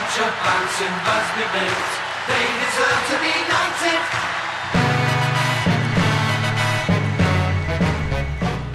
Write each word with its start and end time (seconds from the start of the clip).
bunch 0.00 0.16
of 0.24 0.32
bouncing 0.40 0.96
Busby 1.04 1.44
babes. 1.52 1.92
They 2.24 2.44
deserve 2.64 3.02
to 3.10 3.16
be 3.20 3.34
knighted. 3.52 4.02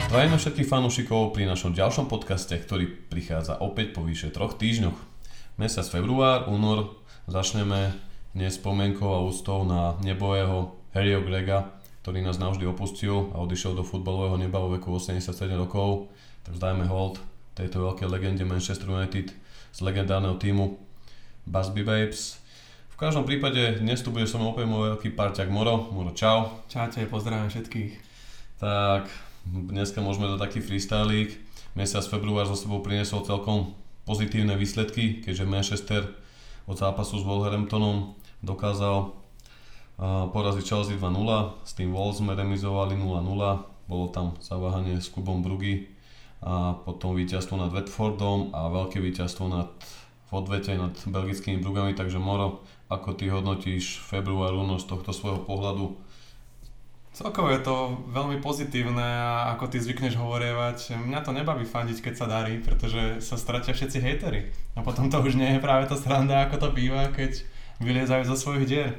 Zdravíme 0.05 0.37
všetkých 0.37 0.69
fanúšikov 0.69 1.33
pri 1.33 1.49
našom 1.49 1.73
ďalšom 1.73 2.05
podcaste, 2.05 2.53
ktorý 2.53 3.09
prichádza 3.09 3.57
opäť 3.57 3.97
po 3.97 4.05
vyše 4.05 4.29
troch 4.29 4.53
týždňoch. 4.61 4.93
Mesiac 5.57 5.89
február, 5.89 6.45
únor 6.45 6.93
začneme 7.25 7.97
dnes 8.37 8.61
spomienkou 8.61 9.09
a 9.09 9.25
ústou 9.25 9.65
na 9.65 9.97
nebojeho 10.05 10.77
Harryho 10.93 11.25
Grega, 11.25 11.73
ktorý 12.05 12.21
nás 12.21 12.37
navždy 12.37 12.69
opustil 12.69 13.33
a 13.33 13.41
odišiel 13.41 13.73
do 13.73 13.81
futbalového 13.81 14.37
neba 14.37 14.61
vo 14.61 14.77
veku 14.77 14.93
87 14.93 15.33
rokov. 15.57 16.13
Tak 16.45 16.53
zdajme 16.53 16.85
hold 16.85 17.17
tejto 17.57 17.81
veľkej 17.81 18.07
legende 18.13 18.45
Manchester 18.45 18.93
United 18.93 19.33
z 19.73 19.79
legendárneho 19.81 20.37
týmu 20.37 20.84
Busby 21.45 21.85
Babes. 21.85 22.41
V 22.89 22.97
každom 22.97 23.21
prípade 23.21 23.77
dnes 23.77 24.01
tu 24.01 24.09
bude 24.09 24.25
som 24.25 24.41
opäť 24.41 24.65
môj 24.65 24.97
veľký 24.97 25.13
parťak 25.13 25.53
Moro. 25.53 25.93
Moro, 25.93 26.09
čau. 26.17 26.65
Čaute, 26.65 27.05
pozdravím 27.05 27.53
všetkých. 27.53 27.93
Tak, 28.57 29.05
dneska 29.45 30.01
môžeme 30.01 30.25
do 30.25 30.41
taký 30.41 30.57
freestylík. 30.57 31.37
Mesiac 31.77 32.01
február 32.07 32.49
zo 32.49 32.57
sebou 32.57 32.81
priniesol 32.81 33.21
celkom 33.27 33.77
pozitívne 34.09 34.57
výsledky, 34.57 35.21
keďže 35.21 35.45
Manchester 35.45 36.03
od 36.65 36.81
zápasu 36.81 37.21
s 37.21 37.27
Wolverhamptonom 37.27 38.17
dokázal 38.41 39.13
poraziť 40.31 40.65
Chelsea 40.65 40.97
2-0, 40.97 41.61
s 41.61 41.71
tým 41.77 41.93
Wolves 41.93 42.19
sme 42.19 42.33
remizovali 42.33 42.97
0-0, 42.97 43.21
bolo 43.85 44.05
tam 44.09 44.33
zaváhanie 44.41 44.97
s 44.97 45.13
Kubom 45.13 45.45
Brugy 45.45 45.93
a 46.41 46.73
potom 46.73 47.15
víťazstvo 47.15 47.55
nad 47.55 47.71
Watfordom 47.71 48.51
a 48.51 48.67
veľké 48.67 48.99
víťazstvo 48.99 49.45
nad 49.47 49.71
odvete 50.35 50.75
nad 50.75 50.91
belgickými 51.07 51.63
Brugami, 51.63 51.95
takže 51.95 52.19
Moro, 52.19 52.61
ako 52.91 53.15
ty 53.15 53.31
hodnotíš 53.31 54.03
február, 54.03 54.51
z 54.77 54.85
tohto 54.85 55.15
svojho 55.15 55.41
pohľadu? 55.47 55.95
Celkovo 57.15 57.47
je 57.47 57.63
to 57.63 58.03
veľmi 58.11 58.43
pozitívne 58.43 58.99
a 58.99 59.55
ako 59.55 59.71
ty 59.71 59.79
zvykneš 59.79 60.19
hovorievať, 60.19 60.99
mňa 60.99 61.23
to 61.23 61.31
nebaví 61.31 61.63
fandiť, 61.63 62.03
keď 62.03 62.13
sa 62.19 62.27
darí, 62.27 62.59
pretože 62.59 63.23
sa 63.23 63.39
stratia 63.39 63.71
všetci 63.71 64.03
hejtery. 64.03 64.51
A 64.75 64.83
potom 64.83 65.07
to 65.07 65.23
už 65.23 65.39
nie 65.39 65.55
je 65.55 65.63
práve 65.63 65.87
to 65.87 65.95
sranda, 65.95 66.43
ako 66.43 66.59
to 66.59 66.69
býva, 66.75 67.07
keď 67.15 67.39
vyliezajú 67.79 68.27
zo 68.27 68.35
svojich 68.35 68.67
dier. 68.67 68.89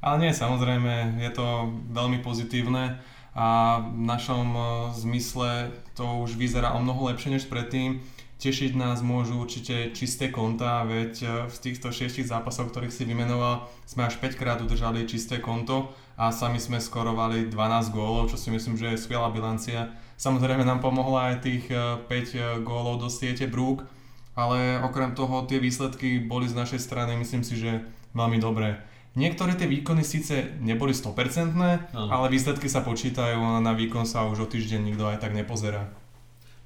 Ale 0.00 0.16
nie, 0.24 0.32
samozrejme, 0.32 1.20
je 1.20 1.30
to 1.36 1.68
veľmi 1.92 2.24
pozitívne 2.24 2.96
a 3.38 3.78
v 3.84 4.02
našom 4.02 4.46
e, 4.50 4.62
zmysle 4.98 5.70
to 5.94 6.24
už 6.26 6.34
vyzerá 6.34 6.74
o 6.74 6.82
mnoho 6.82 7.12
lepšie 7.12 7.36
než 7.36 7.46
predtým. 7.46 8.02
Tešiť 8.38 8.78
nás 8.78 9.02
môžu 9.02 9.34
určite 9.42 9.90
čisté 9.98 10.30
konta, 10.30 10.86
veď 10.86 11.12
e, 11.18 11.26
v 11.50 11.56
týchto 11.58 11.90
šiestich 11.90 12.30
zápasoch, 12.30 12.70
ktorých 12.70 12.94
si 12.94 13.02
vymenoval, 13.02 13.66
sme 13.82 14.06
až 14.06 14.22
5 14.22 14.38
krát 14.38 14.62
udržali 14.62 15.10
čisté 15.10 15.42
konto 15.42 15.90
a 16.14 16.30
sami 16.30 16.62
sme 16.62 16.78
skorovali 16.78 17.50
12 17.50 17.90
gólov, 17.90 18.30
čo 18.30 18.38
si 18.38 18.54
myslím, 18.54 18.78
že 18.78 18.94
je 18.94 19.02
skvelá 19.02 19.34
bilancia. 19.34 19.90
Samozrejme 20.22 20.62
nám 20.62 20.78
pomohla 20.78 21.34
aj 21.34 21.42
tých 21.42 21.66
5 21.66 22.06
e, 22.06 22.38
gólov 22.62 23.02
do 23.02 23.10
siete 23.10 23.50
Brook, 23.50 23.82
ale 24.38 24.78
okrem 24.86 25.18
toho 25.18 25.42
tie 25.50 25.58
výsledky 25.58 26.22
boli 26.22 26.46
z 26.46 26.54
našej 26.54 26.78
strany, 26.78 27.18
myslím 27.18 27.42
si, 27.42 27.58
že 27.58 27.90
veľmi 28.14 28.38
dobré. 28.38 28.78
Niektoré 29.18 29.58
tie 29.58 29.66
výkony 29.66 30.06
síce 30.06 30.54
neboli 30.62 30.94
100%, 30.94 31.58
ano. 31.58 32.06
ale 32.06 32.30
výsledky 32.30 32.70
sa 32.70 32.86
počítajú 32.86 33.34
a 33.34 33.58
na 33.58 33.74
výkon 33.74 34.06
sa 34.06 34.22
už 34.30 34.46
o 34.46 34.50
týždeň 34.50 34.94
nikto 34.94 35.10
aj 35.10 35.26
tak 35.26 35.34
nepozerá. 35.34 35.90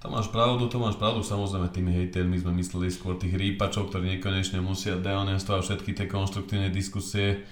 To 0.03 0.11
máš 0.11 0.35
pravdu, 0.35 0.67
to 0.67 0.83
máš 0.83 0.99
pravdu, 0.99 1.23
samozrejme 1.23 1.71
tými 1.71 1.95
hejtermi 1.95 2.35
sme 2.35 2.59
mysleli 2.59 2.91
skôr 2.91 3.15
tých 3.15 3.39
rýpačov, 3.39 3.87
ktorí 3.87 4.19
nekonečne 4.19 4.59
musia 4.59 4.99
dehonestovať 4.99 5.63
všetky 5.63 5.91
tie 5.95 6.07
konštruktívne 6.11 6.75
diskusie, 6.75 7.47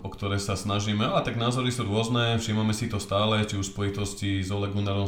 o 0.00 0.08
ktoré 0.08 0.40
sa 0.40 0.56
snažíme, 0.56 1.04
ale 1.04 1.20
tak 1.20 1.36
názory 1.36 1.68
sú 1.68 1.84
rôzne, 1.84 2.40
všímame 2.40 2.72
si 2.72 2.88
to 2.88 2.96
stále, 2.96 3.36
či 3.44 3.60
už 3.60 3.68
v 3.68 3.72
spojitosti 3.76 4.40
s 4.40 4.48
Ole 4.48 4.72
Gunnarom 4.72 5.04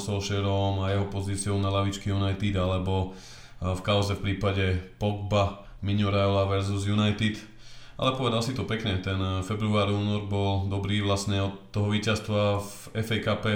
a 0.84 0.92
jeho 0.92 1.08
pozíciou 1.08 1.56
na 1.56 1.72
lavičky 1.72 2.12
United, 2.12 2.60
alebo 2.60 3.16
v 3.64 3.80
kauze 3.80 4.12
v 4.12 4.28
prípade 4.28 4.84
Pogba, 5.00 5.64
Mignoraiola 5.80 6.44
versus 6.44 6.84
United, 6.84 7.40
ale 7.96 8.20
povedal 8.20 8.44
si 8.44 8.52
to 8.52 8.68
pekne, 8.68 9.00
ten 9.00 9.16
eh, 9.16 9.40
február, 9.40 9.88
únor 9.88 10.26
bol 10.26 10.66
dobrý 10.68 11.00
vlastne 11.00 11.40
od 11.40 11.72
toho 11.72 11.88
víťazstva 11.88 12.60
v 12.60 13.00
FA 13.00 13.18
Cup 13.22 13.48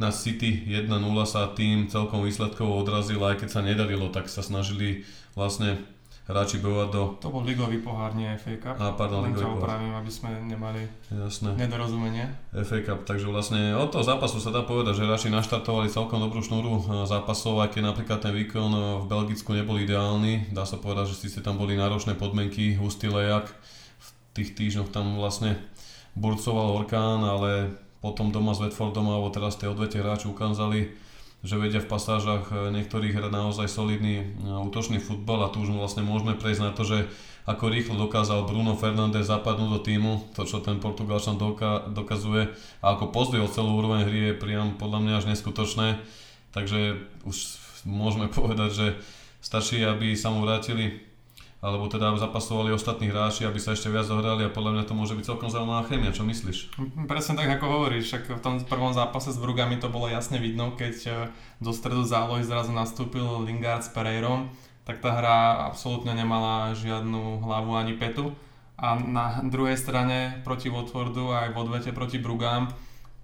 na 0.00 0.08
City 0.08 0.64
1-0 0.68 0.88
sa 1.28 1.52
tým 1.52 1.88
celkom 1.88 2.24
výsledkovo 2.24 2.80
odrazil, 2.80 3.20
aj 3.24 3.44
keď 3.44 3.48
sa 3.48 3.60
nedarilo, 3.60 4.08
tak 4.08 4.32
sa 4.32 4.40
snažili 4.40 5.04
vlastne 5.36 5.80
hráči 6.22 6.62
do... 6.62 7.18
To 7.18 7.28
bol 7.34 7.42
ligový 7.42 7.82
pohár, 7.82 8.14
nie 8.14 8.30
FA 8.38 8.54
Cup. 8.56 8.76
A, 8.78 8.94
pardon, 8.94 9.26
ligový 9.26 9.42
pohár. 9.42 9.58
opravím, 9.58 9.92
aby 9.98 10.10
sme 10.10 10.30
nemali 10.46 10.86
Jasné. 11.10 11.58
nedorozumenie. 11.58 12.24
FA 12.54 12.78
Cup, 12.86 13.02
takže 13.02 13.26
vlastne 13.26 13.74
od 13.74 13.90
toho 13.90 14.06
zápasu 14.06 14.38
sa 14.38 14.54
dá 14.54 14.62
povedať, 14.62 15.02
že 15.02 15.06
hráči 15.06 15.28
naštartovali 15.34 15.90
celkom 15.90 16.22
dobrú 16.22 16.38
šnúru 16.40 16.78
eh, 16.78 16.82
zápasov, 17.10 17.58
aj 17.66 17.74
keď 17.74 17.82
napríklad 17.90 18.18
ten 18.22 18.32
výkon 18.32 18.70
eh, 18.70 18.82
v 19.02 19.04
Belgicku 19.10 19.50
nebol 19.52 19.82
ideálny. 19.82 20.54
Dá 20.54 20.62
sa 20.62 20.78
povedať, 20.78 21.10
že 21.10 21.26
síce 21.26 21.38
tam 21.42 21.58
boli 21.58 21.74
náročné 21.74 22.14
podmienky, 22.14 22.78
hustý 22.78 23.10
lejak, 23.10 23.50
v 23.98 24.08
tých 24.38 24.54
týždňoch 24.54 24.94
tam 24.94 25.18
vlastne 25.18 25.58
burcoval 26.14 26.78
orkán, 26.78 27.24
ale 27.24 27.74
potom 28.02 28.34
doma 28.34 28.52
s 28.52 28.60
Watfordom 28.60 29.06
alebo 29.06 29.30
teraz 29.30 29.54
tie 29.54 29.70
odvete 29.70 30.02
hráči 30.02 30.26
ukázali, 30.26 30.90
že 31.46 31.54
vedia 31.54 31.78
v 31.78 31.86
pasážach 31.86 32.50
e, 32.50 32.74
niektorých 32.74 33.14
hrať 33.14 33.30
naozaj 33.30 33.70
solidný 33.70 34.22
e, 34.22 34.26
útočný 34.46 34.98
futbal 34.98 35.46
a 35.46 35.52
tu 35.54 35.62
už 35.62 35.70
vlastne 35.70 36.02
môžeme 36.02 36.34
prejsť 36.34 36.62
na 36.66 36.74
to, 36.74 36.82
že 36.82 37.06
ako 37.46 37.70
rýchlo 37.70 37.98
dokázal 37.98 38.46
Bruno 38.46 38.78
Fernández 38.78 39.26
zapadnúť 39.26 39.70
do 39.70 39.80
týmu, 39.82 40.12
to 40.34 40.46
čo 40.46 40.62
ten 40.62 40.78
Portugalčan 40.78 41.38
doka- 41.38 41.86
dokazuje 41.90 42.54
a 42.82 42.94
ako 42.94 43.10
pozdvihol 43.14 43.50
celú 43.50 43.78
úroveň 43.78 44.06
hry 44.06 44.18
je 44.30 44.38
priam 44.38 44.74
podľa 44.78 44.98
mňa 45.02 45.14
až 45.18 45.24
neskutočné, 45.34 46.02
takže 46.54 46.98
už 47.22 47.36
môžeme 47.86 48.26
povedať, 48.38 48.70
že 48.74 48.86
stačí, 49.42 49.82
aby 49.82 50.18
sa 50.18 50.34
mu 50.34 50.42
vrátili 50.42 51.11
alebo 51.62 51.86
teda 51.86 52.10
zapasovali 52.18 52.74
ostatní 52.74 53.06
hráči, 53.06 53.46
aby 53.46 53.62
sa 53.62 53.78
ešte 53.78 53.86
viac 53.86 54.10
zohrali 54.10 54.42
a 54.42 54.50
podľa 54.50 54.74
mňa 54.74 54.84
to 54.90 54.98
môže 54.98 55.14
byť 55.14 55.24
celkom 55.30 55.46
zaujímavá 55.46 55.86
chémia, 55.86 56.10
čo 56.10 56.26
myslíš? 56.26 56.74
Presne 57.06 57.38
tak, 57.38 57.54
ako 57.54 57.66
hovoríš, 57.70 58.10
však 58.10 58.22
v 58.34 58.42
tom 58.42 58.54
prvom 58.66 58.90
zápase 58.90 59.30
s 59.30 59.38
Brugami 59.38 59.78
to 59.78 59.86
bolo 59.86 60.10
jasne 60.10 60.42
vidno, 60.42 60.74
keď 60.74 60.94
e, 61.06 61.10
do 61.62 61.70
stredu 61.70 62.02
zálohy 62.02 62.42
zrazu 62.42 62.74
nastúpil 62.74 63.46
Lingard 63.46 63.86
s 63.86 63.94
Pereirom, 63.94 64.50
tak 64.82 64.98
tá 64.98 65.14
hra 65.14 65.70
absolútne 65.70 66.18
nemala 66.18 66.74
žiadnu 66.74 67.46
hlavu 67.46 67.78
ani 67.78 67.94
petu. 67.94 68.34
A 68.74 68.98
na 68.98 69.38
druhej 69.46 69.78
strane 69.78 70.42
proti 70.42 70.66
Watfordu 70.66 71.30
aj 71.30 71.54
v 71.54 71.56
odvete 71.62 71.94
proti 71.94 72.18
Brugám 72.18 72.74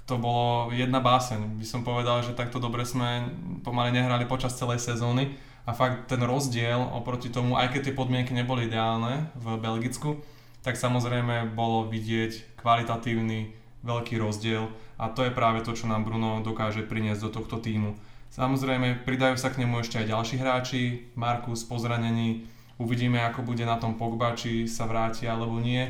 to 0.07 0.15
bolo 0.15 0.71
jedna 0.71 1.03
báseň. 1.03 1.59
By 1.59 1.67
som 1.67 1.83
povedal, 1.83 2.23
že 2.23 2.39
takto 2.39 2.63
dobre 2.63 2.87
sme 2.87 3.35
pomaly 3.67 3.91
nehrali 3.91 4.31
počas 4.31 4.55
celej 4.55 4.79
sezóny 4.79 5.48
a 5.69 5.77
fakt 5.77 6.09
ten 6.09 6.25
rozdiel 6.25 6.81
oproti 6.81 7.29
tomu, 7.29 7.61
aj 7.61 7.77
keď 7.77 7.93
tie 7.93 7.99
podmienky 7.99 8.33
neboli 8.33 8.65
ideálne 8.65 9.29
v 9.37 9.61
Belgicku, 9.61 10.17
tak 10.65 10.81
samozrejme 10.81 11.53
bolo 11.53 11.85
vidieť 11.85 12.57
kvalitatívny 12.57 13.53
veľký 13.85 14.17
rozdiel 14.17 14.73
a 14.97 15.13
to 15.13 15.29
je 15.29 15.37
práve 15.37 15.61
to, 15.61 15.77
čo 15.77 15.85
nám 15.85 16.09
Bruno 16.09 16.41
dokáže 16.41 16.89
priniesť 16.89 17.29
do 17.29 17.31
tohto 17.37 17.61
týmu. 17.61 18.01
Samozrejme, 18.33 19.05
pridajú 19.05 19.37
sa 19.37 19.53
k 19.53 19.61
nemu 19.61 19.85
ešte 19.85 20.01
aj 20.01 20.09
ďalší 20.09 20.37
hráči, 20.41 20.83
Markus 21.13 21.69
po 21.69 21.77
zranení, 21.77 22.49
uvidíme 22.81 23.21
ako 23.29 23.45
bude 23.45 23.69
na 23.69 23.77
tom 23.77 24.01
Pogba, 24.01 24.33
či 24.33 24.65
sa 24.65 24.89
vráti 24.89 25.29
alebo 25.29 25.61
nie. 25.61 25.85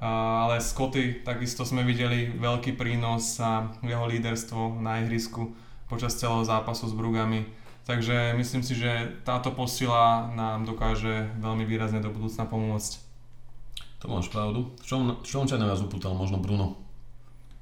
Ale 0.00 0.64
Scotty 0.64 1.20
takisto 1.20 1.68
sme 1.68 1.84
videli 1.84 2.32
veľký 2.32 2.72
prínos 2.72 3.36
a 3.36 3.68
jeho 3.84 4.08
líderstvo 4.08 4.80
na 4.80 5.04
ihrisku 5.04 5.52
počas 5.92 6.16
celého 6.16 6.40
zápasu 6.40 6.88
s 6.88 6.96
Brugami 6.96 7.59
Takže 7.90 8.38
myslím 8.38 8.62
si, 8.62 8.78
že 8.78 9.18
táto 9.26 9.50
posila 9.50 10.30
nám 10.38 10.62
dokáže 10.62 11.26
veľmi 11.42 11.66
výrazne 11.66 11.98
do 11.98 12.14
budúcna 12.14 12.46
pomôcť. 12.46 13.02
To 13.98 14.06
máš 14.06 14.30
pravdu. 14.30 14.70
V 14.78 14.84
čom, 14.86 15.00
v 15.18 15.26
čom 15.26 15.50
ťa 15.50 15.58
najviac 15.58 15.82
upútal 15.82 16.14
možno 16.14 16.38
Bruno? 16.38 16.78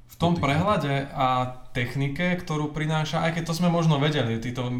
V 0.05 0.15
tom 0.21 0.37
prehľade 0.37 1.09
a 1.17 1.57
technike, 1.73 2.37
ktorú 2.45 2.69
prináša, 2.69 3.25
aj 3.25 3.41
keď 3.41 3.43
to 3.49 3.57
sme 3.57 3.73
možno 3.73 3.97
vedeli, 3.97 4.37
títo 4.37 4.69
e, 4.69 4.73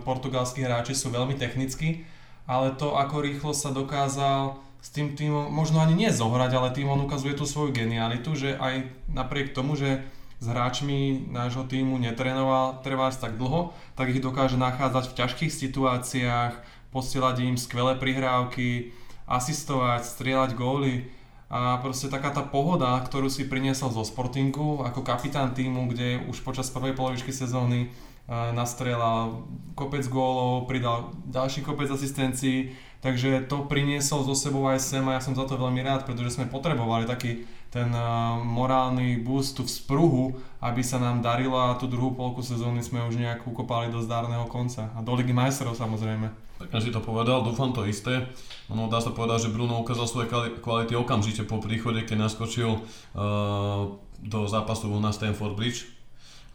portugalskí 0.00 0.64
hráči 0.64 0.96
sú 0.96 1.12
veľmi 1.12 1.36
technickí, 1.36 2.08
ale 2.48 2.72
to, 2.72 2.96
ako 2.96 3.20
rýchlo 3.20 3.52
sa 3.52 3.76
dokázal 3.76 4.56
s 4.80 4.88
tým 4.96 5.12
týmom, 5.12 5.52
možno 5.52 5.84
ani 5.84 5.92
nie 5.92 6.08
zohrať, 6.08 6.50
ale 6.56 6.72
tým 6.72 6.88
on 6.88 7.04
ukazuje 7.04 7.36
tú 7.36 7.44
svoju 7.44 7.76
genialitu, 7.76 8.32
že 8.32 8.56
aj 8.56 8.88
napriek 9.12 9.52
tomu, 9.52 9.76
že 9.76 10.08
s 10.36 10.46
hráčmi 10.46 11.32
nášho 11.32 11.64
týmu 11.64 11.96
netrénoval 11.96 12.84
trvás 12.84 13.16
tak 13.16 13.40
dlho, 13.40 13.72
tak 13.96 14.12
ich 14.12 14.20
dokáže 14.20 14.60
nachádzať 14.60 15.04
v 15.08 15.16
ťažkých 15.16 15.52
situáciách, 15.52 16.54
posielať 16.92 17.36
im 17.44 17.56
skvelé 17.56 17.96
prihrávky, 17.96 18.92
asistovať, 19.24 20.04
strieľať 20.04 20.50
góly. 20.54 21.08
A 21.46 21.78
proste 21.78 22.10
taká 22.10 22.34
tá 22.34 22.42
pohoda, 22.42 22.98
ktorú 23.06 23.30
si 23.30 23.46
priniesol 23.46 23.94
zo 23.94 24.02
Sportingu 24.02 24.82
ako 24.82 25.06
kapitán 25.06 25.54
týmu, 25.54 25.86
kde 25.94 26.26
už 26.26 26.42
počas 26.42 26.68
prvej 26.74 26.98
polovičky 26.98 27.30
sezóny 27.30 27.94
nastrelal 28.26 29.46
kopec 29.78 30.02
gólov, 30.10 30.66
pridal 30.66 31.14
ďalší 31.30 31.62
kopec 31.62 31.86
asistencií, 31.86 32.74
takže 33.00 33.44
to 33.48 33.66
priniesol 33.66 34.24
zo 34.24 34.34
sebou 34.36 34.66
aj 34.68 34.80
sem 34.80 35.04
a 35.06 35.16
ja 35.16 35.24
som 35.24 35.36
za 35.36 35.44
to 35.44 35.60
veľmi 35.60 35.80
rád, 35.84 36.04
pretože 36.04 36.36
sme 36.38 36.50
potrebovali 36.50 37.08
taký 37.08 37.44
ten 37.70 37.92
uh, 37.92 38.40
morálny 38.40 39.20
boost, 39.20 39.58
tú 39.58 39.66
vzpruhu, 39.66 40.32
aby 40.62 40.80
sa 40.80 40.96
nám 40.96 41.20
darilo 41.20 41.58
a 41.58 41.76
tú 41.76 41.90
druhú 41.90 42.14
polku 42.14 42.40
sezóny 42.40 42.80
sme 42.80 43.04
už 43.04 43.18
nejak 43.20 43.44
ukopali 43.44 43.92
do 43.92 44.00
zdárneho 44.00 44.48
konca 44.48 44.88
a 44.94 45.02
do 45.04 45.12
Ligy 45.12 45.34
majstrov 45.34 45.76
samozrejme. 45.76 46.30
Pekne 46.56 46.80
si 46.80 46.88
to 46.88 47.04
povedal, 47.04 47.44
dúfam 47.44 47.76
to 47.76 47.84
isté. 47.84 48.32
Ono 48.72 48.88
dá 48.88 48.96
sa 48.96 49.12
povedať, 49.12 49.50
že 49.50 49.52
Bruno 49.52 49.76
ukázal 49.84 50.06
svoje 50.08 50.26
kvality 50.64 50.96
okamžite 50.96 51.44
po 51.44 51.60
príchode, 51.60 52.00
keď 52.08 52.32
naskočil 52.32 52.80
uh, 52.80 53.92
do 54.24 54.40
zápasu 54.48 54.88
na 54.96 55.12
Stanford 55.12 55.52
Bridge 55.52 55.95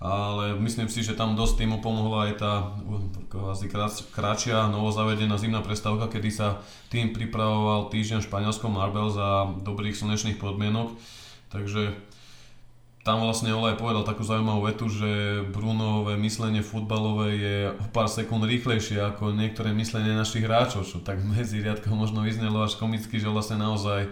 ale 0.01 0.57
myslím 0.57 0.89
si, 0.89 1.05
že 1.05 1.13
tam 1.13 1.37
dosť 1.37 1.61
týmu 1.61 1.77
pomohla 1.77 2.25
aj 2.25 2.33
tá 2.41 2.53
asi 3.53 3.69
kratšia 4.09 4.65
novozavedená 4.73 5.37
zimná 5.37 5.61
prestávka, 5.61 6.09
kedy 6.09 6.29
sa 6.33 6.65
tým 6.89 7.13
pripravoval 7.13 7.93
týždeň 7.93 8.25
v 8.25 8.27
Španielskom 8.27 8.73
Marbel 8.73 9.13
za 9.13 9.53
dobrých 9.61 9.93
slnečných 9.93 10.41
podmienok. 10.41 10.97
Takže 11.53 11.93
tam 13.05 13.21
vlastne 13.21 13.53
Olaj 13.53 13.77
povedal 13.77 14.01
takú 14.01 14.25
zaujímavú 14.25 14.65
vetu, 14.65 14.89
že 14.89 15.41
Brunové 15.53 16.17
myslenie 16.17 16.65
futbalové 16.65 17.29
je 17.37 17.57
o 17.69 17.85
pár 17.93 18.09
sekúnd 18.09 18.41
rýchlejšie 18.45 19.01
ako 19.05 19.37
niektoré 19.37 19.69
myslenie 19.73 20.17
našich 20.17 20.45
hráčov, 20.45 20.85
čo 20.85 20.97
tak 20.97 21.21
medzi 21.21 21.61
riadkom 21.61 21.93
možno 21.93 22.25
vyznelo 22.25 22.65
až 22.65 22.73
komicky, 22.77 23.21
že 23.21 23.29
vlastne 23.29 23.61
naozaj 23.61 24.09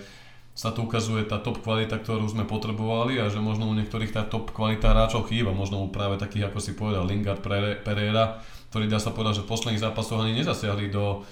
sa 0.59 0.75
tu 0.75 0.83
ukazuje 0.83 1.23
tá 1.23 1.39
top 1.39 1.63
kvalita, 1.63 1.95
ktorú 1.95 2.27
sme 2.27 2.44
potrebovali 2.44 3.15
a 3.15 3.31
že 3.31 3.39
možno 3.39 3.71
u 3.71 3.73
niektorých 3.79 4.11
tá 4.11 4.27
top 4.27 4.51
kvalita 4.51 4.91
hráčov 4.91 5.31
chýba, 5.31 5.56
možno 5.56 5.79
u 5.79 5.88
práve 5.88 6.19
takých, 6.19 6.51
ako 6.51 6.59
si 6.59 6.75
povedal, 6.75 7.07
Lingard, 7.07 7.39
Pereira, 7.79 8.44
ktorí 8.67 8.91
dá 8.91 9.00
sa 9.00 9.15
povedať, 9.15 9.39
že 9.39 9.45
v 9.47 9.51
posledných 9.56 9.79
zápasoch 9.79 10.19
ani 10.19 10.35
nezasiahli 10.35 10.91
do, 10.91 11.23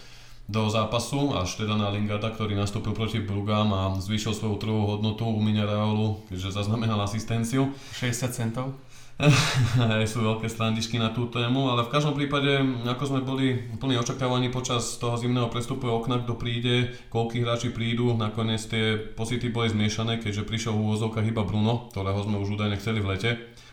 do 0.47 0.71
zápasu, 0.71 1.35
až 1.35 1.59
teda 1.59 1.75
na 1.75 1.91
Lingarda, 1.91 2.31
ktorý 2.31 2.55
nastúpil 2.55 2.95
proti 2.95 3.19
Brugám 3.19 3.67
a 3.75 3.99
zvýšil 3.99 4.31
svoju 4.31 4.63
trhovú 4.63 4.95
hodnotu 4.95 5.27
u 5.27 5.43
Minereolu, 5.43 6.23
keďže 6.31 6.63
zaznamenal 6.63 7.03
asistenciu. 7.03 7.75
60 7.99 8.31
centov? 8.31 8.79
sú 10.11 10.21
veľké 10.21 10.45
strandičky 10.45 11.01
na 11.01 11.09
tú 11.09 11.25
tému, 11.25 11.73
ale 11.73 11.89
v 11.89 11.89
každom 11.89 12.13
prípade, 12.13 12.61
ako 12.85 13.03
sme 13.09 13.25
boli 13.25 13.57
plní 13.81 13.97
očakávaní 13.97 14.53
počas 14.53 15.01
toho 15.01 15.17
zimného 15.17 15.49
prestupu 15.49 15.89
okna, 15.89 16.21
kto 16.21 16.37
príde, 16.37 16.93
koľkí 17.09 17.41
hráči 17.41 17.73
prídu, 17.73 18.13
nakoniec 18.13 18.61
tie 18.69 18.93
pocity 19.17 19.49
boli 19.49 19.73
zmiešané, 19.73 20.21
keďže 20.21 20.45
prišiel 20.45 20.77
v 20.77 20.85
úvozovkách 20.85 21.33
iba 21.33 21.41
Bruno, 21.41 21.89
ktorého 21.89 22.21
sme 22.21 22.37
už 22.37 22.61
údajne 22.61 22.77
chceli 22.77 23.01
v 23.01 23.09
lete, 23.17 23.31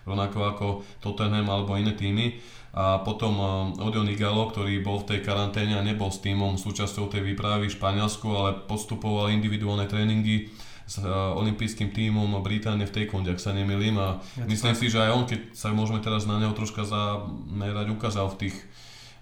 rovnako 0.09 0.39
ako 0.49 0.67
Tottenham 1.05 1.53
alebo 1.53 1.77
iné 1.77 1.93
týmy. 1.93 2.41
A 2.75 3.05
potom 3.05 3.39
eh, 3.39 3.85
Odio 3.85 4.03
Nigalo, 4.03 4.51
ktorý 4.51 4.81
bol 4.81 5.05
v 5.05 5.15
tej 5.15 5.21
karanténe 5.23 5.79
a 5.79 5.85
nebol 5.85 6.11
s 6.11 6.25
týmom 6.25 6.59
súčasťou 6.59 7.07
tej 7.07 7.23
výpravy 7.23 7.71
v 7.71 7.77
Španielsku, 7.77 8.27
ale 8.33 8.65
postupoval 8.67 9.31
individuálne 9.31 9.87
tréningy 9.87 10.51
s 10.85 11.01
uh, 11.01 11.33
olympijským 11.41 11.97
tímom 11.97 12.37
Británie 12.45 12.85
v 12.85 12.93
tej 12.93 13.05
konde, 13.09 13.33
ak 13.33 13.41
sa 13.41 13.57
nemýlim 13.57 13.97
a 13.97 14.21
ja 14.37 14.45
myslím 14.45 14.77
tak. 14.77 14.81
si, 14.81 14.93
že 14.93 15.01
aj 15.01 15.11
on, 15.17 15.25
keď 15.25 15.41
sa 15.57 15.73
môžeme 15.73 16.05
teraz 16.05 16.29
na 16.29 16.37
neho 16.37 16.53
troška 16.53 16.85
zamerať, 16.85 17.89
ukázal 17.89 18.29
v 18.37 18.47
tých 18.47 18.57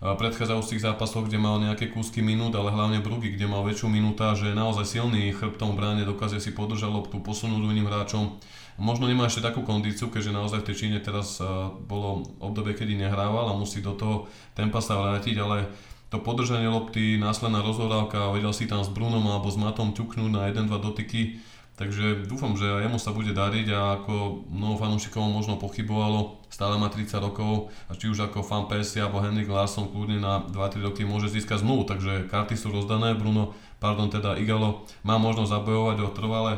uh, 0.02 0.18
predchádzajúcich 0.18 0.82
zápasoch, 0.82 1.30
kde 1.30 1.38
mal 1.38 1.62
nejaké 1.62 1.94
kúsky 1.94 2.18
minút, 2.18 2.58
ale 2.58 2.74
hlavne 2.74 2.98
Brugy, 2.98 3.38
kde 3.38 3.46
mal 3.46 3.62
väčšiu 3.62 3.86
minúta, 3.86 4.34
že 4.34 4.50
je 4.50 4.58
naozaj 4.58 4.98
silný 4.98 5.30
chrbtom 5.30 5.74
v 5.74 5.78
bráne, 5.78 6.02
dokáže 6.02 6.42
si 6.42 6.50
podržať 6.50 6.90
loptu, 6.90 7.22
posunúť 7.22 7.62
iným 7.62 7.86
hráčom. 7.86 8.42
Možno 8.82 9.06
nemá 9.06 9.30
ešte 9.30 9.44
takú 9.44 9.62
kondíciu, 9.62 10.10
keďže 10.10 10.34
naozaj 10.34 10.66
v 10.66 10.66
tej 10.66 10.76
Číne 10.76 10.98
teraz 10.98 11.38
uh, 11.38 11.70
bolo 11.86 12.26
obdobie, 12.42 12.74
kedy 12.74 12.98
nehrával 12.98 13.54
a 13.54 13.54
musí 13.54 13.78
do 13.78 13.94
toho 13.94 14.26
tempa 14.58 14.82
sa 14.82 14.98
vrátiť, 14.98 15.38
ale 15.38 15.70
to 16.12 16.20
podržanie 16.20 16.68
lopty, 16.68 17.16
následná 17.16 17.64
rozhodávka, 17.64 18.34
vedel 18.36 18.52
si 18.52 18.68
tam 18.68 18.84
s 18.84 18.92
Brunom 18.92 19.24
alebo 19.24 19.48
s 19.48 19.56
Matom 19.56 19.96
ťuknúť 19.96 20.28
na 20.28 20.44
1-2 20.52 20.68
dotyky, 20.68 21.40
Takže 21.82 22.30
dúfam, 22.30 22.54
že 22.54 22.62
jemu 22.62 22.94
sa 22.94 23.10
bude 23.10 23.34
dariť 23.34 23.66
a 23.74 23.98
ako 23.98 24.46
mnoho 24.46 24.78
fanúšikov 24.78 25.26
možno 25.26 25.58
pochybovalo, 25.58 26.38
stále 26.46 26.78
má 26.78 26.86
30 26.86 27.10
rokov 27.18 27.74
a 27.90 27.98
či 27.98 28.06
už 28.06 28.30
ako 28.30 28.46
fan 28.46 28.70
Persie 28.70 29.02
alebo 29.02 29.18
Henrik 29.18 29.50
Larsson 29.50 29.90
kľudne 29.90 30.22
na 30.22 30.46
2-3 30.46 30.78
roky 30.78 31.02
môže 31.02 31.26
získať 31.34 31.66
zmluvu, 31.66 31.90
takže 31.90 32.30
karty 32.30 32.54
sú 32.54 32.70
rozdané, 32.70 33.18
Bruno, 33.18 33.58
pardon 33.82 34.06
teda 34.06 34.38
Igalo 34.38 34.86
má 35.02 35.18
možnosť 35.18 35.58
zabojovať 35.58 35.96
o 36.06 36.08
trvalé 36.14 36.52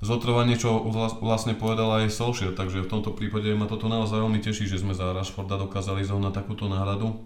zotrvanie, 0.00 0.56
čo 0.56 0.80
vlastne 1.20 1.52
povedal 1.52 1.92
aj 2.00 2.08
Solskjaer, 2.08 2.56
takže 2.56 2.88
v 2.88 2.88
tomto 2.88 3.12
prípade 3.12 3.52
ma 3.52 3.68
toto 3.68 3.92
naozaj 3.92 4.16
veľmi 4.16 4.40
teší, 4.40 4.64
že 4.64 4.80
sme 4.80 4.96
za 4.96 5.12
Rashforda 5.12 5.60
dokázali 5.60 6.08
zohnať 6.08 6.32
takúto 6.32 6.72
náhradu. 6.72 7.20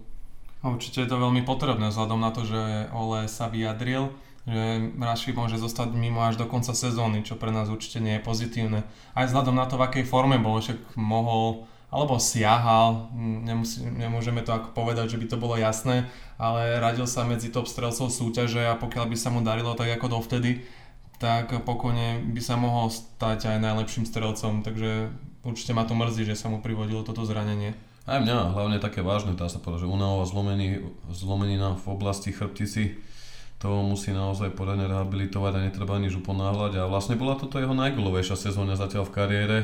Určite 0.66 1.06
je 1.06 1.10
to 1.14 1.22
veľmi 1.22 1.46
potrebné 1.46 1.86
vzhľadom 1.94 2.18
na 2.18 2.34
to, 2.34 2.42
že 2.42 2.90
Ole 2.90 3.30
sa 3.30 3.46
vyjadril 3.46 4.10
že 4.46 4.94
Raši 4.94 5.34
môže 5.34 5.58
zostať 5.58 5.90
mimo 5.90 6.22
až 6.22 6.38
do 6.38 6.46
konca 6.46 6.70
sezóny, 6.70 7.26
čo 7.26 7.34
pre 7.34 7.50
nás 7.50 7.66
určite 7.66 7.98
nie 7.98 8.14
je 8.16 8.22
pozitívne. 8.22 8.86
Aj 9.12 9.26
vzhľadom 9.26 9.58
na 9.58 9.66
to, 9.66 9.74
v 9.74 9.90
akej 9.90 10.04
forme 10.06 10.38
bol, 10.38 10.62
však 10.62 10.94
mohol 10.94 11.66
alebo 11.86 12.18
siahal, 12.18 13.14
nemusí, 13.14 13.78
nemôžeme 13.86 14.42
to 14.42 14.50
ako 14.50 14.74
povedať, 14.74 15.14
že 15.14 15.20
by 15.22 15.26
to 15.30 15.36
bolo 15.38 15.54
jasné, 15.54 16.10
ale 16.34 16.82
radil 16.82 17.06
sa 17.06 17.22
medzi 17.22 17.48
top 17.54 17.70
strelcov 17.70 18.10
súťaže 18.10 18.66
a 18.66 18.74
pokiaľ 18.74 19.06
by 19.06 19.16
sa 19.16 19.30
mu 19.30 19.38
darilo 19.42 19.74
tak 19.78 19.94
ako 19.94 20.18
dovtedy, 20.18 20.66
tak 21.22 21.54
pokojne 21.62 22.26
by 22.34 22.42
sa 22.42 22.58
mohol 22.58 22.90
stať 22.90 23.54
aj 23.54 23.62
najlepším 23.62 24.02
strelcom, 24.02 24.66
takže 24.66 25.14
určite 25.46 25.72
ma 25.72 25.86
to 25.86 25.94
mrzí, 25.94 26.26
že 26.26 26.36
sa 26.36 26.50
mu 26.50 26.58
privodilo 26.58 27.06
toto 27.06 27.22
zranenie. 27.22 27.72
Aj 28.04 28.18
mňa, 28.18 28.54
hlavne 28.54 28.78
také 28.82 29.00
vážne, 29.00 29.38
dá 29.38 29.46
sa 29.46 29.62
povedať, 29.62 29.86
že 29.86 29.90
unava 29.90 30.26
zlomenina 31.10 31.78
v 31.78 31.86
oblasti 31.86 32.34
chrbtici, 32.34 32.98
to 33.56 33.68
musí 33.82 34.12
naozaj 34.12 34.52
poriadne 34.52 34.84
rehabilitovať 34.84 35.52
a 35.56 35.64
netreba 35.64 35.96
nič 35.96 36.12
uponáhľať 36.20 36.84
a 36.84 36.90
vlastne 36.90 37.16
bola 37.16 37.40
toto 37.40 37.56
jeho 37.56 37.72
najgolovejšia 37.72 38.36
sezóna 38.36 38.76
zatiaľ 38.76 39.08
v 39.08 39.14
kariére, 39.16 39.58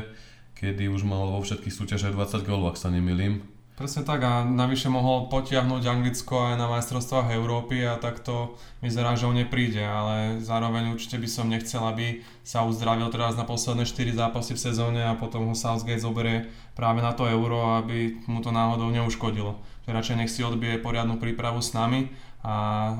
kedy 0.56 0.88
už 0.88 1.04
mal 1.04 1.28
vo 1.28 1.44
všetkých 1.44 1.76
súťažiach 1.76 2.16
20 2.16 2.48
golov, 2.48 2.72
ak 2.72 2.80
sa 2.80 2.88
nemýlim. 2.88 3.44
Presne 3.72 4.04
tak 4.04 4.20
a 4.20 4.44
navyše 4.44 4.92
mohol 4.92 5.32
potiahnuť 5.32 5.82
Anglicko 5.88 6.52
aj 6.52 6.60
na 6.60 6.68
majstrovstvách 6.68 7.32
Európy 7.32 7.80
a 7.88 7.96
takto 7.96 8.60
vyzerá, 8.84 9.16
že 9.16 9.24
on 9.24 9.34
nepríde, 9.40 9.80
ale 9.80 10.44
zároveň 10.44 10.92
určite 10.92 11.16
by 11.16 11.24
som 11.24 11.48
nechcel, 11.48 11.80
aby 11.88 12.20
sa 12.44 12.68
uzdravil 12.68 13.08
teraz 13.08 13.32
na 13.32 13.48
posledné 13.48 13.88
4 13.88 14.12
zápasy 14.12 14.54
v 14.54 14.64
sezóne 14.70 15.00
a 15.02 15.16
potom 15.16 15.48
ho 15.48 15.56
Southgate 15.56 16.04
zoberie 16.04 16.52
práve 16.76 17.00
na 17.00 17.16
to 17.16 17.24
euro, 17.24 17.80
aby 17.80 18.22
mu 18.28 18.44
to 18.44 18.52
náhodou 18.52 18.92
neuškodilo. 18.92 19.56
Že 19.88 19.90
radšej 19.96 20.16
nech 20.20 20.30
si 20.30 20.44
odbije 20.44 20.76
poriadnu 20.78 21.16
prípravu 21.16 21.64
s 21.64 21.72
nami 21.72 22.12
a 22.42 22.54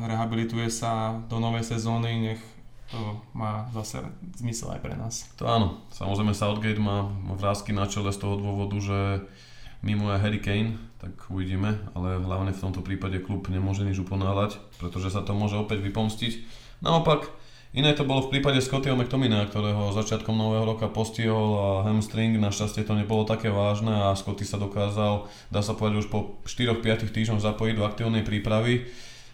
rehabilituje 0.07 0.71
sa 0.71 1.19
do 1.27 1.43
novej 1.43 1.67
sezóny, 1.67 2.35
nech 2.35 2.43
to 2.93 3.19
má 3.33 3.67
zase 3.73 4.05
zmysel 4.37 4.77
aj 4.77 4.81
pre 4.85 4.95
nás. 4.95 5.27
To 5.41 5.49
áno, 5.49 5.81
samozrejme 5.91 6.37
Southgate 6.37 6.79
má 6.79 7.09
vrázky 7.35 7.73
na 7.73 7.89
čele 7.89 8.13
z 8.13 8.21
toho 8.21 8.37
dôvodu, 8.37 8.77
že 8.79 9.25
mimo 9.83 10.13
je 10.13 10.23
Harry 10.23 10.39
Kane, 10.39 10.79
tak 11.03 11.17
uvidíme, 11.33 11.75
ale 11.97 12.23
hlavne 12.23 12.55
v 12.55 12.63
tomto 12.63 12.85
prípade 12.85 13.19
klub 13.19 13.49
nemôže 13.51 13.83
nič 13.83 13.99
uponáhľať, 13.99 14.61
pretože 14.79 15.11
sa 15.11 15.27
to 15.27 15.35
môže 15.35 15.59
opäť 15.59 15.83
vypomstiť. 15.83 16.33
Naopak, 16.85 17.33
iné 17.75 17.91
to 17.97 18.07
bolo 18.07 18.29
v 18.29 18.39
prípade 18.39 18.63
Scottyho 18.63 18.95
McTominaya, 18.95 19.51
ktorého 19.51 19.91
začiatkom 19.97 20.37
nového 20.37 20.69
roka 20.69 20.87
postihol 20.87 21.59
a 21.59 21.69
hamstring, 21.89 22.39
našťastie 22.39 22.87
to 22.87 22.95
nebolo 22.95 23.27
také 23.27 23.51
vážne 23.51 23.91
a 23.91 24.15
Scotty 24.15 24.47
sa 24.47 24.61
dokázal, 24.61 25.27
dá 25.51 25.65
sa 25.65 25.75
povedať, 25.75 26.07
už 26.07 26.09
po 26.13 26.39
4-5 26.47 27.11
týždňoch 27.11 27.43
zapojiť 27.43 27.75
do 27.75 27.89
aktívnej 27.89 28.23
prípravy 28.23 28.87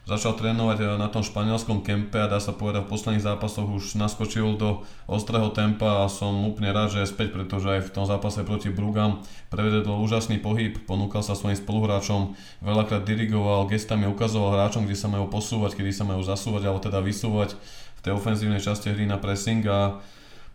začal 0.08 0.40
trénovať 0.40 0.78
eh, 0.80 0.88
na 0.96 1.12
tom 1.12 1.20
španielskom 1.20 1.84
kempe 1.84 2.16
a 2.16 2.32
dá 2.32 2.40
sa 2.40 2.56
povedať 2.56 2.88
v 2.88 2.92
posledných 2.96 3.26
zápasoch 3.28 3.68
už 3.68 4.00
naskočil 4.00 4.56
do 4.56 4.82
ostrého 5.04 5.52
tempa 5.52 6.02
a 6.02 6.08
som 6.08 6.32
úplne 6.48 6.72
rád, 6.72 6.96
že 6.96 7.04
je 7.04 7.12
späť, 7.12 7.36
pretože 7.36 7.68
aj 7.68 7.80
v 7.84 7.92
tom 7.92 8.08
zápase 8.08 8.40
proti 8.48 8.72
Brugam 8.72 9.20
prevedol 9.52 10.00
úžasný 10.00 10.40
pohyb, 10.40 10.80
ponúkal 10.88 11.20
sa 11.20 11.36
svojim 11.36 11.60
spoluhráčom, 11.60 12.32
veľakrát 12.64 13.04
dirigoval, 13.04 13.68
gestami 13.68 14.08
ukazoval 14.08 14.56
hráčom, 14.56 14.88
kde 14.88 14.96
sa 14.96 15.12
majú 15.12 15.28
posúvať, 15.28 15.76
kedy 15.76 15.92
sa 15.92 16.08
majú 16.08 16.24
zasúvať 16.24 16.62
alebo 16.64 16.80
teda 16.80 17.04
vysúvať 17.04 17.60
v 17.98 18.00
tej 18.00 18.12
ofenzívnej 18.16 18.64
časti 18.64 18.88
hry 18.88 19.04
na 19.04 19.20
pressing 19.20 19.60
a 19.68 20.00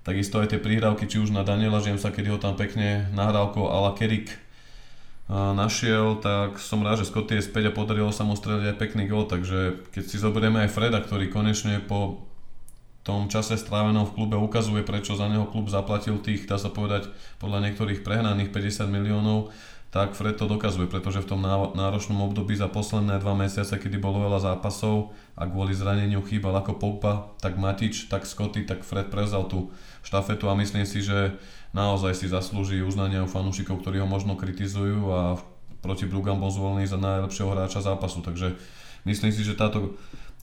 takisto 0.01 0.41
aj 0.41 0.51
tie 0.55 0.59
prihrávky, 0.59 1.05
či 1.05 1.21
už 1.21 1.29
na 1.29 1.45
Daniela 1.45 1.77
Jamesa, 1.77 2.09
kedy 2.09 2.33
ho 2.33 2.39
tam 2.41 2.57
pekne 2.57 3.07
nahrávkou 3.13 3.69
ala 3.69 3.93
Kerik 3.93 4.43
našiel, 5.31 6.19
tak 6.19 6.59
som 6.59 6.83
rád, 6.83 7.03
že 7.03 7.09
Scotty 7.09 7.39
je 7.39 7.47
späť 7.47 7.71
a 7.71 7.75
podarilo 7.75 8.11
sa 8.11 8.27
mu 8.27 8.35
streliť 8.35 8.75
aj 8.75 8.79
pekný 8.79 9.07
gol, 9.07 9.23
takže 9.23 9.87
keď 9.95 10.03
si 10.03 10.17
zoberieme 10.19 10.67
aj 10.67 10.73
Freda, 10.73 10.99
ktorý 10.99 11.31
konečne 11.31 11.79
po 11.79 12.27
tom 13.03 13.27
čase 13.27 13.59
strávenom 13.59 14.07
v 14.07 14.15
klube 14.15 14.39
ukazuje, 14.39 14.83
prečo 14.83 15.19
za 15.19 15.27
neho 15.27 15.43
klub 15.47 15.67
zaplatil 15.67 16.23
tých, 16.23 16.47
dá 16.47 16.55
sa 16.55 16.71
povedať, 16.71 17.11
podľa 17.39 17.67
niektorých 17.67 17.99
prehnaných 17.99 18.55
50 18.55 18.87
miliónov, 18.87 19.51
tak 19.93 20.17
Fred 20.17 20.41
to 20.41 20.49
dokazuje, 20.49 20.89
pretože 20.89 21.21
v 21.21 21.29
tom 21.37 21.45
náročnom 21.77 22.17
období 22.25 22.57
za 22.57 22.65
posledné 22.65 23.21
dva 23.21 23.37
mesiace, 23.37 23.77
kedy 23.77 24.01
bolo 24.01 24.25
veľa 24.25 24.41
zápasov 24.41 25.13
a 25.37 25.45
kvôli 25.45 25.77
zraneniu 25.77 26.25
chýbal 26.25 26.57
ako 26.57 26.81
Pogba, 26.81 27.29
tak 27.37 27.61
Matič, 27.61 28.09
tak 28.09 28.25
Scotty, 28.25 28.65
tak 28.65 28.81
Fred 28.81 29.13
prevzal 29.13 29.45
tú 29.45 29.69
štafetu 30.01 30.49
a 30.49 30.57
myslím 30.57 30.89
si, 30.89 31.05
že 31.05 31.37
naozaj 31.77 32.17
si 32.17 32.25
zaslúži 32.25 32.81
uznania 32.81 33.21
u 33.21 33.29
fanúšikov, 33.29 33.85
ktorí 33.85 34.01
ho 34.01 34.09
možno 34.09 34.33
kritizujú 34.33 35.13
a 35.13 35.37
proti 35.85 36.09
Brugam 36.09 36.41
bol 36.41 36.49
zvolený 36.49 36.89
za 36.89 36.97
najlepšieho 36.97 37.53
hráča 37.53 37.85
zápasu, 37.85 38.25
takže 38.25 38.57
myslím 39.05 39.29
si, 39.29 39.45
že 39.45 39.53
táto 39.53 39.93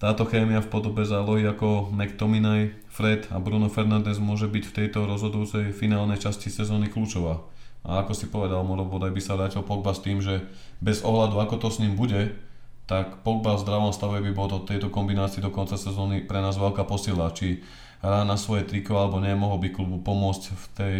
táto 0.00 0.25
chémia 0.25 0.64
v 0.64 0.73
podobe 0.73 1.04
zálohy 1.04 1.45
ako 1.45 1.92
McTominay, 1.92 2.73
Fred 2.88 3.28
a 3.28 3.37
Bruno 3.37 3.69
Fernández 3.69 4.16
môže 4.16 4.49
byť 4.49 4.64
v 4.64 4.76
tejto 4.80 5.04
rozhodujúcej 5.04 5.76
finálnej 5.76 6.16
časti 6.16 6.49
sezóny 6.49 6.88
kľúčová. 6.88 7.50
A 7.80 8.04
ako 8.04 8.12
si 8.12 8.28
povedal, 8.28 8.60
Moro, 8.60 8.84
bodaj 8.84 9.12
by 9.12 9.20
sa 9.25 9.37
vrátil 9.40 9.64
Pogba 9.64 9.96
s 9.96 10.04
tým, 10.04 10.20
že 10.20 10.44
bez 10.84 11.00
ohľadu 11.00 11.40
ako 11.40 11.56
to 11.56 11.68
s 11.72 11.80
ním 11.80 11.96
bude, 11.96 12.37
tak 12.84 13.22
Pogba 13.25 13.56
v 13.56 13.62
zdravom 13.64 13.94
stave 13.94 14.20
by 14.20 14.30
bol 14.37 14.50
do 14.50 14.60
tejto 14.66 14.92
kombinácii 14.92 15.40
do 15.40 15.49
konca 15.49 15.80
sezóny 15.80 16.26
pre 16.26 16.42
nás 16.44 16.60
veľká 16.60 16.84
posila. 16.84 17.32
Či 17.32 17.64
hrá 18.04 18.26
na 18.26 18.37
svoje 18.37 18.68
triko 18.68 19.00
alebo 19.00 19.22
nie, 19.22 19.32
mohol 19.32 19.62
by 19.62 19.68
klubu 19.72 20.02
pomôcť 20.02 20.44
v 20.52 20.66
tej 20.76 20.96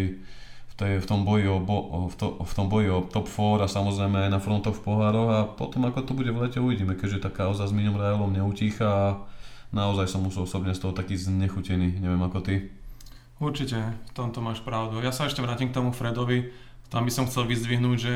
v 0.81 1.05
tom 1.05 1.21
boji 1.21 1.45
o, 1.45 1.61
bo, 1.61 2.09
v, 2.09 2.15
to, 2.17 2.41
v 2.41 2.53
tom 2.57 2.65
boji 2.65 2.89
o 2.89 3.05
top 3.05 3.29
4 3.29 3.61
a 3.61 3.67
samozrejme 3.69 4.17
aj 4.25 4.31
na 4.33 4.41
frontoch 4.41 4.73
v 4.73 4.81
pohároch 4.81 5.29
a 5.29 5.39
potom 5.45 5.85
ako 5.85 6.01
to 6.01 6.17
bude 6.17 6.33
v 6.33 6.41
lete 6.41 6.57
uvidíme, 6.57 6.97
keďže 6.97 7.21
tá 7.21 7.29
kauza 7.29 7.69
s 7.69 7.75
Miňom 7.75 8.01
Rajelom 8.01 8.33
neutícha 8.33 8.89
a 8.89 9.07
naozaj 9.69 10.09
som 10.09 10.25
musel 10.25 10.49
osobne 10.49 10.73
z 10.73 10.81
toho 10.81 10.97
taký 10.97 11.21
znechutený, 11.21 12.01
neviem 12.01 12.25
ako 12.25 12.41
ty. 12.41 12.73
Určite, 13.37 13.77
v 13.77 14.11
tomto 14.13 14.41
máš 14.41 14.61
pravdu. 14.65 15.01
Ja 15.05 15.13
sa 15.13 15.25
ešte 15.29 15.41
vrátim 15.41 15.69
k 15.69 15.77
tomu 15.77 15.93
Fredovi. 15.93 16.49
Tam 16.91 17.07
by 17.07 17.11
som 17.11 17.23
chcel 17.31 17.47
vyzdvihnúť, 17.47 17.97
že 17.97 18.15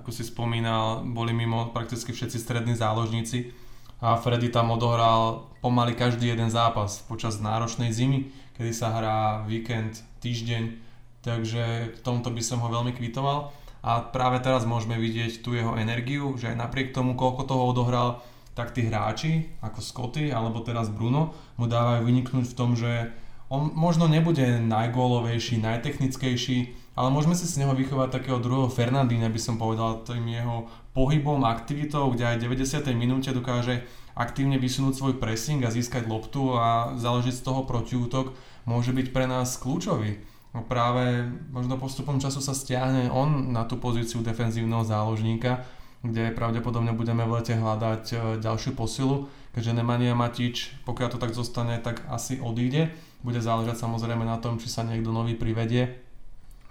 ako 0.00 0.08
si 0.08 0.24
spomínal, 0.24 1.04
boli 1.04 1.36
mimo 1.36 1.68
prakticky 1.76 2.16
všetci 2.16 2.40
strední 2.40 2.72
záložníci 2.72 3.52
a 4.00 4.16
Freddy 4.16 4.48
tam 4.48 4.72
odohral 4.72 5.52
pomaly 5.60 5.92
každý 5.92 6.32
jeden 6.32 6.48
zápas 6.48 7.04
počas 7.04 7.44
náročnej 7.44 7.92
zimy, 7.92 8.32
kedy 8.56 8.72
sa 8.72 8.96
hrá 8.96 9.44
víkend, 9.44 10.00
týždeň 10.24 10.84
takže 11.24 11.96
v 11.96 12.00
tomto 12.04 12.28
by 12.28 12.42
som 12.44 12.60
ho 12.60 12.68
veľmi 12.68 12.92
kvitoval. 12.92 13.50
A 13.84 14.00
práve 14.00 14.40
teraz 14.40 14.68
môžeme 14.68 15.00
vidieť 15.00 15.40
tú 15.40 15.56
jeho 15.56 15.76
energiu, 15.76 16.36
že 16.36 16.52
aj 16.52 16.60
napriek 16.68 16.92
tomu, 16.92 17.16
koľko 17.16 17.48
toho 17.48 17.62
odohral, 17.68 18.08
tak 18.56 18.72
tí 18.72 18.86
hráči, 18.86 19.52
ako 19.60 19.80
Scotty 19.80 20.32
alebo 20.32 20.64
teraz 20.64 20.88
Bruno, 20.88 21.36
mu 21.60 21.68
dávajú 21.68 22.06
vyniknúť 22.06 22.46
v 22.48 22.56
tom, 22.56 22.76
že 22.76 23.12
on 23.52 23.72
možno 23.76 24.08
nebude 24.08 24.60
najgólovejší, 24.64 25.60
najtechnickejší, 25.60 26.83
ale 26.94 27.08
môžeme 27.10 27.34
si 27.34 27.50
z 27.50 27.62
neho 27.62 27.74
vychovať 27.74 28.22
takého 28.22 28.38
druhého 28.38 28.70
Fernandína, 28.70 29.26
by 29.26 29.40
som 29.42 29.58
povedal, 29.58 30.06
tým 30.06 30.30
jeho 30.30 30.70
pohybom, 30.94 31.42
aktivitou, 31.42 32.14
kde 32.14 32.34
aj 32.34 32.36
v 32.38 32.58
90. 32.62 32.94
minúte 32.94 33.34
dokáže 33.34 33.82
aktívne 34.14 34.62
vysunúť 34.62 34.94
svoj 34.94 35.14
pressing 35.18 35.66
a 35.66 35.74
získať 35.74 36.06
loptu 36.06 36.54
a 36.54 36.94
založiť 36.94 37.34
z 37.34 37.42
toho 37.42 37.66
protiútok, 37.66 38.30
môže 38.62 38.94
byť 38.94 39.10
pre 39.10 39.26
nás 39.26 39.58
kľúčový. 39.58 40.22
No 40.54 40.62
práve 40.62 41.26
možno 41.50 41.74
postupom 41.82 42.22
času 42.22 42.38
sa 42.38 42.54
stiahne 42.54 43.10
on 43.10 43.50
na 43.50 43.66
tú 43.66 43.74
pozíciu 43.74 44.22
defenzívneho 44.22 44.86
záložníka, 44.86 45.66
kde 46.06 46.30
pravdepodobne 46.30 46.94
budeme 46.94 47.26
v 47.26 47.42
lete 47.42 47.58
hľadať 47.58 48.04
e, 48.12 48.16
ďalšiu 48.38 48.78
posilu, 48.78 49.26
keďže 49.50 49.82
Nemanja 49.82 50.14
Matič, 50.14 50.78
pokiaľ 50.86 51.08
to 51.10 51.18
tak 51.18 51.34
zostane, 51.34 51.74
tak 51.82 52.06
asi 52.06 52.38
odíde. 52.38 52.94
Bude 53.26 53.42
záležať 53.42 53.82
samozrejme 53.82 54.22
na 54.22 54.38
tom, 54.38 54.62
či 54.62 54.70
sa 54.70 54.86
niekto 54.86 55.10
nový 55.10 55.34
privedie, 55.34 56.03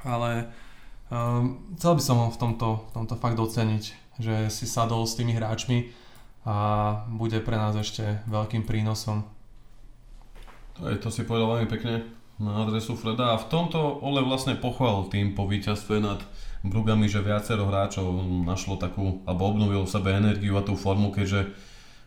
ale 0.03 0.51
um, 1.09 1.63
chcel 1.79 1.97
by 1.97 2.03
som 2.03 2.17
ho 2.19 2.27
v 2.29 2.39
tomto, 2.39 2.67
v 2.87 2.91
tomto 2.93 3.15
fakt 3.19 3.39
oceniť, 3.39 3.83
že 4.19 4.35
si 4.53 4.69
sadol 4.69 5.07
s 5.07 5.17
tými 5.17 5.35
hráčmi 5.35 5.89
a 6.43 6.55
bude 7.07 7.39
pre 7.39 7.55
nás 7.55 7.73
ešte 7.73 8.23
veľkým 8.27 8.67
prínosom. 8.67 9.23
Je, 10.83 10.99
to 10.99 11.07
si 11.07 11.23
povedal 11.23 11.55
veľmi 11.55 11.69
pekne 11.71 12.03
na 12.41 12.65
adresu 12.65 12.97
Freda 12.97 13.37
a 13.37 13.41
v 13.41 13.47
tomto 13.47 13.79
Ole 14.03 14.25
vlastne 14.25 14.57
pochval 14.57 15.07
tým 15.07 15.37
po 15.37 15.45
víťazstve 15.47 16.01
nad 16.01 16.19
Brugami, 16.63 17.11
že 17.11 17.19
viacero 17.19 17.67
hráčov 17.67 18.23
našlo 18.47 18.79
takú, 18.79 19.21
alebo 19.27 19.51
obnovil 19.51 19.83
v 19.83 19.93
sebe 19.93 20.15
energiu 20.15 20.55
a 20.55 20.63
tú 20.63 20.79
formu, 20.79 21.11
keďže 21.11 21.51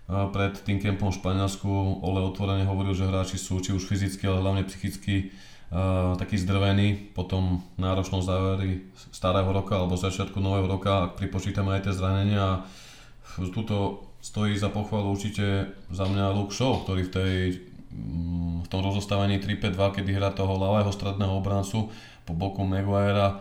pred 0.06 0.54
tým 0.62 0.78
kempom 0.78 1.10
v 1.12 1.18
Španielsku 1.18 1.68
Ole 2.02 2.20
otvorene 2.24 2.64
hovoril, 2.64 2.94
že 2.94 3.10
hráči 3.10 3.36
sú 3.36 3.60
či 3.60 3.74
už 3.76 3.84
fyzicky, 3.84 4.24
ale 4.26 4.42
hlavne 4.42 4.62
psychicky 4.64 5.34
uh, 5.72 6.14
takí 6.20 6.36
zdrvení 6.38 7.14
po 7.14 7.24
tom 7.24 7.62
náročnom 7.80 8.22
záveri 8.22 8.86
starého 9.10 9.48
roka 9.50 9.78
alebo 9.78 9.98
začiatku 9.98 10.38
nového 10.38 10.66
roka, 10.66 11.10
ak 11.10 11.20
pripočítame 11.20 11.76
aj 11.76 11.90
tie 11.90 11.94
zranenia. 11.94 12.66
Tuto 13.52 14.06
stojí 14.24 14.56
za 14.56 14.72
pochvalu 14.72 15.12
určite 15.12 15.70
za 15.92 16.04
mňa 16.08 16.34
Luke 16.34 16.54
Shaw, 16.56 16.82
ktorý 16.82 17.02
v 17.06 17.12
tej 17.12 17.34
v 18.66 18.68
tom 18.68 18.82
rozostávaní 18.82 19.40
3-5-2, 19.40 19.96
kedy 20.00 20.10
hrá 20.18 20.34
toho 20.34 20.58
ľavého 20.58 20.90
stredného 20.92 21.32
obrancu 21.32 21.88
po 22.26 22.32
boku 22.34 22.66
Maguirea, 22.66 23.40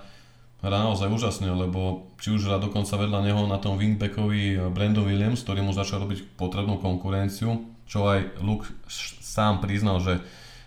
hrá 0.62 0.77
naozaj 0.86 1.12
úžasne, 1.12 1.50
lebo 1.50 2.08
či 2.22 2.32
už 2.32 2.48
hrá 2.48 2.58
dokonca 2.62 2.96
vedľa 2.96 3.20
neho 3.25 3.41
na 3.50 3.58
tom 3.60 3.75
wingbackovi 3.75 4.72
Brandon 4.72 5.03
Williams, 5.03 5.44
ktorý 5.44 5.65
mu 5.65 5.74
začal 5.74 6.05
robiť 6.05 6.38
potrebnú 6.39 6.79
konkurenciu, 6.79 7.67
čo 7.89 8.05
aj 8.08 8.39
Luke 8.41 8.70
sám 9.22 9.60
priznal, 9.60 10.00
že 10.00 10.22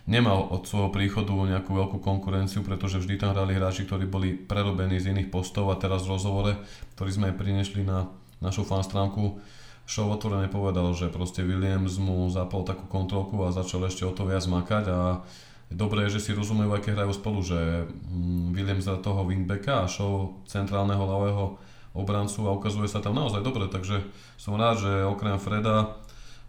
nemal 0.09 0.49
od 0.49 0.65
svojho 0.65 0.89
príchodu 0.89 1.29
nejakú 1.29 1.77
veľkú 1.77 2.01
konkurenciu, 2.01 2.65
pretože 2.65 2.97
vždy 2.97 3.21
tam 3.21 3.37
hrali 3.37 3.53
hráči, 3.53 3.85
ktorí 3.85 4.09
boli 4.09 4.33
prerobení 4.33 4.97
z 4.97 5.13
iných 5.13 5.29
postov 5.29 5.69
a 5.69 5.77
teraz 5.77 6.09
v 6.09 6.17
rozhovore, 6.17 6.53
ktorý 6.97 7.09
sme 7.13 7.25
aj 7.29 7.35
prinešli 7.37 7.85
na 7.85 8.09
našu 8.41 8.65
fanstránku, 8.65 9.37
show 9.85 10.09
otvorene 10.09 10.49
povedal, 10.49 10.89
že 10.97 11.13
proste 11.13 11.45
Williams 11.45 12.01
mu 12.01 12.25
zapol 12.33 12.65
takú 12.65 12.89
kontrolku 12.89 13.37
a 13.45 13.53
začal 13.53 13.85
ešte 13.85 14.05
o 14.05 14.13
to 14.13 14.25
viac 14.25 14.45
makať 14.49 14.85
a 14.89 15.21
dobré 15.69 16.09
je, 16.09 16.17
že 16.17 16.29
si 16.29 16.37
rozumejú, 16.37 16.73
aké 16.73 16.97
hrajú 16.97 17.13
spolu, 17.13 17.45
že 17.45 17.85
mm, 17.85 18.57
Williams 18.57 18.89
za 18.89 18.97
toho 18.97 19.21
wingbacka 19.25 19.85
a 19.85 19.91
show 19.91 20.41
centrálneho 20.49 21.01
ľavého 21.05 21.61
obrancu 21.93 22.45
a 22.45 22.53
ukazuje 22.53 22.85
sa 22.89 23.01
tam 23.01 23.17
naozaj 23.17 23.41
dobre, 23.41 23.65
takže 23.69 24.01
som 24.37 24.57
rád, 24.57 24.81
že 24.81 24.91
okrem 25.05 25.41
Freda 25.41 25.97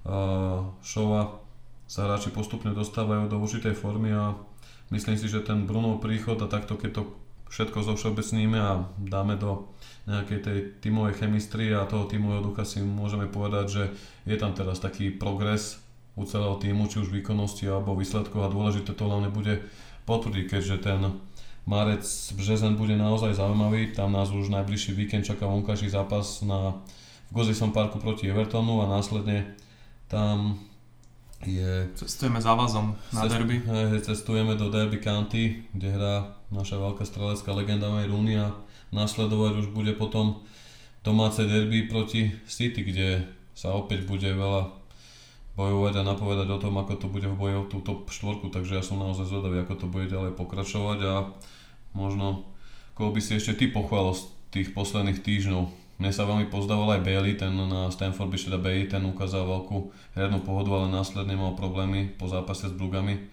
uh, 0.05 0.69
Showa 0.85 1.40
sa 1.91 2.07
hráči 2.07 2.31
postupne 2.31 2.71
dostávajú 2.71 3.27
do 3.27 3.43
určitej 3.43 3.75
formy 3.75 4.15
a 4.15 4.39
myslím 4.95 5.19
si, 5.19 5.27
že 5.27 5.43
ten 5.43 5.67
Bruno 5.67 5.99
príchod 5.99 6.39
a 6.39 6.47
takto 6.47 6.79
keď 6.79 7.03
to 7.03 7.03
všetko 7.51 7.83
zo 7.83 7.93
všeobecníme 7.99 8.55
a 8.55 8.87
dáme 8.95 9.35
do 9.35 9.67
nejakej 10.07 10.39
tej 10.39 10.59
tímovej 10.87 11.19
chemistrie 11.19 11.75
a 11.75 11.91
toho 11.91 12.07
tímového 12.07 12.47
ducha 12.47 12.63
si 12.63 12.79
môžeme 12.79 13.27
povedať, 13.27 13.67
že 13.67 13.83
je 14.23 14.39
tam 14.39 14.55
teraz 14.55 14.79
taký 14.79 15.11
progres 15.11 15.83
u 16.15 16.23
celého 16.23 16.55
týmu, 16.63 16.87
či 16.87 17.03
už 17.03 17.11
výkonnosti 17.11 17.67
alebo 17.67 17.99
výsledkov 17.99 18.39
a 18.47 18.55
dôležité 18.55 18.95
to 18.95 19.11
hlavne 19.11 19.35
bude 19.35 19.59
potvrdiť, 20.07 20.45
keďže 20.47 20.77
ten 20.87 21.19
Marec 21.67 22.07
Březen 22.39 22.79
bude 22.79 22.95
naozaj 22.95 23.35
zaujímavý, 23.35 23.91
tam 23.99 24.15
nás 24.15 24.31
už 24.31 24.47
najbližší 24.55 24.95
víkend 24.95 25.27
čaká 25.27 25.51
vonkajší 25.51 25.91
zápas 25.91 26.47
na, 26.47 26.79
v 27.29 27.31
Gozison 27.35 27.75
Parku 27.75 27.99
proti 27.99 28.31
Evertonu 28.31 28.79
a 28.87 28.91
následne 28.91 29.59
tam 30.07 30.70
je... 31.47 31.89
Cestujeme 31.97 32.41
za 32.41 32.53
vazom 32.53 32.97
na 33.13 33.25
cest, 33.25 33.33
derby. 33.33 33.57
Cestujeme 34.05 34.55
do 34.57 34.69
Derby 34.69 35.01
County, 35.01 35.65
kde 35.73 35.89
hrá 35.97 36.37
naša 36.53 36.77
veľká 36.77 37.05
strelecká 37.07 37.55
legenda 37.57 37.89
May 37.89 38.11
Rooney 38.11 38.37
a 38.37 38.53
nasledovať 38.93 39.65
už 39.65 39.67
bude 39.73 39.97
potom 39.97 40.43
domáce 41.01 41.41
derby 41.47 41.89
proti 41.89 42.35
City, 42.45 42.85
kde 42.85 43.25
sa 43.57 43.73
opäť 43.73 44.05
bude 44.05 44.29
veľa 44.29 44.69
bojovať 45.57 45.95
a 46.01 46.07
napovedať 46.07 46.49
o 46.49 46.63
tom, 46.63 46.75
ako 46.81 46.93
to 46.97 47.07
bude 47.09 47.27
v 47.29 47.37
boji 47.37 47.55
o 47.57 47.69
túto 47.69 48.09
štvorku, 48.09 48.49
takže 48.49 48.81
ja 48.81 48.83
som 48.85 49.03
naozaj 49.03 49.29
zvedavý, 49.29 49.61
ako 49.61 49.75
to 49.77 49.87
bude 49.91 50.09
ďalej 50.09 50.33
pokračovať 50.39 50.99
a 51.05 51.15
možno 51.93 52.49
koho 52.95 53.13
by 53.13 53.21
si 53.21 53.37
ešte 53.37 53.57
ty 53.57 53.65
pochválil 53.69 54.17
z 54.17 54.23
tých 54.53 54.69
posledných 54.73 55.21
týždňov 55.21 55.80
mne 56.01 56.17
sa 56.17 56.25
veľmi 56.25 56.49
pozdával 56.49 56.97
aj 56.97 57.05
Bailey, 57.05 57.37
ten 57.37 57.53
na 57.53 57.93
Stanford 57.93 58.33
Bridge, 58.33 58.49
teda 58.49 58.57
Bailey, 58.57 58.89
ten 58.89 59.05
ukázal 59.05 59.45
veľkú 59.45 59.93
hernú 60.17 60.41
pohodu, 60.41 60.81
ale 60.81 60.89
následne 60.89 61.37
mal 61.37 61.53
problémy 61.53 62.17
po 62.17 62.25
zápase 62.25 62.73
s 62.73 62.75
Brugami. 62.75 63.29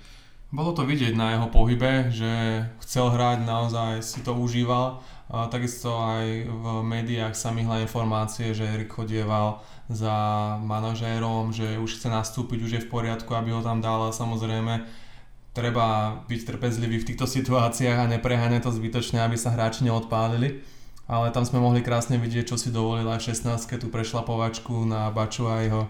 Bolo 0.52 0.76
to 0.76 0.84
vidieť 0.84 1.16
na 1.16 1.36
jeho 1.36 1.48
pohybe, 1.48 2.12
že 2.12 2.64
chcel 2.84 3.12
hrať, 3.12 3.48
naozaj 3.48 4.04
si 4.04 4.20
to 4.20 4.36
užíval. 4.36 5.00
A 5.28 5.48
takisto 5.52 5.92
aj 5.96 6.48
v 6.48 6.66
médiách 6.88 7.36
sa 7.36 7.52
myhla 7.52 7.84
informácie, 7.84 8.56
že 8.56 8.68
Erik 8.68 8.92
chodieval 8.92 9.60
za 9.88 10.16
manažérom, 10.64 11.52
že 11.52 11.80
už 11.80 12.00
chce 12.00 12.08
nastúpiť, 12.12 12.60
už 12.64 12.72
je 12.80 12.84
v 12.84 12.92
poriadku, 12.92 13.32
aby 13.36 13.56
ho 13.56 13.64
tam 13.64 13.80
dal 13.80 14.08
a 14.08 14.16
samozrejme 14.16 14.88
treba 15.52 16.20
byť 16.28 16.40
trpezlivý 16.44 17.00
v 17.00 17.08
týchto 17.12 17.28
situáciách 17.36 18.08
a 18.08 18.12
nepreháňať 18.12 18.68
to 18.68 18.72
zbytočne, 18.76 19.24
aby 19.24 19.40
sa 19.40 19.56
hráči 19.56 19.88
neodpálili 19.88 20.77
ale 21.08 21.32
tam 21.32 21.48
sme 21.48 21.64
mohli 21.64 21.80
krásne 21.80 22.20
vidieť, 22.20 22.52
čo 22.52 22.60
si 22.60 22.70
dovolila 22.70 23.16
v 23.16 23.32
16 23.32 23.64
tú 23.80 23.88
prešlapovačku 23.88 24.84
na 24.84 25.08
Bačuajho 25.10 25.88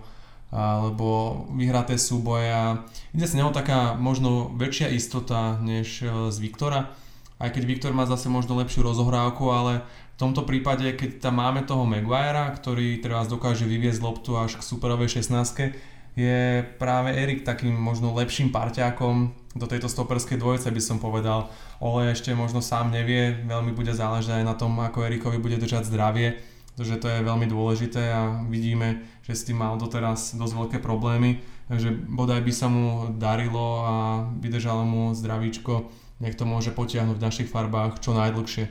alebo 0.47 1.43
vyhraté 1.51 2.00
súboje. 2.00 2.47
A 2.47 2.88
ide 3.12 3.27
sa 3.27 3.36
neho 3.36 3.51
taká 3.51 4.00
možno 4.00 4.47
väčšia 4.55 4.88
istota 4.95 5.59
než 5.59 6.00
e, 6.00 6.31
z 6.31 6.38
Viktora, 6.39 6.95
aj 7.38 7.51
keď 7.51 7.63
Viktor 7.67 7.91
má 7.91 8.07
zase 8.07 8.31
možno 8.31 8.55
lepšiu 8.55 8.88
rozohrávku, 8.88 9.43
ale 9.51 9.83
v 10.15 10.17
tomto 10.17 10.47
prípade, 10.47 10.88
keď 10.95 11.21
tam 11.29 11.43
máme 11.43 11.67
toho 11.67 11.86
Maguirea, 11.86 12.50
ktorý 12.55 12.97
teraz 13.03 13.29
dokáže 13.29 13.67
vyviezť 13.67 14.01
loptu 14.01 14.39
až 14.39 14.57
k 14.57 14.65
superovej 14.65 15.21
16 15.21 15.77
je 16.17 16.65
práve 16.81 17.13
Erik 17.13 17.45
takým 17.45 17.77
možno 17.77 18.09
lepším 18.17 18.50
parťákom 18.50 19.29
do 19.53 19.69
tejto 19.69 19.86
stoperskej 19.86 20.41
dvojice 20.41 20.74
by 20.74 20.81
som 20.81 20.97
povedal. 20.97 21.53
Ole 21.77 22.09
ešte 22.09 22.33
možno 22.33 22.57
sám 22.57 22.89
nevie, 22.89 23.38
veľmi 23.45 23.77
bude 23.77 23.93
záležať 23.93 24.41
aj 24.41 24.45
na 24.50 24.57
tom, 24.57 24.74
ako 24.81 25.05
Erikovi 25.05 25.38
bude 25.38 25.62
držať 25.62 25.86
zdravie, 25.86 26.41
pretože 26.74 26.97
to 26.97 27.07
je 27.09 27.21
veľmi 27.21 27.45
dôležité 27.45 28.09
a 28.09 28.41
vidíme, 28.50 29.05
že 29.21 29.38
s 29.38 29.45
tým 29.45 29.62
mal 29.62 29.77
doteraz 29.77 30.33
dosť 30.33 30.53
veľké 30.57 30.77
problémy. 30.81 31.38
takže 31.69 31.93
bodaj 32.09 32.41
by 32.41 32.53
sa 32.53 32.65
mu 32.65 33.13
darilo 33.13 33.86
a 33.86 33.93
vydržalo 34.41 34.89
mu 34.89 35.13
zdravíčko, 35.13 35.86
nech 36.17 36.33
to 36.33 36.50
môže 36.50 36.74
potiahnuť 36.74 37.17
v 37.17 37.25
našich 37.29 37.50
farbách 37.50 38.01
čo 38.01 38.17
najdlhšie. 38.17 38.65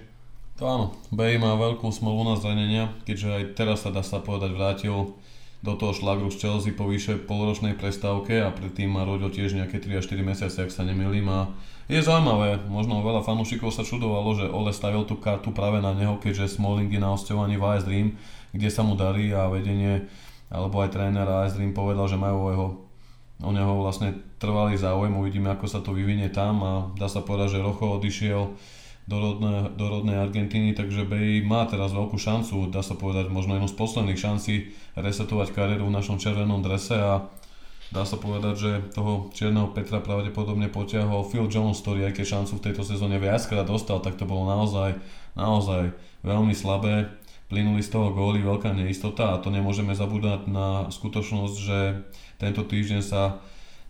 To 0.56 0.64
áno, 0.64 0.86
Bay 1.12 1.36
má 1.36 1.52
veľkú 1.54 1.92
smolu 1.92 2.26
na 2.26 2.34
zranenia, 2.40 2.90
keďže 3.04 3.28
aj 3.28 3.44
teraz 3.54 3.84
sa 3.84 3.92
dá 3.92 4.00
sa 4.00 4.18
povedať 4.24 4.56
vrátil 4.56 5.14
do 5.64 5.72
toho 5.74 5.96
šlagru 5.96 6.28
z 6.28 6.40
Chelsea 6.42 6.76
po 6.76 6.88
vyše 6.88 7.16
polročnej 7.16 7.74
prestávke 7.76 8.44
a 8.44 8.52
predtým 8.52 8.92
má 8.92 9.08
rodil 9.08 9.32
tiež 9.32 9.56
nejaké 9.56 9.80
3 9.80 10.00
až 10.00 10.04
4 10.12 10.20
mesiace, 10.22 10.58
ak 10.62 10.70
sa 10.70 10.84
nemýlim 10.84 11.26
a 11.32 11.48
je 11.86 12.02
zaujímavé, 12.02 12.66
možno 12.66 12.98
veľa 13.00 13.22
fanúšikov 13.22 13.70
sa 13.70 13.86
čudovalo, 13.86 14.34
že 14.34 14.50
Ole 14.50 14.74
stavil 14.74 15.06
tú 15.06 15.16
kartu 15.22 15.54
práve 15.54 15.78
na 15.78 15.94
neho, 15.94 16.18
keďže 16.18 16.58
Smalling 16.58 16.90
je 16.90 17.00
na 17.00 17.14
hostovaní 17.14 17.54
v 17.54 17.64
AS 17.64 17.86
Dream, 17.86 18.18
kde 18.50 18.68
sa 18.68 18.82
mu 18.82 18.98
darí 18.98 19.30
a 19.30 19.46
vedenie 19.46 20.06
alebo 20.50 20.82
aj 20.82 20.94
tréner 20.94 21.26
AS 21.26 21.54
Dream 21.54 21.74
povedal, 21.74 22.06
že 22.10 22.18
majú 22.18 22.38
o 22.38 22.50
jeho 22.50 22.68
o 23.44 23.52
neho 23.52 23.76
vlastne 23.84 24.16
trvalý 24.40 24.80
záujem, 24.80 25.12
uvidíme 25.12 25.52
ako 25.52 25.68
sa 25.68 25.84
to 25.84 25.92
vyvinie 25.92 26.32
tam 26.32 26.64
a 26.64 26.72
dá 26.96 27.04
sa 27.04 27.20
povedať, 27.20 27.60
že 27.60 27.64
Rocho 27.64 28.00
odišiel 28.00 28.56
do, 29.06 29.16
rodné, 29.22 29.70
do 29.78 29.86
rodnej 29.86 30.18
Argentíny, 30.18 30.74
takže 30.74 31.06
Bay 31.06 31.38
má 31.38 31.62
teraz 31.70 31.94
veľkú 31.94 32.18
šancu, 32.18 32.74
dá 32.74 32.82
sa 32.82 32.98
povedať 32.98 33.30
možno 33.30 33.54
jednu 33.54 33.70
z 33.70 33.78
posledných 33.78 34.18
šancí 34.18 34.54
resetovať 34.98 35.54
kariéru 35.54 35.86
v 35.86 35.94
našom 35.94 36.18
červenom 36.18 36.58
drese 36.58 36.98
a 36.98 37.30
dá 37.94 38.02
sa 38.02 38.18
povedať, 38.18 38.54
že 38.58 38.70
toho 38.90 39.30
čierneho 39.30 39.70
Petra 39.70 40.02
pravdepodobne 40.02 40.66
potiahol 40.66 41.22
Phil 41.22 41.46
Jones, 41.46 41.78
ktorý 41.86 42.10
aj 42.10 42.18
keď 42.18 42.26
šancu 42.26 42.52
v 42.58 42.64
tejto 42.66 42.82
sezóne 42.82 43.22
viackrát 43.22 43.62
dostal, 43.62 44.02
tak 44.02 44.18
to 44.18 44.26
bolo 44.26 44.50
naozaj, 44.50 44.98
naozaj 45.38 45.94
veľmi 46.26 46.52
slabé. 46.52 47.06
Plynuli 47.46 47.78
z 47.78 47.94
toho 47.94 48.10
góly, 48.10 48.42
veľká 48.42 48.74
neistota 48.74 49.38
a 49.38 49.38
to 49.38 49.54
nemôžeme 49.54 49.94
zabúdať 49.94 50.50
na 50.50 50.90
skutočnosť, 50.90 51.54
že 51.54 52.02
tento 52.42 52.66
týždeň 52.66 53.00
sa 53.06 53.38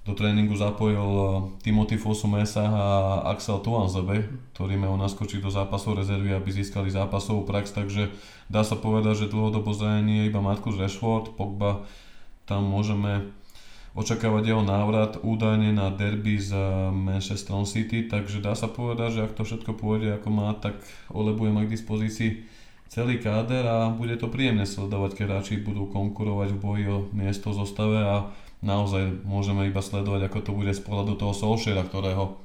do 0.07 0.15
tréningu 0.15 0.55
zapojil 0.55 1.03
eh, 1.03 1.29
Timothy 1.67 1.99
Fosu 1.99 2.31
Mesa 2.31 2.63
a 2.63 2.87
Axel 3.35 3.59
Tuanzebe, 3.59 4.31
ktorí 4.55 4.79
majú 4.79 4.95
naskočiť 4.95 5.43
do 5.43 5.51
zápasov 5.51 5.99
rezervy, 5.99 6.31
aby 6.33 6.49
získali 6.55 6.89
zápasovú 6.89 7.43
prax, 7.43 7.75
takže 7.75 8.15
dá 8.47 8.63
sa 8.63 8.79
povedať, 8.79 9.27
že 9.27 9.33
dlhodobo 9.35 9.75
zranenie 9.75 10.25
je 10.25 10.29
iba 10.31 10.39
Marcus 10.39 10.79
Rashford, 10.79 11.35
Pogba 11.35 11.83
tam 12.47 12.63
môžeme 12.71 13.35
očakávať 13.99 14.55
jeho 14.55 14.63
návrat 14.63 15.19
údajne 15.25 15.75
na 15.75 15.91
derby 15.91 16.39
z 16.39 16.55
Manchester 16.93 17.59
City, 17.67 18.07
takže 18.07 18.45
dá 18.45 18.55
sa 18.55 18.71
povedať, 18.71 19.19
že 19.19 19.25
ak 19.27 19.35
to 19.35 19.43
všetko 19.43 19.75
pôjde 19.75 20.21
ako 20.21 20.29
má, 20.31 20.55
tak 20.55 20.79
Ole 21.11 21.35
mať 21.35 21.67
k 21.67 21.75
dispozícii 21.75 22.31
celý 22.87 23.19
káder 23.19 23.67
a 23.67 23.91
bude 23.91 24.15
to 24.15 24.31
príjemne 24.31 24.63
sledovať, 24.63 25.19
keď 25.19 25.27
hráči 25.27 25.59
budú 25.59 25.91
konkurovať 25.91 26.49
v 26.55 26.61
boji 26.61 26.85
o 26.87 26.99
miesto 27.11 27.51
v 27.51 27.59
zostave 27.67 27.99
a 27.99 28.31
naozaj 28.65 29.25
môžeme 29.25 29.69
iba 29.69 29.81
sledovať, 29.85 30.29
ako 30.29 30.39
to 30.41 30.51
bude 30.57 30.73
z 30.73 30.83
pohľadu 30.85 31.19
toho 31.21 31.33
Solskjaera, 31.37 31.85
ktorého 31.85 32.41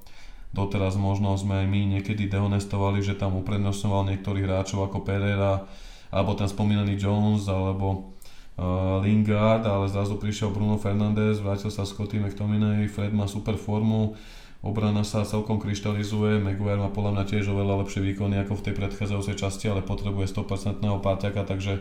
doteraz 0.52 1.00
možno 1.00 1.32
sme 1.40 1.64
aj 1.64 1.68
my 1.68 1.82
niekedy 1.98 2.28
dehonestovali, 2.28 3.00
že 3.00 3.16
tam 3.16 3.40
uprednostňoval 3.40 4.12
niektorých 4.12 4.48
hráčov 4.48 4.92
ako 4.92 5.04
Pereira, 5.08 5.64
alebo 6.12 6.36
ten 6.36 6.52
spomínaný 6.52 7.00
Jones, 7.00 7.48
alebo 7.48 8.12
uh, 8.60 9.00
Lingard, 9.00 9.64
ale 9.64 9.88
zrazu 9.88 10.20
prišiel 10.20 10.52
Bruno 10.52 10.76
Fernández, 10.76 11.40
vrátil 11.40 11.72
sa 11.72 11.88
Scotty 11.88 12.20
McTominay, 12.20 12.92
Fred 12.92 13.16
má 13.16 13.32
super 13.32 13.56
formu, 13.56 14.20
obrana 14.60 15.08
sa 15.08 15.24
celkom 15.24 15.56
kryštalizuje, 15.56 16.44
Maguire 16.44 16.84
má 16.84 16.92
podľa 16.92 17.16
mňa 17.16 17.24
tiež 17.32 17.48
oveľa 17.56 17.88
lepšie 17.88 18.04
výkony 18.04 18.44
ako 18.44 18.60
v 18.60 18.64
tej 18.68 18.74
predchádzajúcej 18.76 19.36
časti, 19.40 19.66
ale 19.72 19.88
potrebuje 19.88 20.36
100% 20.36 20.84
páťaka, 20.84 21.48
takže 21.48 21.80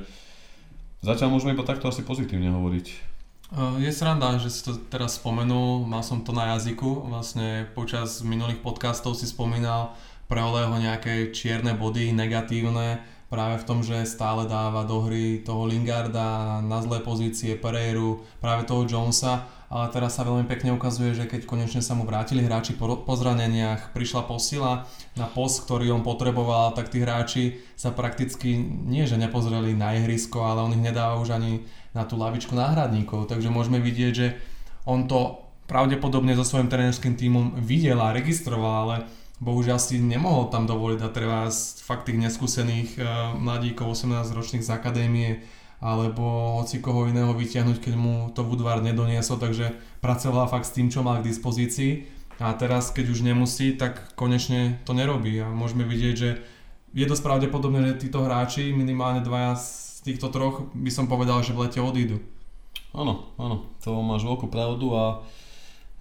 zatiaľ 1.02 1.34
môžeme 1.34 1.58
iba 1.58 1.66
takto 1.66 1.90
asi 1.90 2.06
pozitívne 2.06 2.54
hovoriť. 2.54 3.09
Je 3.50 3.90
sranda, 3.90 4.38
že 4.38 4.46
si 4.46 4.62
to 4.62 4.78
teraz 4.78 5.18
spomenul, 5.18 5.82
mal 5.82 6.06
som 6.06 6.22
to 6.22 6.30
na 6.30 6.54
jazyku, 6.54 7.10
vlastne 7.10 7.66
počas 7.74 8.22
minulých 8.22 8.62
podcastov 8.62 9.18
si 9.18 9.26
spomínal 9.26 9.90
pre 10.30 10.38
Oleho 10.38 10.78
nejaké 10.78 11.34
čierne 11.34 11.74
body, 11.74 12.14
negatívne, 12.14 13.02
práve 13.26 13.58
v 13.58 13.66
tom, 13.66 13.82
že 13.82 14.06
stále 14.06 14.46
dáva 14.46 14.86
do 14.86 15.02
hry 15.02 15.42
toho 15.42 15.66
Lingarda 15.66 16.62
na 16.62 16.78
zlé 16.78 17.02
pozície, 17.02 17.58
Pereiru, 17.58 18.22
práve 18.38 18.70
toho 18.70 18.86
Jonesa, 18.86 19.50
ale 19.66 19.90
teraz 19.90 20.14
sa 20.14 20.22
veľmi 20.22 20.46
pekne 20.46 20.70
ukazuje, 20.70 21.10
že 21.10 21.26
keď 21.26 21.46
konečne 21.46 21.82
sa 21.82 21.98
mu 21.98 22.06
vrátili 22.06 22.46
hráči 22.46 22.78
po, 22.78 23.02
po 23.02 23.14
zraneniach, 23.18 23.90
prišla 23.90 24.30
posila 24.30 24.86
na 25.18 25.26
post, 25.26 25.66
ktorý 25.66 25.90
on 25.90 26.06
potreboval, 26.06 26.70
tak 26.78 26.90
tí 26.90 27.02
hráči 27.02 27.58
sa 27.74 27.90
prakticky 27.90 28.62
nie, 28.62 29.10
že 29.10 29.18
nepozreli 29.18 29.74
na 29.74 29.98
ihrisko, 29.98 30.46
ale 30.46 30.62
on 30.62 30.74
ich 30.74 30.82
nedáva 30.82 31.18
už 31.18 31.34
ani 31.34 31.66
na 31.94 32.06
tú 32.06 32.14
lavičku 32.14 32.54
náhradníkov, 32.54 33.26
takže 33.26 33.50
môžeme 33.50 33.82
vidieť, 33.82 34.12
že 34.14 34.38
on 34.86 35.10
to 35.10 35.42
pravdepodobne 35.70 36.34
so 36.34 36.42
svojím 36.42 36.70
trénerským 36.70 37.14
tímom 37.14 37.58
videl 37.62 37.98
a 38.02 38.14
registroval, 38.14 38.74
ale 38.86 38.96
bohužiaľ 39.38 39.78
si 39.78 40.02
nemohol 40.02 40.50
tam 40.50 40.66
dovoliť 40.66 41.00
a 41.02 41.14
treba 41.14 41.46
fakt 41.86 42.10
tých 42.10 42.18
neskúsených 42.18 42.88
uh, 42.98 43.04
mladíkov 43.38 43.94
18 43.94 44.34
ročných 44.34 44.66
z 44.66 44.70
akadémie 44.70 45.30
alebo 45.80 46.60
hoci 46.60 46.84
koho 46.84 47.08
iného 47.08 47.32
vyťahnuť, 47.32 47.80
keď 47.80 47.94
mu 47.96 48.28
to 48.36 48.44
Woodward 48.44 48.84
nedoniesol, 48.84 49.40
takže 49.40 49.72
pracovala 50.04 50.44
fakt 50.44 50.68
s 50.68 50.76
tým, 50.76 50.92
čo 50.92 51.00
mal 51.00 51.24
k 51.24 51.32
dispozícii. 51.32 52.04
A 52.36 52.52
teraz, 52.52 52.92
keď 52.92 53.16
už 53.16 53.24
nemusí, 53.24 53.72
tak 53.76 54.12
konečne 54.12 54.76
to 54.84 54.92
nerobí. 54.92 55.40
A 55.40 55.48
môžeme 55.48 55.88
vidieť, 55.88 56.14
že 56.16 56.30
je 56.92 57.04
dosť 57.08 57.24
pravdepodobné, 57.24 57.96
že 57.96 58.08
títo 58.08 58.24
hráči, 58.24 58.76
minimálne 58.76 59.24
dvaja 59.24 59.56
z 59.56 59.89
týchto 60.02 60.32
troch, 60.32 60.68
by 60.72 60.90
som 60.92 61.06
povedal, 61.06 61.40
že 61.44 61.52
v 61.52 61.68
lete 61.68 61.80
odídu. 61.80 62.20
Áno, 62.90 63.30
áno, 63.38 63.70
to 63.84 63.94
máš 64.02 64.26
veľkú 64.26 64.50
pravdu 64.50 64.94
a 64.96 65.22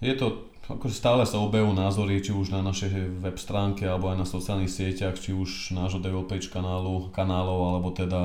je 0.02 0.14
to 0.16 0.50
ako 0.70 0.86
stále 0.86 1.26
sa 1.26 1.42
obejú 1.42 1.74
názory, 1.74 2.22
či 2.22 2.30
už 2.30 2.54
na 2.54 2.62
našej 2.62 3.18
web 3.18 3.34
stránke, 3.42 3.82
alebo 3.82 4.14
aj 4.14 4.22
na 4.22 4.26
sociálnych 4.26 4.70
sieťach, 4.70 5.18
či 5.18 5.34
už 5.34 5.74
nášho 5.74 5.98
devil 5.98 6.22
page 6.22 6.46
kanálu, 6.46 7.10
kanálov, 7.10 7.74
alebo 7.74 7.88
teda 7.90 8.22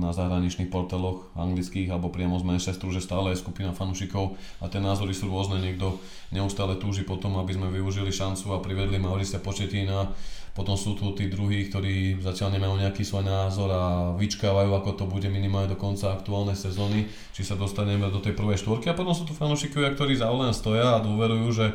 na 0.00 0.16
zahraničných 0.16 0.72
portáloch 0.72 1.28
anglických, 1.36 1.92
alebo 1.92 2.08
priamo 2.08 2.40
z 2.40 2.48
Manchesteru, 2.48 2.96
že 2.96 3.04
stále 3.04 3.36
je 3.36 3.44
skupina 3.44 3.76
fanúšikov 3.76 4.40
a 4.64 4.72
tie 4.72 4.80
názory 4.80 5.12
sú 5.12 5.28
rôzne. 5.28 5.60
Niekto 5.60 6.00
neustále 6.32 6.80
túži 6.80 7.04
potom, 7.04 7.36
aby 7.36 7.52
sme 7.52 7.68
využili 7.68 8.08
šancu 8.08 8.56
a 8.56 8.64
privedli 8.64 8.96
Maurice 8.96 9.36
Početina 9.36 10.08
potom 10.52 10.76
sú 10.76 10.92
tu 10.92 11.16
tí 11.16 11.32
druhí, 11.32 11.68
ktorí 11.68 12.20
zatiaľ 12.20 12.60
nemajú 12.60 12.74
nejaký 12.84 13.02
svoj 13.08 13.24
názor 13.24 13.72
a 13.72 13.84
vyčkávajú, 14.20 14.70
ako 14.76 14.90
to 15.00 15.04
bude 15.08 15.28
minimálne 15.32 15.72
do 15.72 15.80
konca 15.80 16.12
aktuálnej 16.12 16.56
sezóny, 16.56 17.08
či 17.32 17.40
sa 17.40 17.56
dostaneme 17.56 18.12
do 18.12 18.20
tej 18.20 18.36
prvej 18.36 18.60
štvorky. 18.60 18.92
A 18.92 18.98
potom 18.98 19.16
sú 19.16 19.24
tu 19.24 19.32
fanúšikovia, 19.32 19.96
ktorí 19.96 20.12
za 20.12 20.28
len 20.28 20.52
stoja 20.52 21.00
a 21.00 21.04
dôverujú, 21.04 21.48
že 21.56 21.66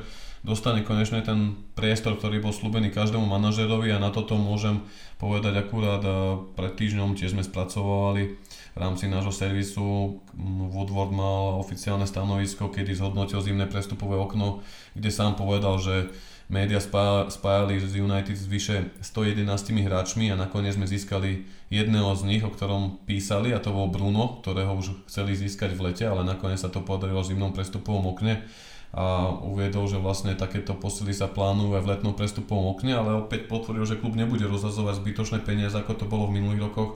dostane 0.45 0.85
konečne 0.85 1.25
ten 1.25 1.57
priestor, 1.73 2.21
ktorý 2.21 2.37
bol 2.37 2.53
slúbený 2.53 2.93
každému 2.93 3.25
manažerovi 3.25 3.89
a 3.89 3.99
na 3.99 4.13
toto 4.13 4.37
môžem 4.37 4.85
povedať 5.17 5.57
akurát 5.57 6.05
pred 6.53 6.77
týždňom 6.77 7.17
tiež 7.17 7.33
sme 7.33 7.41
spracovali 7.41 8.37
v 8.77 8.77
rámci 8.77 9.09
nášho 9.09 9.33
servisu 9.33 10.21
Woodward 10.69 11.09
mal 11.09 11.57
oficiálne 11.57 12.05
stanovisko, 12.05 12.69
kedy 12.69 12.93
zhodnotil 12.93 13.41
zimné 13.41 13.65
prestupové 13.65 14.21
okno, 14.21 14.61
kde 14.93 15.09
sám 15.09 15.33
povedal, 15.33 15.81
že 15.81 16.13
média 16.47 16.79
spájali 16.79 17.75
z 17.83 17.99
United 17.99 18.35
s 18.35 18.47
vyše 18.47 18.91
111 19.03 19.43
hráčmi 19.83 20.31
a 20.31 20.39
nakoniec 20.39 20.79
sme 20.79 20.87
získali 20.87 21.43
jedného 21.67 22.15
z 22.15 22.23
nich, 22.23 22.43
o 22.43 22.51
ktorom 22.51 23.03
písali 23.03 23.51
a 23.51 23.59
to 23.59 23.75
bol 23.75 23.91
Bruno, 23.91 24.39
ktorého 24.39 24.79
už 24.79 25.07
chceli 25.11 25.35
získať 25.35 25.75
v 25.75 25.91
lete, 25.91 26.07
ale 26.07 26.23
nakoniec 26.23 26.59
sa 26.59 26.71
to 26.71 26.79
podarilo 26.79 27.19
v 27.19 27.35
zimnom 27.35 27.51
prestupovom 27.51 28.15
okne. 28.15 28.47
A 28.95 29.35
uviedol, 29.43 29.91
že 29.91 29.99
vlastne 29.99 30.31
takéto 30.39 30.71
posily 30.71 31.11
sa 31.11 31.27
plánujú 31.27 31.75
aj 31.75 31.83
v 31.83 31.89
letnom 31.91 32.15
prestupovom 32.15 32.71
okne, 32.71 32.95
ale 32.95 33.19
opäť 33.19 33.51
potvrdil, 33.51 33.83
že 33.83 33.99
klub 33.99 34.15
nebude 34.15 34.47
rozhazovať 34.47 35.03
zbytočné 35.03 35.43
peniaze, 35.43 35.75
ako 35.75 35.93
to 35.99 36.05
bolo 36.07 36.31
v 36.31 36.39
minulých 36.39 36.71
rokoch, 36.71 36.95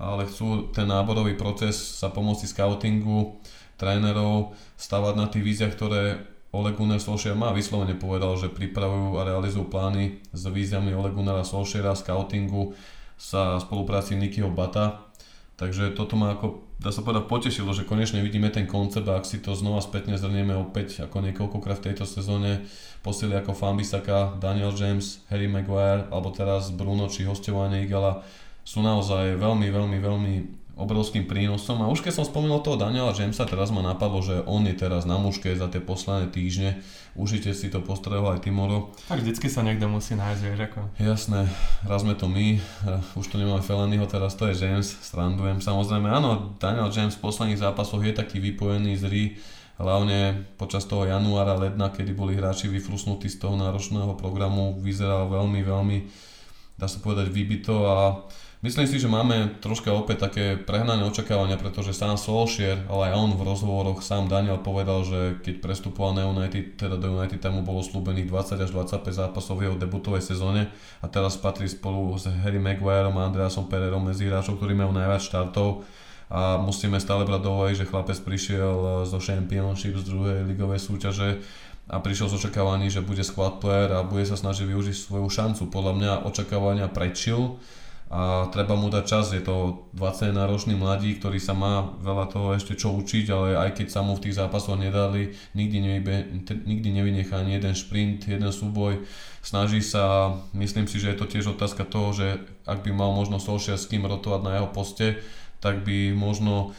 ale 0.00 0.24
chcú 0.24 0.72
ten 0.72 0.88
náborový 0.88 1.36
proces 1.36 1.76
sa 1.76 2.08
pomoci 2.08 2.48
scoutingu, 2.48 3.36
trénerov, 3.76 4.56
stavať 4.80 5.14
na 5.20 5.28
tých 5.28 5.44
víziach, 5.44 5.76
ktoré 5.76 6.24
Ole 6.54 6.72
Gunnar 6.72 7.02
Solskjaer 7.02 7.34
má 7.34 7.50
vyslovene 7.50 7.98
povedal, 7.98 8.38
že 8.38 8.52
pripravujú 8.52 9.18
a 9.18 9.26
realizujú 9.26 9.66
plány 9.66 10.22
s 10.30 10.42
víziami 10.46 10.94
Ole 10.94 11.10
Gunnara 11.10 11.42
Solskjaera, 11.42 11.98
scoutingu 11.98 12.72
sa 13.18 13.58
spolupráci 13.58 14.14
Nikyho 14.14 14.52
Bata. 14.52 15.02
Takže 15.56 15.96
toto 15.96 16.20
ma 16.20 16.36
ako, 16.36 16.68
dá 16.76 16.92
sa 16.92 17.00
povedať, 17.00 17.32
potešilo, 17.32 17.72
že 17.72 17.88
konečne 17.88 18.20
vidíme 18.20 18.52
ten 18.52 18.68
koncept 18.68 19.08
a 19.08 19.16
ak 19.16 19.24
si 19.24 19.40
to 19.40 19.56
znova 19.56 19.80
spätne 19.80 20.20
zrnieme 20.20 20.52
opäť 20.52 21.08
ako 21.08 21.24
niekoľkokrát 21.24 21.80
v 21.80 21.86
tejto 21.90 22.04
sezóne, 22.04 22.68
posily 23.00 23.32
ako 23.40 23.56
Fambisaka, 23.56 24.36
Daniel 24.36 24.76
James, 24.76 25.24
Harry 25.32 25.48
Maguire 25.48 26.12
alebo 26.12 26.28
teraz 26.28 26.68
Bruno 26.68 27.08
či 27.08 27.24
hostovanie 27.24 27.88
Igala 27.88 28.20
sú 28.68 28.84
naozaj 28.84 29.40
veľmi, 29.40 29.72
veľmi, 29.72 29.96
veľmi 29.96 30.34
obrovským 30.76 31.24
prínosom. 31.24 31.80
A 31.80 31.88
už 31.88 32.04
keď 32.04 32.20
som 32.20 32.28
spomenul 32.28 32.60
toho 32.60 32.76
Daniela 32.76 33.16
Jamesa, 33.16 33.48
teraz 33.48 33.72
ma 33.72 33.80
napadlo, 33.80 34.20
že 34.20 34.44
on 34.44 34.60
je 34.68 34.76
teraz 34.76 35.08
na 35.08 35.16
muške 35.16 35.56
za 35.56 35.72
tie 35.72 35.80
posledné 35.80 36.28
týždne. 36.28 36.84
Užite 37.16 37.56
si 37.56 37.72
to 37.72 37.80
postrehol 37.80 38.36
aj 38.36 38.44
Timoro. 38.44 38.92
Tak 39.08 39.24
vždycky 39.24 39.48
sa 39.48 39.64
niekto 39.64 39.88
musí 39.88 40.12
nájsť, 40.20 40.42
vieš 40.44 40.60
ako. 40.68 40.80
Jasné, 41.00 41.48
raz 41.88 42.04
sme 42.04 42.12
to 42.12 42.28
my, 42.28 42.60
už 43.16 43.24
to 43.24 43.40
nemáme 43.40 43.64
Felanyho, 43.64 44.04
teraz 44.04 44.36
to 44.36 44.52
je 44.52 44.68
James, 44.68 44.84
strandujem. 44.84 45.64
Samozrejme, 45.64 46.12
áno, 46.12 46.52
Daniel 46.60 46.92
James 46.92 47.16
v 47.16 47.24
posledných 47.24 47.56
zápasoch 47.56 48.04
je 48.04 48.12
taký 48.12 48.36
vypojený, 48.44 49.00
zrý, 49.00 49.40
hlavne 49.80 50.44
počas 50.60 50.84
toho 50.84 51.08
januára, 51.08 51.56
ledna, 51.56 51.88
kedy 51.88 52.12
boli 52.12 52.36
hráči 52.36 52.68
vyfrusnutí 52.68 53.32
z 53.32 53.40
toho 53.40 53.56
náročného 53.56 54.12
programu, 54.20 54.76
vyzeral 54.76 55.32
veľmi, 55.32 55.60
veľmi, 55.64 55.98
dá 56.76 56.84
sa 56.84 57.00
povedať, 57.00 57.32
vybito 57.32 57.88
a 57.88 58.28
Myslím 58.64 58.88
si, 58.88 58.96
že 58.96 59.04
máme 59.04 59.60
troška 59.60 59.92
opäť 59.92 60.32
také 60.32 60.56
prehnané 60.56 61.04
očakávania, 61.04 61.60
pretože 61.60 61.92
sám 61.92 62.16
Solskjaer, 62.16 62.88
ale 62.88 63.12
aj 63.12 63.14
on 63.14 63.30
v 63.36 63.44
rozhovoroch, 63.44 64.00
sám 64.00 64.32
Daniel 64.32 64.56
povedal, 64.56 65.04
že 65.04 65.36
keď 65.44 65.60
prestupoval 65.60 66.16
na 66.16 66.24
United, 66.32 66.80
teda 66.80 66.96
do 66.96 67.20
United 67.20 67.36
tam 67.36 67.60
mu 67.60 67.62
bolo 67.62 67.84
slúbených 67.84 68.32
20 68.32 68.64
až 68.64 68.70
25 68.72 69.12
zápasov 69.12 69.60
v 69.60 69.68
jeho 69.68 69.76
debutovej 69.76 70.24
sezóne. 70.24 70.72
A 71.04 71.06
teraz 71.06 71.36
patrí 71.36 71.68
spolu 71.68 72.16
s 72.16 72.32
Harry 72.32 72.56
Maguireom 72.56 73.20
a 73.20 73.28
Andreasom 73.28 73.68
Pererom 73.68 74.08
medzi 74.08 74.24
hráčov, 74.24 74.56
ktorí 74.56 74.72
majú 74.72 74.96
najviac 74.96 75.20
štartov. 75.20 75.84
A 76.32 76.56
musíme 76.56 76.96
stále 76.96 77.28
brať 77.28 77.42
do 77.44 77.52
že 77.70 77.84
chlapec 77.86 78.18
prišiel 78.24 79.04
zo 79.06 79.20
Championship 79.20 80.00
z 80.00 80.04
druhej 80.10 80.38
ligovej 80.48 80.80
súťaže 80.80 81.44
a 81.86 82.02
prišiel 82.02 82.26
z 82.32 82.42
očakávaní, 82.42 82.90
že 82.90 83.04
bude 83.04 83.22
squad 83.22 83.62
player 83.62 83.94
a 83.94 84.02
bude 84.02 84.26
sa 84.26 84.34
snažiť 84.34 84.66
využiť 84.66 84.96
svoju 84.96 85.28
šancu. 85.30 85.70
Podľa 85.70 85.92
mňa 85.94 86.12
očakávania 86.26 86.90
prečil, 86.90 87.62
a 88.06 88.46
treba 88.54 88.78
mu 88.78 88.86
dať 88.86 89.02
čas, 89.02 89.34
je 89.34 89.42
to 89.42 89.90
20 89.98 90.30
náročný 90.30 90.78
mladí, 90.78 91.18
ktorý 91.18 91.42
sa 91.42 91.58
má 91.58 91.90
veľa 91.98 92.30
toho 92.30 92.54
ešte 92.54 92.78
čo 92.78 92.94
učiť, 92.94 93.26
ale 93.34 93.58
aj 93.58 93.82
keď 93.82 93.88
sa 93.90 94.06
mu 94.06 94.14
v 94.14 94.30
tých 94.30 94.38
zápasoch 94.38 94.78
nedali, 94.78 95.34
nikdy, 95.58 95.78
nevybe, 95.82 96.14
nikdy 96.70 96.88
nevynechá 96.94 97.42
ani 97.42 97.58
jeden 97.58 97.74
šprint, 97.74 98.30
jeden 98.30 98.54
súboj, 98.54 99.02
snaží 99.42 99.82
sa, 99.82 100.38
myslím 100.54 100.86
si, 100.86 101.02
že 101.02 101.10
je 101.14 101.18
to 101.18 101.26
tiež 101.26 101.58
otázka 101.58 101.82
toho, 101.82 102.14
že 102.14 102.46
ak 102.62 102.86
by 102.86 102.94
mal 102.94 103.10
možno 103.10 103.42
Solskjaer 103.42 103.74
s 103.74 103.90
kým 103.90 104.06
rotovať 104.06 104.40
na 104.46 104.52
jeho 104.62 104.68
poste, 104.70 105.18
tak 105.58 105.82
by 105.82 106.14
možno 106.14 106.78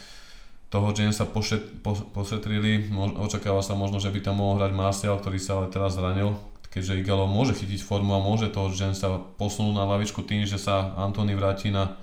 toho 0.71 0.95
Jamesa 0.95 1.27
pošet, 1.27 1.83
po, 1.83 1.95
pošetrili, 2.15 2.87
očakáva 3.19 3.59
sa 3.59 3.75
možno, 3.75 3.99
že 3.99 4.11
by 4.15 4.19
tam 4.23 4.39
mohol 4.39 4.63
hrať 4.63 4.71
Martial, 4.71 5.19
ktorý 5.19 5.39
sa 5.43 5.59
ale 5.59 5.71
teraz 5.71 5.95
zranil, 5.95 6.39
keďže 6.77 7.01
Igalo 7.01 7.25
môže 7.25 7.57
chytiť 7.57 7.81
formu 7.81 8.13
a 8.13 8.21
môže 8.21 8.53
to, 8.53 8.69
že 8.69 8.93
sa 8.93 9.17
posunú 9.41 9.73
na 9.73 9.89
lavičku 9.89 10.21
tým, 10.21 10.45
že 10.45 10.61
sa 10.61 10.93
Antony 10.93 11.33
vráti 11.33 11.73
na 11.73 11.97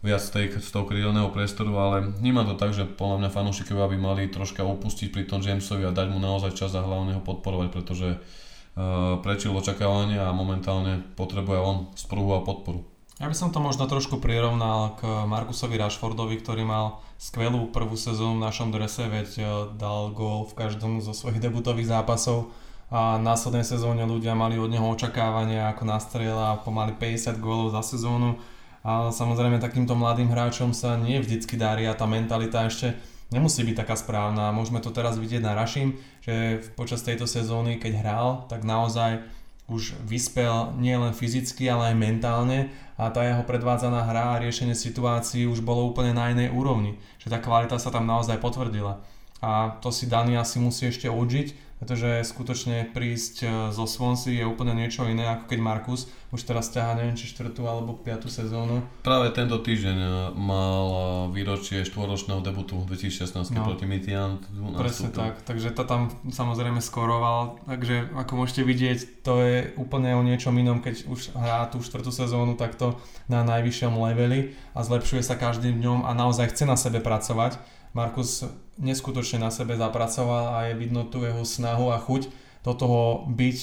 viac 0.00 0.24
tej, 0.32 0.58
z 0.58 0.68
toho 0.72 0.88
krídelného 0.88 1.28
priestoru, 1.30 1.76
ale 1.76 2.10
vnímam 2.18 2.48
to 2.48 2.56
tak, 2.56 2.72
že 2.72 2.88
podľa 2.88 3.22
mňa 3.22 3.30
fanúšikovia 3.30 3.86
by 3.86 3.98
mali 4.00 4.22
troška 4.32 4.64
upustiť 4.64 5.12
pri 5.12 5.28
tom 5.28 5.44
Jamesovi 5.44 5.84
a 5.84 5.94
dať 5.94 6.08
mu 6.08 6.18
naozaj 6.18 6.56
čas 6.56 6.72
a 6.72 6.80
hlavne 6.80 7.20
ho 7.20 7.22
podporovať, 7.22 7.68
pretože 7.68 8.08
uh, 8.16 9.20
prečil 9.20 9.52
očakávania 9.52 10.26
a 10.26 10.36
momentálne 10.36 11.04
potrebuje 11.14 11.58
on 11.60 11.76
sprúhu 11.94 12.32
a 12.32 12.40
podporu. 12.40 12.82
Ja 13.20 13.28
by 13.28 13.36
som 13.36 13.52
to 13.52 13.60
možno 13.60 13.84
trošku 13.84 14.16
prirovnal 14.16 14.96
k 14.96 15.04
Markusovi 15.28 15.76
Rashfordovi, 15.76 16.40
ktorý 16.40 16.64
mal 16.64 17.04
skvelú 17.20 17.68
prvú 17.68 17.92
sezónu 17.92 18.40
v 18.40 18.44
našom 18.48 18.72
drese, 18.72 19.04
veď 19.04 19.28
uh, 19.36 19.48
dal 19.76 20.16
gól 20.16 20.48
v 20.48 20.56
každom 20.56 21.04
zo 21.04 21.12
svojich 21.12 21.44
debutových 21.44 21.92
zápasov 21.92 22.48
a 22.90 23.22
následnej 23.22 23.62
sezóne 23.62 24.02
ľudia 24.02 24.34
mali 24.34 24.58
od 24.58 24.66
neho 24.66 24.82
očakávania 24.90 25.70
ako 25.70 25.86
nastrela 25.86 26.58
pomaly 26.66 26.98
50 26.98 27.38
gólov 27.38 27.70
za 27.70 27.86
sezónu 27.86 28.34
a 28.82 29.14
samozrejme 29.14 29.62
takýmto 29.62 29.94
mladým 29.94 30.26
hráčom 30.26 30.74
sa 30.74 30.98
nie 30.98 31.22
vždycky 31.22 31.54
darí 31.54 31.86
a 31.86 31.94
tá 31.94 32.10
mentalita 32.10 32.66
ešte 32.66 32.98
nemusí 33.30 33.62
byť 33.62 33.86
taká 33.86 33.94
správna. 33.94 34.50
Môžeme 34.50 34.82
to 34.82 34.90
teraz 34.90 35.22
vidieť 35.22 35.38
na 35.38 35.54
Rašim, 35.54 35.94
že 36.18 36.58
počas 36.74 37.06
tejto 37.06 37.30
sezóny, 37.30 37.78
keď 37.78 37.92
hral, 38.02 38.26
tak 38.50 38.66
naozaj 38.66 39.22
už 39.70 39.94
vyspel 40.02 40.74
nielen 40.82 41.14
fyzicky, 41.14 41.70
ale 41.70 41.94
aj 41.94 41.96
mentálne 42.02 42.58
a 42.98 43.06
tá 43.14 43.22
jeho 43.22 43.46
predvádzaná 43.46 44.02
hra 44.02 44.34
a 44.34 44.40
riešenie 44.42 44.74
situácií 44.74 45.46
už 45.46 45.62
bolo 45.62 45.86
úplne 45.86 46.10
na 46.10 46.34
inej 46.34 46.50
úrovni. 46.50 46.98
Že 47.22 47.38
tá 47.38 47.38
kvalita 47.38 47.78
sa 47.78 47.94
tam 47.94 48.02
naozaj 48.02 48.42
potvrdila. 48.42 48.98
A 49.38 49.78
to 49.78 49.94
si 49.94 50.10
Dani 50.10 50.34
asi 50.34 50.58
musí 50.58 50.90
ešte 50.90 51.06
odžiť, 51.06 51.69
pretože 51.80 52.28
skutočne 52.28 52.92
prísť 52.92 53.36
e, 53.40 53.46
zo 53.72 53.88
Swansea 53.88 54.44
je 54.44 54.44
úplne 54.44 54.76
niečo 54.76 55.08
iné, 55.08 55.24
ako 55.24 55.48
keď 55.48 55.58
Markus 55.64 56.12
už 56.28 56.44
teraz 56.44 56.68
ťahá 56.70 56.94
neviem 56.94 57.16
či 57.16 57.32
štvrtú 57.32 57.64
alebo 57.64 57.96
piatú 57.96 58.28
sezónu. 58.28 58.84
Práve 59.00 59.32
tento 59.32 59.56
týždeň 59.56 59.96
e, 59.96 60.08
mal 60.36 60.86
e, 60.86 61.00
výročie 61.32 61.80
štvoročného 61.88 62.44
debutu 62.44 62.84
2016 62.84 63.56
no. 63.56 63.64
proti 63.64 63.88
Mitian. 63.88 64.44
Presne 64.76 65.08
tak, 65.08 65.40
takže 65.48 65.72
to 65.72 65.88
tam 65.88 66.12
samozrejme 66.28 66.84
skoroval, 66.84 67.56
takže 67.64 68.12
ako 68.12 68.44
môžete 68.44 68.62
vidieť, 68.62 69.24
to 69.24 69.40
je 69.40 69.56
úplne 69.80 70.12
o 70.12 70.20
niečom 70.20 70.52
inom, 70.60 70.84
keď 70.84 71.08
už 71.08 71.32
hrá 71.32 71.64
tú 71.72 71.80
štvrtú 71.80 72.12
sezónu 72.12 72.60
takto 72.60 73.00
na 73.24 73.40
najvyššom 73.40 73.96
leveli 73.96 74.52
a 74.76 74.84
zlepšuje 74.84 75.24
sa 75.24 75.32
každým 75.40 75.80
dňom 75.80 76.04
a 76.04 76.12
naozaj 76.12 76.52
chce 76.52 76.68
na 76.68 76.76
sebe 76.76 77.00
pracovať 77.00 77.79
Markus 77.92 78.46
neskutočne 78.78 79.42
na 79.42 79.50
sebe 79.50 79.74
zapracoval 79.76 80.56
a 80.56 80.58
je 80.70 80.78
vidno 80.78 81.04
tu 81.04 81.22
jeho 81.26 81.42
snahu 81.42 81.90
a 81.90 81.98
chuť 81.98 82.30
do 82.62 82.72
toho 82.76 83.26
byť 83.28 83.56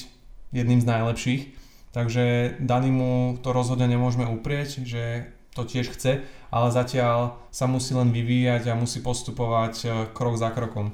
jedným 0.51 0.79
z 0.83 0.89
najlepších. 0.89 1.41
Takže 1.95 2.55
Dani 2.61 2.91
mu 2.93 3.39
to 3.41 3.55
rozhodne 3.55 3.89
nemôžeme 3.89 4.27
uprieť, 4.29 4.85
že 4.85 5.33
to 5.57 5.65
tiež 5.65 5.89
chce, 5.97 6.21
ale 6.53 6.67
zatiaľ 6.69 7.41
sa 7.49 7.65
musí 7.65 7.97
len 7.97 8.13
vyvíjať 8.13 8.69
a 8.69 8.77
musí 8.77 9.01
postupovať 9.01 9.73
e, 9.81 9.87
krok 10.13 10.37
za 10.37 10.53
krokom. 10.53 10.93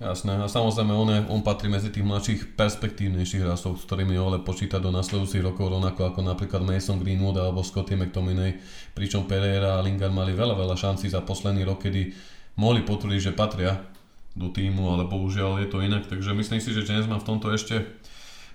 Jasné, 0.00 0.40
a 0.40 0.48
samozrejme 0.48 0.96
on, 0.96 1.08
je, 1.12 1.20
on 1.28 1.44
patrí 1.44 1.68
medzi 1.68 1.92
tých 1.92 2.02
mladších 2.02 2.56
perspektívnejších 2.56 3.44
hráčov, 3.44 3.76
s 3.76 3.84
ktorými 3.84 4.16
Ole 4.16 4.40
počíta 4.40 4.80
do 4.80 4.88
nasledujúcich 4.88 5.44
rokov, 5.44 5.68
rovnako 5.68 6.08
ako 6.08 6.20
napríklad 6.24 6.64
Mason 6.64 6.98
Greenwood 7.04 7.36
alebo 7.36 7.60
Scotty 7.60 8.00
McTominay, 8.00 8.56
pričom 8.96 9.28
Pereira 9.28 9.76
a 9.76 9.84
Lingard 9.84 10.16
mali 10.16 10.32
veľa, 10.32 10.56
veľa 10.56 10.74
šancí 10.74 11.12
za 11.12 11.20
posledný 11.20 11.68
rok, 11.68 11.84
kedy 11.84 12.16
mohli 12.60 12.84
potvrdiť, 12.84 13.32
že 13.32 13.32
patria 13.32 13.80
do 14.36 14.52
týmu, 14.52 14.92
ale 14.92 15.08
bohužiaľ 15.08 15.64
je 15.64 15.68
to 15.72 15.80
inak, 15.80 16.04
takže 16.04 16.36
myslím 16.36 16.60
si, 16.60 16.76
že 16.76 16.84
James 16.84 17.08
má 17.08 17.16
v 17.16 17.24
tomto 17.24 17.48
ešte 17.48 17.88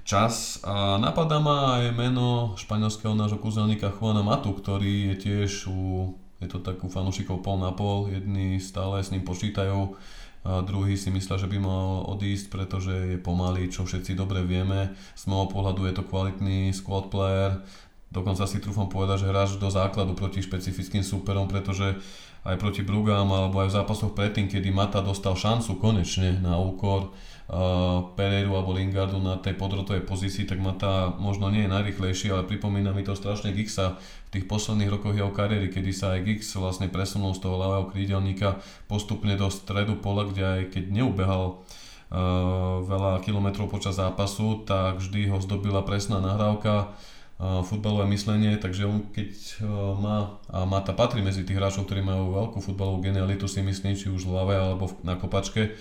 čas 0.06 0.62
a 0.62 1.02
napadá 1.02 1.41
ma 1.41 1.82
aj 1.82 1.98
meno 1.98 2.54
španielského 2.62 3.18
nášho 3.18 3.41
kúzelníka 3.41 3.89
Juana 3.89 4.22
Matu, 4.22 4.54
ktorý 4.54 5.10
je 5.12 5.15
tiež 5.18 5.52
u, 5.65 6.13
je 6.38 6.48
to 6.48 6.62
tak 6.62 6.78
u 6.86 6.88
fanúšikov 6.88 7.41
pol 7.41 7.58
na 7.58 7.74
pol, 7.74 8.13
jedni 8.13 8.62
stále 8.62 9.02
s 9.02 9.10
ním 9.10 9.26
počítajú, 9.26 9.98
a 10.46 10.62
druhý 10.62 10.94
si 10.94 11.10
myslia, 11.10 11.41
že 11.41 11.50
by 11.50 11.58
mal 11.58 12.06
odísť, 12.06 12.54
pretože 12.54 12.94
je 12.94 13.18
pomalý, 13.18 13.65
čo 13.74 13.82
všetci 13.82 14.13
dobre 14.13 14.46
vieme. 14.46 14.94
Z 15.18 15.26
môjho 15.26 15.50
pohľadu 15.50 15.89
je 15.89 15.94
to 15.98 16.06
kvalitný 16.06 16.70
squad 16.70 17.10
player, 17.10 17.65
dokonca 18.13 18.46
si 18.46 18.62
trúfam 18.62 18.86
povedať, 18.86 19.26
že 19.26 19.34
hráš 19.34 19.58
do 19.58 19.74
základu 19.74 20.13
proti 20.13 20.46
špecifickým 20.46 21.02
súperom, 21.02 21.50
pretože 21.50 21.98
aj 22.45 22.62
proti 22.62 22.86
Brugám 22.86 23.25
alebo 23.34 23.65
aj 23.65 23.73
v 23.73 23.77
zápasoch 23.81 24.13
predtým, 24.13 24.45
kedy 24.45 24.69
Mata 24.69 25.01
dostal 25.01 25.34
šancu 25.34 25.81
konečne 25.81 26.38
na 26.45 26.62
úkor 26.62 27.10
uh, 27.10 28.13
Pereiru 28.13 28.53
alebo 28.53 28.77
Lingardu 28.77 29.17
na 29.17 29.41
tej 29.41 29.58
podrotovej 29.58 30.05
pozícii, 30.05 30.45
tak 30.45 30.62
Mata 30.62 31.10
možno 31.17 31.49
nie 31.49 31.65
je 31.65 31.73
najrychlejší, 31.73 32.29
ale 32.29 32.45
pripomína 32.45 32.93
mi 32.93 33.01
to 33.01 33.17
strašne 33.17 33.49
Gixa 33.49 33.97
v 33.97 34.29
tých 34.29 34.45
posledných 34.45 34.93
rokoch 34.93 35.17
jeho 35.17 35.34
kariéry, 35.34 35.73
kedy 35.73 35.89
sa 35.89 36.13
aj 36.13 36.21
Gix 36.21 36.53
vlastne 36.62 36.86
presunul 36.86 37.34
z 37.34 37.41
toho 37.41 37.58
ľavého 37.58 37.89
krídelníka 37.89 38.62
postupne 38.86 39.34
do 39.34 39.49
stredu 39.49 39.97
pola, 39.97 40.29
kde 40.29 40.43
aj 40.45 40.62
keď 40.69 40.84
neubehal 40.93 41.65
uh, 42.13 42.86
veľa 42.86 43.25
kilometrov 43.25 43.73
počas 43.73 43.97
zápasu, 43.97 44.62
tak 44.69 45.01
vždy 45.01 45.34
ho 45.34 45.41
zdobila 45.41 45.81
presná 45.81 46.21
nahrávka 46.21 46.93
futbalové 47.39 48.08
myslenie, 48.15 48.56
takže 48.56 48.88
on 48.88 49.12
keď 49.12 49.32
e, 49.36 49.67
má, 50.00 50.39
a 50.48 50.63
Mata 50.63 50.95
patrí 50.95 51.19
medzi 51.19 51.43
tých 51.43 51.60
hráčov, 51.60 51.84
ktorí 51.84 52.00
majú 52.00 52.32
veľkú 52.32 52.63
futbalovú 52.63 53.04
genialitu 53.04 53.43
si 53.43 53.60
myslím, 53.60 54.00
či 54.00 54.08
už 54.08 54.24
v 54.24 54.32
hlave 54.32 54.56
alebo 54.56 54.88
na 55.04 55.19
kopačke, 55.19 55.76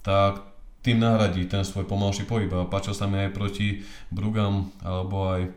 tak 0.00 0.40
tým 0.80 1.04
nahradí 1.04 1.44
ten 1.44 1.60
svoj 1.60 1.84
pomalší 1.84 2.24
pohyb. 2.24 2.48
A 2.56 2.68
páčil 2.68 2.96
sa 2.96 3.04
mi 3.04 3.20
aj 3.20 3.36
proti 3.36 3.84
Brugam 4.08 4.72
alebo 4.80 5.28
aj 5.28 5.52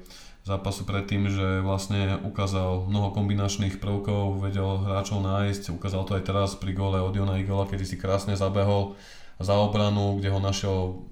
zápasu 0.48 0.88
predtým, 0.88 1.28
že 1.28 1.64
vlastne 1.64 2.20
ukázal 2.24 2.88
mnoho 2.88 3.12
kombinačných 3.12 3.84
prvkov, 3.84 4.40
vedel 4.40 4.84
hráčov 4.84 5.20
nájsť, 5.20 5.76
ukázal 5.76 6.08
to 6.08 6.16
aj 6.16 6.24
teraz 6.24 6.56
pri 6.56 6.72
gole 6.72 7.00
od 7.04 7.12
Jona 7.12 7.40
Igola, 7.40 7.68
kedy 7.68 7.84
si 7.84 8.00
krásne 8.00 8.40
zabehol 8.40 8.96
za 9.40 9.56
obranu, 9.60 10.16
kde 10.20 10.32
ho 10.32 10.40
našiel 10.40 11.04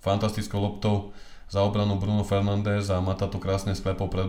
fantastickou 0.00 0.60
loptou 0.60 1.12
za 1.48 1.64
obranu 1.64 1.96
Bruno 1.96 2.22
Fernández 2.22 2.92
a 2.92 3.00
Mata 3.00 3.26
to 3.26 3.40
krásne 3.40 3.72
sklepol 3.72 4.12
pred, 4.12 4.28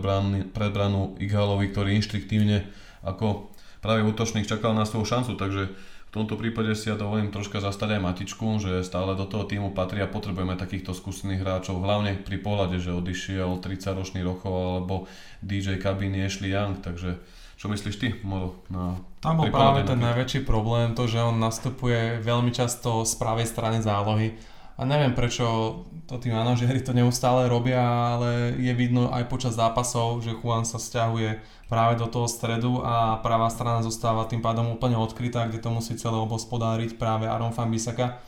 pred 0.50 0.72
branu 0.72 1.16
Ighalovi, 1.20 1.68
ktorý 1.68 1.96
inštriktívne 2.00 2.64
ako 3.04 3.52
práve 3.84 4.04
útočník 4.04 4.48
čakal 4.48 4.72
na 4.72 4.88
svoju 4.88 5.04
šancu, 5.08 5.36
takže 5.36 5.72
v 6.10 6.18
tomto 6.18 6.34
prípade 6.34 6.74
si 6.74 6.90
ja 6.90 6.98
dovolím 6.98 7.30
troška 7.30 7.62
zastať 7.62 7.94
aj 7.94 8.02
Matičku, 8.02 8.58
že 8.58 8.82
stále 8.82 9.14
do 9.14 9.30
toho 9.30 9.46
týmu 9.46 9.70
patrí 9.70 10.02
a 10.02 10.10
potrebujeme 10.10 10.58
takýchto 10.58 10.90
skúsených 10.90 11.46
hráčov, 11.46 11.78
hlavne 11.78 12.18
pri 12.18 12.42
pohľade, 12.42 12.82
že 12.82 12.90
odišiel 12.90 13.62
30-ročný 13.62 14.26
Rocho 14.26 14.50
alebo 14.50 15.06
DJ 15.38 15.78
kabíny 15.78 16.26
Ashley 16.26 16.50
Young, 16.50 16.82
takže 16.82 17.22
čo 17.54 17.68
myslíš 17.68 17.96
ty, 18.00 18.08
Moro? 18.26 18.58
Na 18.72 18.98
Tam 19.20 19.36
bol 19.36 19.52
práve 19.52 19.86
ten 19.86 20.00
najväčší 20.00 20.48
problém, 20.48 20.96
to, 20.96 21.06
že 21.06 21.20
on 21.20 21.36
nastupuje 21.38 22.18
veľmi 22.24 22.50
často 22.50 23.04
z 23.06 23.14
pravej 23.20 23.46
strany 23.46 23.78
zálohy 23.78 24.34
a 24.80 24.82
neviem 24.88 25.12
prečo 25.12 25.44
to 26.08 26.16
tí 26.16 26.32
manažéri 26.32 26.80
to 26.80 26.96
neustále 26.96 27.44
robia, 27.52 27.84
ale 28.16 28.56
je 28.56 28.72
vidno 28.72 29.12
aj 29.12 29.28
počas 29.28 29.52
zápasov, 29.52 30.24
že 30.24 30.32
Juan 30.32 30.64
sa 30.64 30.80
stiahuje 30.80 31.36
práve 31.68 32.00
do 32.00 32.08
toho 32.08 32.24
stredu 32.24 32.80
a 32.80 33.20
pravá 33.20 33.52
strana 33.52 33.84
zostáva 33.84 34.24
tým 34.24 34.40
pádom 34.40 34.72
úplne 34.72 34.96
odkrytá, 34.96 35.46
kde 35.46 35.60
to 35.60 35.68
musí 35.68 36.00
celé 36.00 36.16
obospodáriť 36.16 36.96
práve 36.96 37.28
Aron 37.28 37.52
Fambisaka. 37.52 38.24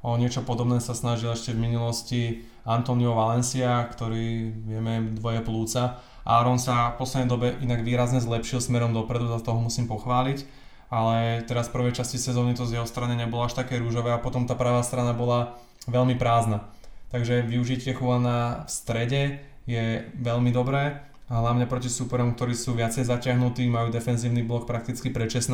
O 0.00 0.14
niečo 0.14 0.46
podobné 0.46 0.78
sa 0.78 0.94
snažil 0.94 1.34
ešte 1.34 1.50
v 1.50 1.66
minulosti 1.66 2.46
Antonio 2.62 3.18
Valencia, 3.18 3.82
ktorý 3.82 4.54
vieme 4.62 5.10
dvoje 5.18 5.42
plúca. 5.42 5.98
Aaron 6.22 6.62
sa 6.62 6.94
v 6.94 7.02
poslednej 7.02 7.28
dobe 7.28 7.48
inak 7.58 7.82
výrazne 7.82 8.22
zlepšil 8.22 8.62
smerom 8.62 8.94
dopredu, 8.94 9.26
za 9.26 9.42
toho 9.42 9.58
musím 9.58 9.90
pochváliť. 9.90 10.46
Ale 10.86 11.42
teraz 11.50 11.66
v 11.66 11.82
prvej 11.82 11.98
časti 11.98 12.14
sezóny 12.14 12.54
to 12.54 12.62
z 12.62 12.78
jeho 12.78 12.86
strany 12.86 13.18
nebolo 13.18 13.42
až 13.42 13.58
také 13.58 13.82
rúžové 13.82 14.14
a 14.14 14.22
potom 14.22 14.46
tá 14.46 14.54
pravá 14.54 14.86
strana 14.86 15.10
bola 15.10 15.58
veľmi 15.88 16.18
prázdna. 16.20 16.68
Takže 17.10 17.46
využitie 17.46 17.94
Juana 17.94 18.66
v 18.66 18.70
strede 18.70 19.22
je 19.66 20.06
veľmi 20.18 20.50
dobré 20.50 21.06
hlavne 21.26 21.66
proti 21.66 21.90
súperom, 21.90 22.38
ktorí 22.38 22.54
sú 22.54 22.78
viacej 22.78 23.02
zaťahnutí, 23.02 23.66
majú 23.66 23.90
defenzívny 23.90 24.46
blok 24.46 24.62
prakticky 24.70 25.10
pre 25.10 25.26
16, 25.26 25.50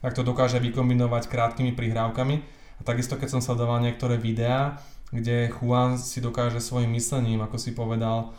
ak 0.00 0.16
to 0.16 0.24
dokáže 0.24 0.56
vykombinovať 0.64 1.28
krátkými 1.28 1.76
prihrávkami. 1.76 2.36
A 2.80 2.82
takisto 2.82 3.20
keď 3.20 3.36
som 3.36 3.44
sledoval 3.44 3.84
niektoré 3.84 4.16
videá, 4.16 4.80
kde 5.12 5.52
Juan 5.60 6.00
si 6.00 6.24
dokáže 6.24 6.58
svojim 6.58 6.88
myslením, 6.96 7.44
ako 7.44 7.60
si 7.60 7.76
povedal, 7.76 8.32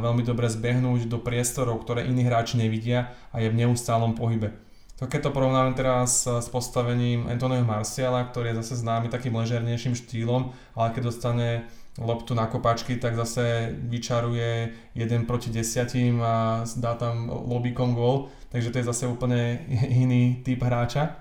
veľmi 0.00 0.24
dobre 0.24 0.48
zbehnúť 0.48 1.12
do 1.12 1.20
priestorov, 1.20 1.84
ktoré 1.84 2.08
iní 2.08 2.24
hráči 2.24 2.56
nevidia 2.56 3.12
a 3.28 3.44
je 3.44 3.52
v 3.52 3.68
neustálom 3.68 4.16
pohybe. 4.16 4.56
To 4.98 5.06
keď 5.06 5.30
to 5.30 5.34
porovnáme 5.34 5.78
teraz 5.78 6.26
s 6.26 6.48
postavením 6.50 7.30
Antonio 7.30 7.62
Marciala, 7.62 8.26
ktorý 8.26 8.50
je 8.50 8.66
zase 8.66 8.82
známy 8.82 9.06
takým 9.06 9.30
ležernejším 9.38 9.94
štýlom, 9.94 10.50
ale 10.74 10.88
keď 10.90 11.02
dostane 11.06 11.48
loptu 12.02 12.34
na 12.34 12.50
kopačky, 12.50 12.98
tak 12.98 13.14
zase 13.14 13.74
vyčaruje 13.78 14.74
jeden 14.98 15.22
proti 15.26 15.54
desiatim 15.54 16.18
a 16.18 16.66
dá 16.78 16.98
tam 16.98 17.30
lobikom 17.30 17.94
gól, 17.94 18.30
takže 18.50 18.74
to 18.74 18.78
je 18.82 18.90
zase 18.90 19.04
úplne 19.06 19.62
iný 20.02 20.42
typ 20.42 20.66
hráča. 20.66 21.14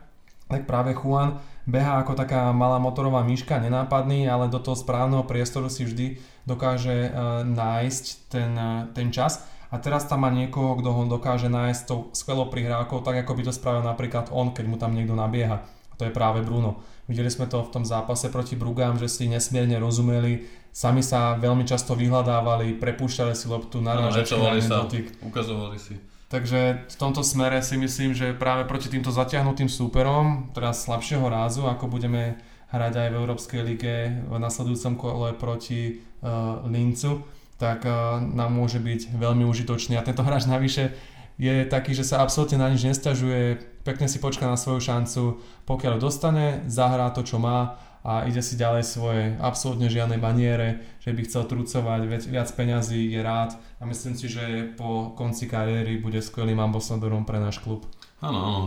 Tak 0.48 0.66
práve 0.66 0.98
Juan 0.98 1.38
beha 1.68 2.00
ako 2.02 2.16
taká 2.16 2.56
malá 2.56 2.80
motorová 2.80 3.22
myška, 3.22 3.60
nenápadný, 3.60 4.26
ale 4.26 4.48
do 4.48 4.58
toho 4.58 4.80
správneho 4.80 5.28
priestoru 5.28 5.68
si 5.68 5.84
vždy 5.84 6.18
dokáže 6.48 7.12
uh, 7.12 7.44
nájsť 7.44 8.04
ten, 8.32 8.52
uh, 8.56 8.88
ten 8.96 9.12
čas. 9.12 9.44
A 9.68 9.76
teraz 9.84 10.08
tam 10.08 10.24
má 10.24 10.32
niekoho, 10.32 10.80
kto 10.80 10.90
ho 10.96 11.04
dokáže 11.08 11.52
nájsť 11.52 11.82
tou 11.84 12.08
skvelou 12.16 12.48
prihrávkou, 12.48 13.04
tak 13.04 13.20
ako 13.24 13.32
by 13.36 13.42
to 13.44 13.52
spravil 13.52 13.84
napríklad 13.84 14.32
on, 14.32 14.56
keď 14.56 14.66
mu 14.68 14.80
tam 14.80 14.96
niekto 14.96 15.12
nabieha. 15.12 15.60
A 15.64 15.94
to 16.00 16.08
je 16.08 16.16
práve 16.16 16.40
Bruno. 16.40 16.80
Videli 17.08 17.28
sme 17.28 17.48
to 17.52 17.64
v 17.64 17.72
tom 17.72 17.84
zápase 17.84 18.32
proti 18.32 18.56
Brugám, 18.56 19.00
že 19.00 19.12
si 19.12 19.28
nesmierne 19.28 19.80
rozumeli, 19.80 20.48
sami 20.72 21.04
sa 21.04 21.36
veľmi 21.40 21.64
často 21.64 21.96
vyhľadávali, 21.96 22.80
prepúšťali 22.80 23.34
si 23.36 23.48
loptu, 23.48 23.80
narážali 23.84 24.62
sa, 24.64 24.84
dotyk. 24.84 25.20
ukazovali 25.24 25.80
si. 25.80 25.96
Takže 26.28 26.92
v 26.92 26.96
tomto 27.00 27.24
smere 27.24 27.64
si 27.64 27.80
myslím, 27.80 28.12
že 28.12 28.36
práve 28.36 28.68
proti 28.68 28.92
týmto 28.92 29.16
zatiahnutým 29.16 29.72
súperom, 29.72 30.52
teraz 30.52 30.84
slabšieho 30.84 31.24
rázu, 31.24 31.64
ako 31.64 31.88
budeme 31.88 32.36
hrať 32.68 32.94
aj 33.00 33.08
v 33.16 33.18
Európskej 33.24 33.62
lige 33.64 33.96
v 34.28 34.36
nasledujúcom 34.36 34.94
kole 35.00 35.30
proti 35.40 36.04
uh, 36.20 36.60
Lincu, 36.68 37.24
tak 37.58 37.86
uh, 37.86 38.22
nám 38.22 38.54
môže 38.54 38.78
byť 38.78 39.14
veľmi 39.18 39.44
užitočný. 39.46 39.98
A 39.98 40.06
tento 40.06 40.22
hráč 40.22 40.46
navyše 40.46 40.94
je 41.38 41.66
taký, 41.70 41.94
že 41.94 42.02
sa 42.02 42.26
absolútne 42.26 42.58
na 42.58 42.70
nič 42.74 42.82
nestažuje, 42.82 43.62
pekne 43.86 44.10
si 44.10 44.18
počká 44.18 44.50
na 44.50 44.58
svoju 44.58 44.82
šancu, 44.82 45.24
pokiaľ 45.70 46.02
dostane, 46.02 46.66
zahrá 46.66 47.14
to, 47.14 47.22
čo 47.22 47.38
má 47.38 47.78
a 48.08 48.24
ide 48.24 48.40
si 48.40 48.56
ďalej 48.56 48.84
svoje 48.88 49.24
absolútne 49.38 49.92
žiadne 49.92 50.18
baniere, 50.18 50.82
že 51.04 51.12
by 51.12 51.22
chcel 51.28 51.44
trucovať 51.46 52.02
viac 52.32 52.50
peňazí, 52.56 53.12
je 53.12 53.22
rád 53.22 53.60
a 53.78 53.84
myslím 53.86 54.16
si, 54.16 54.32
že 54.32 54.74
po 54.80 55.14
konci 55.14 55.46
kariéry 55.46 56.00
bude 56.00 56.24
skvelým 56.24 56.58
ambasadorom 56.58 57.28
pre 57.28 57.38
náš 57.38 57.60
klub. 57.60 57.86
Áno, 58.24 58.40
áno. 58.40 58.62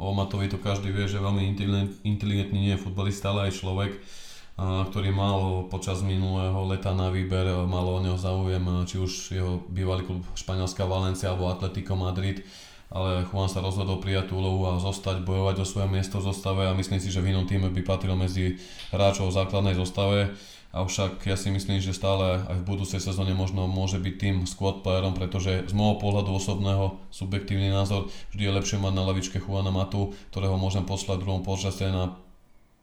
O 0.00 0.16
Matovi 0.16 0.48
to 0.48 0.56
každý 0.56 0.90
vie, 0.90 1.04
že 1.04 1.20
veľmi 1.20 1.44
inteligentný 2.02 2.58
nie 2.58 2.72
je 2.72 2.82
futbalista, 2.82 3.30
ale 3.30 3.52
aj 3.52 3.60
človek, 3.60 4.00
ktorý 4.60 5.08
mal 5.08 5.64
počas 5.72 6.04
minulého 6.04 6.60
leta 6.68 6.92
na 6.92 7.08
výber, 7.08 7.48
malo 7.64 7.96
o 7.96 8.04
neho 8.04 8.20
záujem, 8.20 8.60
či 8.84 9.00
už 9.00 9.12
jeho 9.32 9.64
bývalý 9.72 10.04
klub 10.04 10.20
Španielská 10.36 10.84
Valencia 10.84 11.32
alebo 11.32 11.48
Atletico 11.48 11.96
Madrid 11.96 12.44
ale 12.90 13.22
Juan 13.30 13.46
sa 13.46 13.62
rozhodol 13.62 14.02
prijať 14.02 14.34
tú 14.34 14.42
úlohu 14.42 14.66
a 14.66 14.82
zostať, 14.82 15.22
bojovať 15.22 15.62
o 15.62 15.66
svoje 15.66 15.86
miesto 15.86 16.18
v 16.18 16.26
zostave 16.26 16.66
a 16.66 16.74
myslím 16.74 16.98
si, 16.98 17.14
že 17.14 17.22
v 17.22 17.30
inom 17.30 17.46
týme 17.46 17.70
by 17.70 17.82
patril 17.86 18.18
medzi 18.18 18.58
hráčov 18.90 19.30
v 19.30 19.36
základnej 19.38 19.78
zostave. 19.78 20.34
Avšak 20.70 21.26
ja 21.26 21.34
si 21.34 21.50
myslím, 21.50 21.82
že 21.82 21.94
stále 21.94 22.46
aj 22.46 22.62
v 22.62 22.66
budúcej 22.66 23.02
sezóne 23.02 23.34
možno 23.34 23.66
môže 23.66 23.98
byť 23.98 24.14
tým 24.18 24.36
squad 24.46 24.86
playerom, 24.86 25.18
pretože 25.18 25.66
z 25.66 25.72
môjho 25.74 25.98
pohľadu 25.98 26.30
osobného, 26.30 26.98
subjektívny 27.10 27.74
názor, 27.74 28.06
vždy 28.34 28.42
je 28.46 28.56
lepšie 28.58 28.78
mať 28.78 28.94
na 28.94 29.02
lavičke 29.02 29.38
Juana 29.42 29.74
Matu, 29.74 30.14
ktorého 30.30 30.54
môžem 30.58 30.86
poslať 30.86 31.22
v 31.22 31.24
druhom 31.26 31.42
počase 31.42 31.90
na 31.90 32.14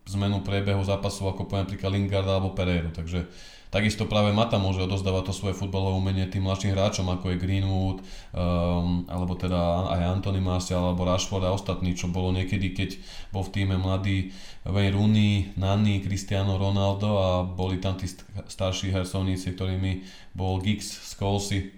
zmenu 0.07 0.39
priebehu 0.41 0.81
zápasu, 0.87 1.27
ako 1.27 1.45
poviem 1.45 1.67
napríklad 1.67 1.91
Lingard 1.91 2.27
alebo 2.27 2.55
Pereiru. 2.55 2.95
Takže 2.95 3.27
Takisto 3.67 4.07
práve 4.07 4.31
Mata 4.31 4.55
môže 4.55 4.79
odozdávať 4.79 5.27
to 5.27 5.33
svoje 5.35 5.51
futbalové 5.51 5.99
umenie 5.99 6.23
tým 6.31 6.47
mladším 6.47 6.71
hráčom, 6.71 7.03
ako 7.11 7.35
je 7.35 7.41
Greenwood, 7.43 7.99
um, 7.99 9.03
alebo 9.11 9.35
teda 9.35 9.91
aj 9.91 10.23
Anthony 10.23 10.39
Martial, 10.39 10.79
alebo 10.79 11.03
Rashford 11.03 11.43
a 11.43 11.51
ostatní, 11.51 11.91
čo 11.91 12.07
bolo 12.07 12.31
niekedy, 12.31 12.71
keď 12.71 12.95
bol 13.35 13.43
v 13.43 13.51
týme 13.51 13.75
mladý 13.75 14.31
Wayne 14.63 14.95
Rooney, 14.95 15.31
Nani, 15.59 15.99
Cristiano 15.99 16.55
Ronaldo 16.55 17.09
a 17.19 17.29
boli 17.43 17.83
tam 17.83 17.99
tí 17.99 18.07
starší 18.47 18.95
hercovníci, 18.95 19.51
ktorými 19.51 20.07
bol 20.31 20.63
Giggs, 20.63 20.87
Scholesy 20.87 21.75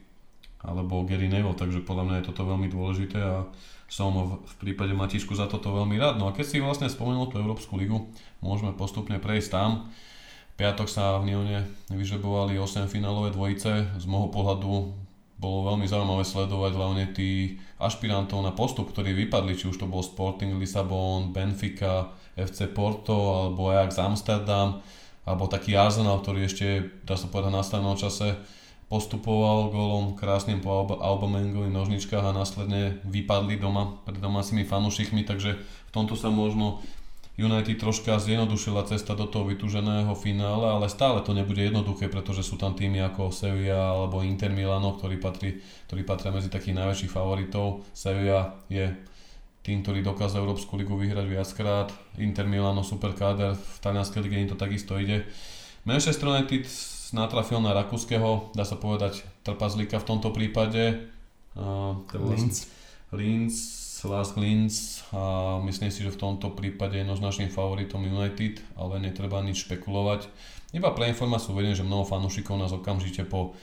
alebo 0.61 1.01
Gary 1.09 1.25
Neville, 1.25 1.57
takže 1.57 1.81
podľa 1.81 2.03
mňa 2.05 2.15
je 2.21 2.27
toto 2.29 2.45
veľmi 2.45 2.69
dôležité 2.69 3.17
a 3.17 3.49
som 3.89 4.13
v 4.39 4.53
prípade 4.61 4.93
Matišku 4.93 5.33
za 5.33 5.49
toto 5.49 5.73
veľmi 5.73 5.97
rád. 5.97 6.21
No 6.21 6.29
a 6.29 6.35
keď 6.37 6.45
si 6.45 6.57
vlastne 6.61 6.87
spomenul 6.87 7.33
tú 7.33 7.41
Európsku 7.41 7.75
ligu, 7.75 8.07
môžeme 8.39 8.71
postupne 8.77 9.17
prejsť 9.17 9.49
tam 9.49 9.89
piatok 10.59 10.91
sa 10.91 11.15
v 11.23 11.31
Nione 11.31 11.63
vyžrebovali 11.87 12.59
8 12.59 12.91
finálové 12.91 13.31
dvojice. 13.31 13.95
Z 13.95 14.05
môjho 14.11 14.27
pohľadu 14.27 14.91
bolo 15.39 15.57
veľmi 15.71 15.87
zaujímavé 15.87 16.27
sledovať 16.27 16.71
hlavne 16.75 17.05
tí 17.15 17.55
ašpirantov 17.79 18.43
na 18.43 18.51
postup, 18.51 18.91
ktorí 18.91 19.15
vypadli, 19.15 19.55
či 19.55 19.71
už 19.71 19.79
to 19.79 19.87
bol 19.87 20.03
Sporting 20.03 20.59
Lisabon, 20.59 21.31
Benfica, 21.31 22.11
FC 22.35 22.67
Porto 22.67 23.15
alebo 23.15 23.71
Ajax 23.71 24.03
Amsterdam, 24.03 24.83
alebo 25.23 25.47
taký 25.47 25.79
Arsenal, 25.79 26.19
ktorý 26.19 26.43
ešte, 26.43 26.91
dá 27.07 27.15
sa 27.15 27.31
povedať, 27.31 27.55
na 27.55 27.63
stanom 27.63 27.95
čase 27.95 28.35
postupoval 28.89 29.69
golom 29.69 30.17
krásnym 30.17 30.65
po 30.65 30.89
Aubamengových 30.97 31.71
nožničkách 31.71 32.25
a 32.25 32.35
následne 32.35 32.97
vypadli 33.05 33.61
doma 33.61 34.01
pred 34.01 34.17
domácimi 34.17 34.65
fanúšikmi, 34.65 35.23
takže 35.23 35.61
v 35.61 35.91
tomto 35.93 36.17
sa 36.17 36.33
možno 36.33 36.81
United 37.39 37.79
troška 37.79 38.19
zjednodušila 38.19 38.83
cesta 38.83 39.15
do 39.15 39.23
toho 39.23 39.47
vytúženého 39.47 40.11
finále, 40.11 40.75
ale 40.75 40.91
stále 40.91 41.23
to 41.23 41.31
nebude 41.31 41.63
jednoduché, 41.63 42.11
pretože 42.11 42.43
sú 42.43 42.59
tam 42.59 42.75
týmy 42.75 42.99
ako 42.99 43.31
Sevilla 43.31 43.95
alebo 43.95 44.19
Inter 44.27 44.51
Milano, 44.51 44.99
ktorí, 44.99 45.15
patrí, 45.23 45.55
ktorí 45.87 46.03
patria 46.03 46.35
medzi 46.35 46.51
takých 46.51 46.75
najväčších 46.83 47.13
favoritov. 47.13 47.87
Sevilla 47.95 48.59
je 48.67 48.91
tým, 49.63 49.79
ktorý 49.79 50.03
dokázal 50.03 50.43
Európsku 50.43 50.75
ligu 50.75 50.99
vyhrať 50.99 51.31
viackrát. 51.31 51.87
Inter 52.19 52.43
Milano, 52.43 52.83
super 52.83 53.15
káder, 53.15 53.55
v 53.55 53.77
talianskej 53.79 54.19
lige 54.19 54.35
im 54.35 54.51
to 54.51 54.59
takisto 54.59 54.99
ide. 54.99 55.23
Manchester 55.87 56.27
United 56.27 56.67
natrafil 57.11 57.61
na 57.61 57.75
rakúskeho, 57.75 58.53
dá 58.53 58.63
sa 58.63 58.77
povedať, 58.77 59.25
trpazlíka 59.43 59.97
v 60.01 60.07
tomto 60.07 60.29
prípade. 60.33 61.09
Uh, 61.57 61.99
Linz. 62.13 62.69
Linz 63.09 63.55
Lars 64.05 64.35
Linz 64.37 65.03
a 65.11 65.57
myslím 65.65 65.91
si, 65.91 66.05
že 66.05 66.13
v 66.13 66.21
tomto 66.21 66.55
prípade 66.55 66.95
je 66.95 67.03
jednoznačným 67.03 67.51
favoritom 67.51 67.99
United, 67.99 68.63
ale 68.79 69.01
netreba 69.03 69.43
nič 69.43 69.67
špekulovať. 69.67 70.29
Iba 70.71 70.93
pre 70.93 71.09
informáciu 71.09 71.57
vediem, 71.57 71.75
že 71.75 71.83
mnoho 71.83 72.07
fanúšikov 72.07 72.55
nás 72.55 72.71
okamžite 72.71 73.25
po 73.25 73.57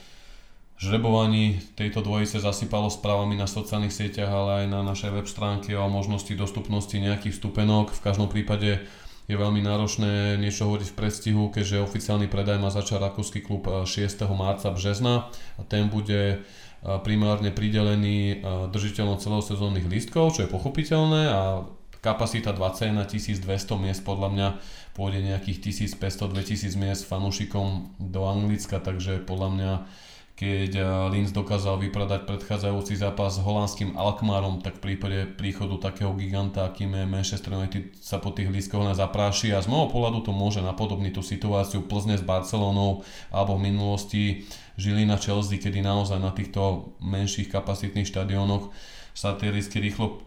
žrebovaní 0.77 1.57
tejto 1.73 2.05
dvojice 2.05 2.37
zasypalo 2.37 2.91
správami 2.93 3.33
na 3.33 3.49
sociálnych 3.49 3.95
sieťach, 3.95 4.29
ale 4.29 4.51
aj 4.61 4.65
na 4.69 4.85
našej 4.85 5.09
web 5.09 5.25
stránke 5.25 5.73
o 5.73 5.89
možnosti 5.89 6.29
dostupnosti 6.37 6.93
nejakých 6.93 7.33
vstupenok. 7.33 7.97
V 7.97 8.03
každom 8.03 8.29
prípade 8.29 8.85
je 9.27 9.35
veľmi 9.35 9.59
náročné 9.59 10.39
niečo 10.39 10.71
hovoriť 10.71 10.87
v 10.87 10.97
predstihu, 10.97 11.43
keďže 11.51 11.83
oficiálny 11.83 12.31
predaj 12.31 12.63
má 12.63 12.71
začať 12.71 13.03
rakúsky 13.03 13.43
klub 13.43 13.67
6. 13.67 14.23
marca 14.31 14.71
března 14.71 15.27
a 15.59 15.61
ten 15.67 15.91
bude 15.91 16.47
primárne 17.03 17.51
pridelený 17.51 18.39
držiteľom 18.71 19.19
celosezónnych 19.19 19.83
lístkov, 19.83 20.39
čo 20.39 20.47
je 20.47 20.53
pochopiteľné 20.53 21.21
a 21.27 21.41
kapacita 21.99 22.55
20 22.55 22.95
na 22.95 23.03
1200 23.03 23.43
miest 23.83 24.07
podľa 24.07 24.29
mňa 24.31 24.47
pôjde 24.95 25.19
nejakých 25.27 25.75
1500-2000 25.99 26.79
miest 26.79 27.03
fanúšikom 27.09 27.99
do 27.99 28.21
Anglicka, 28.31 28.79
takže 28.79 29.27
podľa 29.27 29.49
mňa 29.51 29.71
keď 30.37 30.77
Linz 31.09 31.33
dokázal 31.33 31.81
vypradať 31.81 32.29
predchádzajúci 32.29 32.93
zápas 32.93 33.33
s 33.33 33.41
holandským 33.41 33.97
Alkmarom, 33.97 34.61
tak 34.61 34.77
v 34.77 34.93
prípade 34.93 35.25
príchodu 35.33 35.89
takého 35.89 36.13
giganta, 36.13 36.69
akým 36.69 36.93
je 36.93 37.09
Manchester 37.09 37.57
United, 37.57 37.97
sa 37.97 38.21
po 38.21 38.29
tých 38.29 38.53
lístkoch 38.53 38.85
zapráši 38.93 39.57
a 39.57 39.65
z 39.65 39.65
môjho 39.65 39.89
pohľadu 39.89 40.29
to 40.29 40.31
môže 40.37 40.61
napodobniť 40.61 41.17
tú 41.17 41.25
situáciu 41.25 41.89
Plzne 41.89 42.21
s 42.21 42.23
Barcelonou 42.23 43.01
alebo 43.33 43.57
v 43.57 43.73
minulosti 43.73 44.45
Žilina 44.77 45.17
Chelsea, 45.17 45.57
kedy 45.57 45.81
naozaj 45.81 46.21
na 46.21 46.29
týchto 46.29 46.93
menších 47.01 47.49
kapacitných 47.49 48.05
štadiónoch 48.05 48.69
sa 49.17 49.33
tie 49.33 49.49
lístky 49.49 49.81
rýchlo 49.81 50.21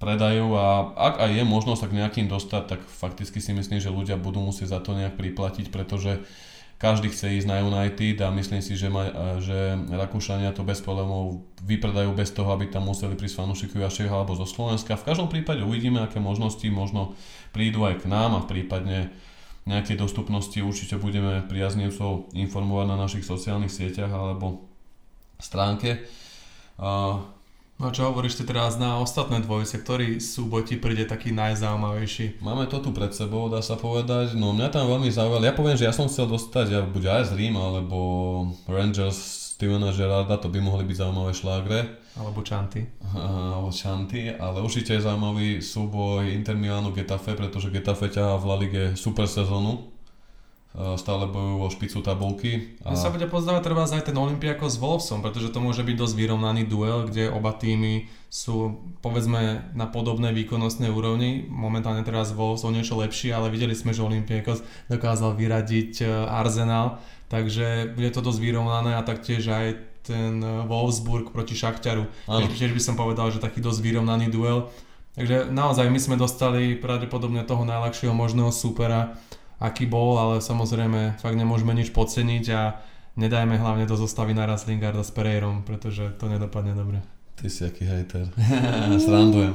predajú 0.00 0.56
a 0.56 0.96
ak 0.96 1.14
aj 1.20 1.30
je 1.36 1.44
možnosť 1.44 1.80
sa 1.84 1.88
k 1.92 1.96
nejakým 2.00 2.26
dostať, 2.32 2.62
tak 2.72 2.80
fakticky 2.88 3.36
si 3.44 3.52
myslím, 3.52 3.84
že 3.84 3.92
ľudia 3.92 4.16
budú 4.16 4.40
musieť 4.40 4.76
za 4.76 4.80
to 4.80 4.96
nejak 4.96 5.20
priplatiť, 5.20 5.68
pretože 5.68 6.24
každý 6.76 7.08
chce 7.08 7.40
ísť 7.40 7.48
na 7.48 7.64
United 7.64 8.20
a 8.20 8.28
myslím 8.36 8.60
si, 8.60 8.76
že, 8.76 8.92
ma, 8.92 9.08
že 9.40 9.80
Rakúšania 9.88 10.52
to 10.52 10.60
bez 10.60 10.84
problémov 10.84 11.40
vypredajú 11.64 12.12
bez 12.12 12.28
toho, 12.36 12.52
aby 12.52 12.68
tam 12.68 12.84
museli 12.84 13.16
prísť 13.16 13.40
fanúšikovia 13.40 13.88
Čech 13.88 14.12
alebo 14.12 14.36
zo 14.36 14.44
Slovenska. 14.44 15.00
V 15.00 15.08
každom 15.08 15.32
prípade 15.32 15.64
uvidíme, 15.64 16.04
aké 16.04 16.20
možnosti 16.20 16.64
možno 16.68 17.16
prídu 17.56 17.88
aj 17.88 18.04
k 18.04 18.12
nám 18.12 18.36
a 18.36 18.44
prípadne 18.44 19.08
nejakej 19.66 19.98
dostupnosti 19.98 20.56
určite 20.60 21.00
budeme 21.00 21.42
priaznivcov 21.48 22.30
informovať 22.36 22.86
na 22.86 22.96
našich 23.00 23.24
sociálnych 23.24 23.72
sieťach 23.72 24.12
alebo 24.12 24.68
stránke. 25.40 26.04
No 27.76 27.92
čo 27.92 28.08
hovoríš 28.08 28.40
ty 28.40 28.48
teraz 28.48 28.80
na 28.80 28.96
ostatné 29.04 29.44
dvojice, 29.44 29.84
ktorý 29.84 30.16
súboj 30.16 30.64
ti 30.64 30.80
príde 30.80 31.04
taký 31.04 31.28
najzaujímavejší? 31.36 32.40
Máme 32.40 32.64
to 32.72 32.80
tu 32.80 32.88
pred 32.88 33.12
sebou, 33.12 33.52
dá 33.52 33.60
sa 33.60 33.76
povedať. 33.76 34.32
No 34.32 34.56
mňa 34.56 34.72
tam 34.72 34.88
veľmi 34.88 35.12
zaujal. 35.12 35.44
Ja 35.44 35.52
poviem, 35.52 35.76
že 35.76 35.84
ja 35.84 35.92
som 35.92 36.08
chcel 36.08 36.24
dostať 36.24 36.66
ja, 36.72 36.80
buď 36.80 37.04
aj 37.20 37.22
z 37.28 37.32
Rím, 37.36 37.60
alebo 37.60 37.98
Rangers 38.64 39.20
Stevena 39.56 39.92
Gerarda, 39.92 40.40
to 40.40 40.48
by 40.48 40.56
mohli 40.64 40.88
byť 40.88 40.96
zaujímavé 41.04 41.32
šlágre. 41.36 41.80
Alebo 42.16 42.40
Chanty. 42.40 42.80
Alebo 43.12 43.68
Chanty, 43.68 44.32
ale 44.32 44.64
určite 44.64 44.96
je 44.96 45.04
zaujímavý 45.04 45.60
súboj 45.60 46.32
Inter 46.32 46.56
Milano 46.56 46.96
Getafe, 46.96 47.36
pretože 47.36 47.68
Getafe 47.68 48.08
ťahá 48.08 48.40
v 48.40 48.44
La 48.48 48.56
Lige 48.56 48.84
super 48.96 49.28
sezónu 49.28 49.95
stále 50.76 51.24
bojujú 51.24 51.56
o 51.64 51.68
špicu 51.72 51.98
tabulky. 52.04 52.76
A... 52.84 52.92
sa 52.92 53.08
bude 53.08 53.24
pozdávať 53.24 53.62
treba 53.64 53.88
aj 53.88 54.12
ten 54.12 54.16
Olympiako 54.16 54.68
s 54.68 54.76
Wolfsom, 54.76 55.24
pretože 55.24 55.48
to 55.48 55.64
môže 55.64 55.80
byť 55.80 55.96
dosť 55.96 56.14
vyrovnaný 56.14 56.68
duel, 56.68 57.08
kde 57.08 57.32
oba 57.32 57.56
týmy 57.56 58.12
sú 58.28 58.76
povedzme 59.00 59.72
na 59.72 59.88
podobnej 59.88 60.36
výkonnostnej 60.36 60.92
úrovni. 60.92 61.48
Momentálne 61.48 62.04
teraz 62.04 62.36
Wolves 62.36 62.60
o 62.68 62.74
niečo 62.74 63.00
lepší, 63.00 63.32
ale 63.32 63.48
videli 63.48 63.72
sme, 63.72 63.96
že 63.96 64.04
Olympiakos 64.04 64.60
dokázal 64.92 65.32
vyradiť 65.32 66.04
e, 66.04 66.06
Arsenal, 66.28 67.00
takže 67.32 67.96
bude 67.96 68.12
to 68.12 68.20
dosť 68.20 68.40
vyrovnané 68.44 69.00
a 69.00 69.06
taktiež 69.06 69.48
aj 69.48 69.80
ten 70.04 70.44
Wolfsburg 70.44 71.32
proti 71.32 71.56
Šachťaru. 71.56 72.04
Tiež 72.52 72.76
by 72.76 72.82
som 72.84 72.94
povedal, 72.94 73.32
že 73.32 73.42
taký 73.42 73.58
dosť 73.64 73.80
vyrovnaný 73.80 74.28
duel. 74.30 74.70
Takže 75.16 75.48
naozaj 75.48 75.88
my 75.88 75.96
sme 75.96 76.16
dostali 76.20 76.76
pravdepodobne 76.76 77.40
toho 77.42 77.64
najľahšieho 77.64 78.12
možného 78.12 78.52
supera 78.52 79.16
aký 79.60 79.88
bol, 79.88 80.20
ale 80.20 80.44
samozrejme 80.44 81.20
fakt 81.20 81.36
nemôžeme 81.36 81.72
nič 81.72 81.90
podceniť 81.92 82.44
a 82.52 82.76
nedajme 83.16 83.56
hlavne 83.56 83.88
do 83.88 83.96
zostavy 83.96 84.36
naraz 84.36 84.68
Lingarda 84.68 85.00
s 85.00 85.10
Pereirom, 85.10 85.64
pretože 85.64 86.12
to 86.20 86.28
nedopadne 86.28 86.76
dobre. 86.76 87.00
Ty 87.36 87.52
si 87.52 87.68
aký 87.68 87.84
hejter. 87.84 88.32
Srandujem. 89.04 89.52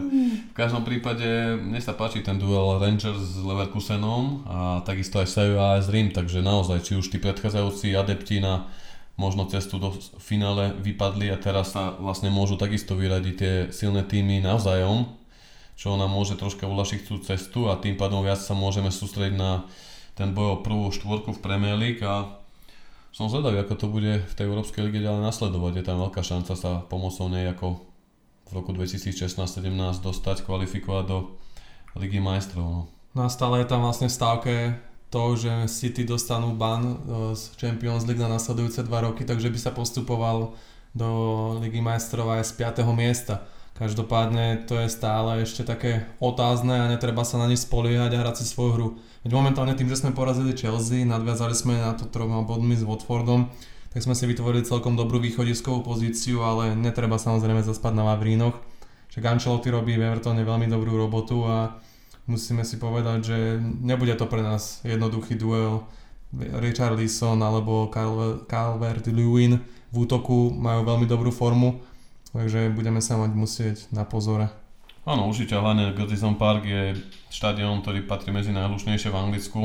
V 0.52 0.54
každom 0.54 0.86
prípade 0.86 1.58
mne 1.58 1.82
sa 1.82 1.98
páči 1.98 2.22
ten 2.22 2.38
duel 2.38 2.78
Rangers 2.78 3.18
s 3.18 3.42
Leverkusenom 3.42 4.46
a 4.46 4.60
takisto 4.86 5.18
aj 5.18 5.26
Sevilla 5.26 5.78
a 5.78 5.82
s 5.82 5.90
Rim, 5.90 6.14
takže 6.14 6.46
naozaj, 6.46 6.86
či 6.86 6.94
už 6.94 7.10
tí 7.10 7.18
predchádzajúci 7.18 7.98
adepti 7.98 8.38
na 8.38 8.70
možno 9.18 9.50
cestu 9.50 9.82
do 9.82 9.98
finále 10.22 10.78
vypadli 10.78 11.34
a 11.34 11.42
teraz 11.42 11.74
sa 11.74 11.94
vlastne 11.98 12.30
môžu 12.30 12.58
takisto 12.58 12.94
vyradiť 12.94 13.36
tie 13.38 13.54
silné 13.74 14.06
týmy 14.06 14.46
navzájom, 14.46 15.10
čo 15.74 15.98
nám 15.98 16.14
môže 16.14 16.38
troška 16.38 16.70
uľašiť 16.70 17.00
tú 17.06 17.18
cestu 17.22 17.66
a 17.66 17.82
tým 17.82 17.98
pádom 17.98 18.22
viac 18.22 18.38
sa 18.38 18.54
môžeme 18.54 18.94
sústrediť 18.94 19.36
na 19.38 19.66
ten 20.22 20.38
boj 20.38 20.62
o 20.62 20.62
prvú 20.62 20.94
štvorku 20.94 21.34
v 21.34 21.42
Premier 21.42 21.74
League 21.74 22.06
a 22.06 22.38
som 23.10 23.26
zvedavý, 23.26 23.66
ako 23.66 23.74
to 23.74 23.88
bude 23.90 24.22
v 24.22 24.34
tej 24.38 24.46
Európskej 24.46 24.86
lige 24.86 25.02
ďalej 25.02 25.26
nasledovať. 25.26 25.82
Je 25.82 25.88
tam 25.90 25.98
veľká 25.98 26.22
šanca 26.22 26.54
sa 26.54 26.86
pomocou 26.86 27.26
nej 27.26 27.50
ako 27.50 27.82
v 28.48 28.52
roku 28.54 28.70
2016-17 28.78 29.66
dostať, 30.06 30.46
kvalifikovať 30.46 31.04
do 31.10 31.18
Ligy 31.98 32.22
majstrov. 32.22 32.64
No. 32.64 32.82
no 33.18 33.22
a 33.26 33.30
stále 33.34 33.66
je 33.66 33.68
tam 33.68 33.82
vlastne 33.82 34.08
v 34.08 34.16
stávke 34.16 34.54
to, 35.12 35.36
že 35.36 35.68
City 35.68 36.08
dostanú 36.08 36.56
ban 36.56 36.86
e, 36.86 36.96
z 37.36 37.52
Champions 37.60 38.08
League 38.08 38.22
na 38.22 38.32
nasledujúce 38.32 38.86
dva 38.88 39.04
roky, 39.04 39.28
takže 39.28 39.52
by 39.52 39.60
sa 39.60 39.76
postupoval 39.76 40.56
do 40.96 41.10
Ligy 41.60 41.84
majstrov 41.84 42.32
aj 42.32 42.48
z 42.48 42.52
5. 42.80 42.86
miesta. 42.96 43.44
Každopádne 43.76 44.68
to 44.70 44.78
je 44.84 44.94
stále 44.94 45.42
ešte 45.42 45.66
také 45.66 46.06
otázne 46.22 46.86
a 46.86 46.92
netreba 46.92 47.26
sa 47.26 47.42
na 47.42 47.50
ne 47.50 47.58
spoliehať 47.58 48.14
a 48.14 48.22
hrať 48.22 48.36
si 48.44 48.46
svoju 48.46 48.72
hru. 48.78 48.88
Veď 49.26 49.32
momentálne 49.34 49.74
tým, 49.74 49.90
že 49.90 50.02
sme 50.02 50.14
porazili 50.14 50.54
Chelsea, 50.54 51.08
nadviazali 51.08 51.56
sme 51.58 51.82
na 51.82 51.98
to 51.98 52.06
troma 52.06 52.46
bodmi 52.46 52.78
s 52.78 52.86
Watfordom, 52.86 53.50
tak 53.90 54.06
sme 54.06 54.14
si 54.14 54.30
vytvorili 54.30 54.64
celkom 54.64 54.94
dobrú 54.94 55.18
východiskovú 55.18 55.82
pozíciu, 55.82 56.46
ale 56.46 56.78
netreba 56.78 57.18
samozrejme 57.18 57.66
zaspať 57.66 57.94
na 57.98 58.06
Vavrínoch. 58.14 58.56
Však 59.12 59.28
Ancelotti 59.28 59.68
robí 59.68 60.00
v 60.00 60.08
Evertone 60.08 60.40
veľmi 60.46 60.72
dobrú 60.72 60.96
robotu 60.96 61.44
a 61.44 61.76
musíme 62.32 62.64
si 62.64 62.80
povedať, 62.80 63.20
že 63.28 63.38
nebude 63.60 64.16
to 64.16 64.30
pre 64.30 64.40
nás 64.40 64.80
jednoduchý 64.88 65.36
duel. 65.36 65.84
Richard 66.64 66.96
Leeson 66.96 67.44
alebo 67.44 67.92
Calvert-Lewin 68.48 69.60
v 69.92 69.96
útoku 70.00 70.56
majú 70.56 70.88
veľmi 70.88 71.04
dobrú 71.04 71.28
formu, 71.28 71.84
takže 72.32 72.72
budeme 72.72 73.04
sa 73.04 73.20
mať 73.20 73.32
musieť 73.36 73.78
na 73.92 74.08
pozore. 74.08 74.52
Áno, 75.02 75.26
určite, 75.26 75.58
hlavne 75.58 75.98
Goodison 75.98 76.38
Park 76.38 76.62
je 76.62 76.94
štadión, 77.34 77.82
ktorý 77.82 78.06
patrí 78.06 78.30
medzi 78.30 78.54
najhlušnejšie 78.54 79.10
v 79.10 79.18
Anglicku. 79.18 79.62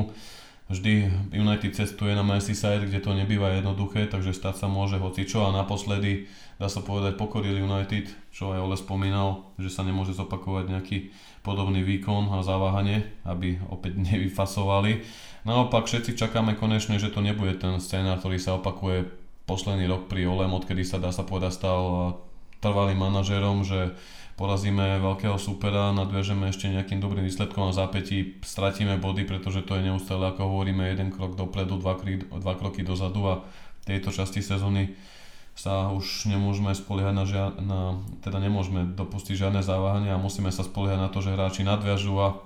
Vždy 0.66 1.06
United 1.30 1.78
cestuje 1.78 2.10
na 2.10 2.26
Merseyside, 2.26 2.90
kde 2.90 2.98
to 2.98 3.14
nebýva 3.14 3.54
jednoduché, 3.54 4.10
takže 4.10 4.34
stať 4.34 4.64
sa 4.64 4.66
môže 4.66 4.98
hocičo 4.98 5.46
a 5.46 5.54
naposledy, 5.54 6.26
dá 6.58 6.66
sa 6.66 6.82
povedať, 6.82 7.14
pokorili 7.14 7.62
United, 7.62 8.10
čo 8.34 8.50
aj 8.50 8.64
Ole 8.66 8.74
spomínal, 8.74 9.46
že 9.62 9.70
sa 9.70 9.86
nemôže 9.86 10.10
zopakovať 10.18 10.64
nejaký 10.66 11.14
podobný 11.46 11.86
výkon 11.86 12.34
a 12.34 12.42
zaváhanie, 12.42 13.06
aby 13.22 13.62
opäť 13.70 13.94
nevyfasovali. 14.10 15.06
Naopak 15.46 15.86
všetci 15.86 16.18
čakáme 16.18 16.58
konečne, 16.58 16.98
že 16.98 17.14
to 17.14 17.22
nebude 17.22 17.62
ten 17.62 17.78
scénar, 17.78 18.18
ktorý 18.18 18.42
sa 18.42 18.58
opakuje 18.58 19.06
posledný 19.46 19.86
rok 19.86 20.10
pri 20.10 20.26
Olem, 20.26 20.50
odkedy 20.50 20.82
sa 20.82 20.98
dá 20.98 21.14
sa 21.14 21.22
povedať 21.22 21.54
stal 21.54 21.80
trvalým 22.60 23.00
manažerom, 23.00 23.64
že 23.66 23.96
porazíme 24.36 25.00
veľkého 25.00 25.40
supera, 25.40 25.96
nadviažeme 25.96 26.52
ešte 26.52 26.68
nejakým 26.68 27.00
dobrým 27.00 27.24
výsledkom 27.24 27.72
a 27.72 27.76
zápätí 27.76 28.36
stratíme 28.44 29.00
body, 29.00 29.24
pretože 29.24 29.64
to 29.64 29.80
je 29.80 29.88
neustále, 29.88 30.28
ako 30.28 30.44
hovoríme, 30.44 30.84
jeden 30.84 31.08
krok 31.08 31.40
dopredu, 31.40 31.80
dva, 31.80 31.96
kry, 31.96 32.20
dva 32.20 32.54
kroky 32.54 32.84
dozadu 32.84 33.24
a 33.26 33.34
tejto 33.88 34.12
časti 34.12 34.44
sezóny 34.44 34.92
sa 35.56 35.88
už 35.88 36.28
nemôžeme 36.28 36.68
spoliehať 36.76 37.14
na, 37.16 37.24
žia- 37.24 37.56
na 37.64 37.80
teda 38.20 38.44
nemôžeme 38.44 38.92
dopustiť 38.92 39.40
žiadne 39.40 39.64
závahanie 39.64 40.12
a 40.12 40.20
musíme 40.20 40.52
sa 40.52 40.60
spoliehať 40.60 41.00
na 41.00 41.08
to, 41.08 41.24
že 41.24 41.32
hráči 41.32 41.64
nadviažu 41.64 42.12
a 42.20 42.36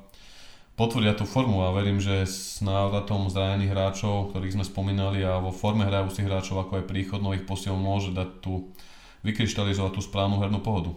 potvrdia 0.79 1.19
tú 1.19 1.27
formu 1.27 1.67
a 1.67 1.75
verím, 1.75 1.99
že 1.99 2.23
s 2.23 2.63
návratom 2.63 3.27
zranených 3.27 3.75
hráčov, 3.75 4.31
ktorých 4.31 4.55
sme 4.55 4.65
spomínali 4.65 5.27
a 5.27 5.43
vo 5.43 5.51
forme 5.51 5.91
hrajúcich 5.91 6.25
hráčov 6.25 6.63
ako 6.63 6.81
aj 6.81 6.85
príchod 6.87 7.19
nových 7.19 7.51
posiel 7.51 7.75
môže 7.75 8.15
dať 8.15 8.31
tú 8.39 8.71
vykryštalizovať 9.25 9.93
tú 9.97 10.01
správnu 10.01 10.41
hernú 10.41 10.61
pohodu. 10.65 10.93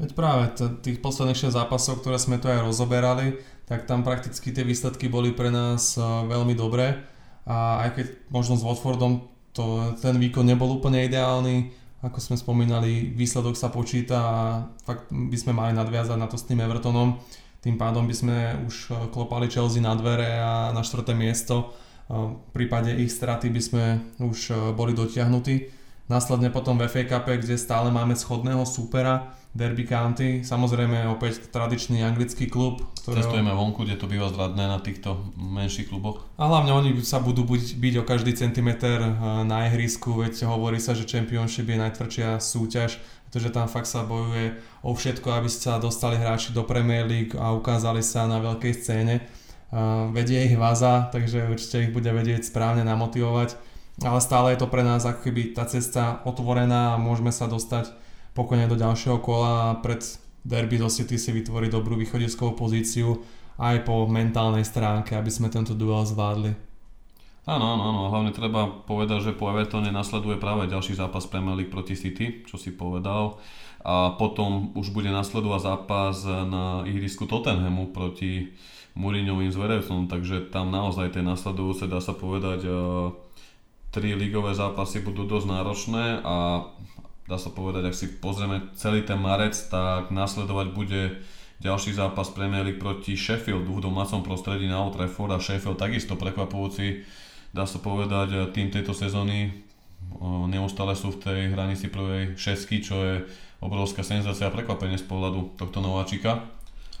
Veď 0.00 0.10
práve 0.16 0.44
t- 0.56 0.72
tých 0.80 0.98
posledných 1.04 1.52
6 1.52 1.52
zápasov, 1.52 2.00
ktoré 2.00 2.16
sme 2.16 2.40
tu 2.40 2.48
aj 2.48 2.64
rozoberali, 2.64 3.36
tak 3.68 3.84
tam 3.84 4.06
prakticky 4.06 4.54
tie 4.54 4.64
výsledky 4.64 5.10
boli 5.10 5.34
pre 5.34 5.52
nás 5.52 5.98
uh, 5.98 6.24
veľmi 6.24 6.56
dobré 6.56 7.02
a 7.46 7.86
aj 7.86 7.90
keď 7.98 8.06
možno 8.30 8.54
s 8.58 8.66
Watfordom 8.66 9.26
to, 9.52 9.96
ten 10.00 10.16
výkon 10.18 10.44
nebol 10.44 10.68
úplne 10.68 11.04
ideálny, 11.06 11.72
ako 12.04 12.18
sme 12.20 12.36
spomínali, 12.36 13.10
výsledok 13.14 13.56
sa 13.56 13.72
počíta 13.72 14.16
a 14.20 14.36
fakt 14.84 15.08
by 15.10 15.36
sme 15.38 15.56
mali 15.56 15.72
nadviazať 15.72 16.18
na 16.20 16.28
to 16.28 16.36
s 16.36 16.44
tým 16.44 16.60
Evertonom. 16.60 17.18
Tým 17.64 17.80
pádom 17.80 18.04
by 18.06 18.14
sme 18.14 18.36
už 18.68 18.92
e, 18.92 19.10
klopali 19.10 19.50
Chelsea 19.50 19.82
na 19.82 19.96
dvere 19.96 20.38
a 20.38 20.70
na 20.70 20.86
štvrté 20.86 21.16
miesto. 21.16 21.72
V 22.06 22.38
prípade 22.54 22.94
ich 22.94 23.10
straty 23.10 23.50
by 23.50 23.62
sme 23.64 23.84
už 24.22 24.54
boli 24.78 24.94
dotiahnutí. 24.94 25.66
Následne 26.06 26.54
potom 26.54 26.78
v 26.78 26.86
FA 26.86 27.02
Cup, 27.02 27.26
kde 27.26 27.58
stále 27.58 27.90
máme 27.90 28.14
schodného 28.14 28.62
súpera, 28.62 29.34
Derby 29.56 29.88
County, 29.88 30.44
samozrejme 30.44 31.08
opäť 31.08 31.48
tradičný 31.48 32.04
anglický 32.04 32.46
klub. 32.46 32.84
Ktorého... 33.00 33.24
Cestujeme 33.24 33.56
vonku, 33.56 33.88
kde 33.88 33.96
to 33.96 34.04
býva 34.04 34.28
zradné 34.28 34.68
na 34.68 34.78
týchto 34.78 35.32
menších 35.34 35.88
kluboch. 35.88 36.28
A 36.36 36.44
hlavne 36.44 36.76
oni 36.76 36.90
sa 37.00 37.24
budú 37.24 37.48
byť, 37.48 37.80
byť 37.80 37.94
o 37.96 38.04
každý 38.04 38.36
centimeter 38.36 39.00
eh, 39.00 39.12
na 39.48 39.64
ihrisku, 39.72 40.12
veď 40.20 40.44
hovorí 40.44 40.76
sa, 40.76 40.92
že 40.92 41.08
Championship 41.08 41.72
je 41.72 41.80
najtvrdšia 41.80 42.36
súťaž, 42.36 43.00
pretože 43.26 43.48
tam 43.50 43.66
fakt 43.66 43.88
sa 43.88 44.04
bojuje 44.04 44.60
o 44.84 44.92
všetko, 44.92 45.28
aby 45.32 45.48
sa 45.48 45.80
dostali 45.80 46.20
hráči 46.20 46.52
do 46.52 46.62
Premier 46.62 47.08
League 47.08 47.34
a 47.34 47.56
ukázali 47.56 48.04
sa 48.04 48.28
na 48.28 48.38
veľkej 48.38 48.72
scéne. 48.76 49.24
Uh, 49.66 50.14
vedie 50.14 50.46
ich 50.46 50.54
Vaza, 50.54 51.10
takže 51.10 51.50
určite 51.50 51.82
ich 51.82 51.90
bude 51.90 52.06
vedieť 52.06 52.46
správne 52.46 52.86
namotivovať, 52.86 53.58
ale 54.04 54.20
stále 54.20 54.52
je 54.52 54.60
to 54.60 54.68
pre 54.68 54.84
nás 54.84 55.04
ako 55.08 55.30
keby 55.30 55.56
tá 55.56 55.64
cesta 55.64 56.20
otvorená 56.28 56.96
a 56.96 57.00
môžeme 57.00 57.32
sa 57.32 57.48
dostať 57.48 57.92
pokojne 58.36 58.68
do 58.68 58.76
ďalšieho 58.76 59.24
kola 59.24 59.72
a 59.72 59.78
pred 59.80 60.04
derby 60.44 60.76
do 60.76 60.92
City 60.92 61.16
si 61.16 61.32
vytvoriť 61.32 61.70
dobrú 61.72 61.96
východiskovú 61.96 62.52
pozíciu 62.54 63.24
aj 63.56 63.88
po 63.88 64.04
mentálnej 64.04 64.68
stránke, 64.68 65.16
aby 65.16 65.32
sme 65.32 65.48
tento 65.48 65.72
duel 65.72 66.04
zvládli. 66.04 66.52
Áno, 67.46 67.78
áno, 67.78 67.82
áno, 67.94 68.02
hlavne 68.10 68.34
treba 68.34 68.66
povedať, 68.68 69.30
že 69.30 69.38
po 69.38 69.48
Evertone 69.48 69.88
nasleduje 69.94 70.36
práve 70.36 70.66
ďalší 70.66 70.98
zápas 70.98 71.30
Premier 71.30 71.54
League 71.54 71.70
proti 71.70 71.94
City, 71.94 72.42
čo 72.44 72.58
si 72.58 72.74
povedal. 72.74 73.38
a 73.86 74.18
potom 74.18 74.74
už 74.74 74.90
bude 74.90 75.14
nasledovať 75.14 75.60
zápas 75.62 76.26
na 76.26 76.82
ihrisku 76.90 77.22
Tottenhamu 77.30 77.94
proti 77.94 78.50
Mourinhovým 78.98 79.54
zverejcom, 79.54 80.10
takže 80.10 80.50
tam 80.50 80.74
naozaj 80.74 81.14
tie 81.14 81.22
nasledujúce, 81.22 81.86
dá 81.86 82.02
sa 82.02 82.18
povedať, 82.18 82.66
tri 83.96 84.12
ligové 84.12 84.52
zápasy 84.52 85.00
budú 85.00 85.24
dosť 85.24 85.48
náročné 85.48 86.20
a 86.20 86.68
dá 87.24 87.40
sa 87.40 87.48
povedať, 87.48 87.88
ak 87.88 87.96
si 87.96 88.12
pozrieme 88.20 88.68
celý 88.76 89.08
ten 89.08 89.16
marec, 89.16 89.56
tak 89.72 90.12
nasledovať 90.12 90.66
bude 90.76 91.24
ďalší 91.64 91.96
zápas 91.96 92.28
Premier 92.28 92.60
League 92.60 92.76
proti 92.76 93.16
Sheffieldu 93.16 93.80
v 93.80 93.88
domácom 93.88 94.20
prostredí 94.20 94.68
na 94.68 94.84
Old 94.84 95.00
Trafford 95.00 95.32
a 95.32 95.40
Sheffield 95.40 95.80
takisto 95.80 96.20
prekvapujúci, 96.20 97.08
dá 97.56 97.64
sa 97.64 97.80
povedať, 97.80 98.52
tým 98.52 98.68
tejto 98.68 98.92
sezóny 98.92 99.64
neustále 100.52 100.92
sú 100.92 101.16
v 101.16 101.24
tej 101.24 101.40
hranici 101.56 101.88
prvej 101.88 102.36
šesky, 102.36 102.84
čo 102.84 103.00
je 103.00 103.24
obrovská 103.64 104.04
senzácia 104.04 104.44
a 104.44 104.52
prekvapenie 104.52 105.00
z 105.00 105.08
pohľadu 105.08 105.56
tohto 105.56 105.80
nováčika. 105.80 106.44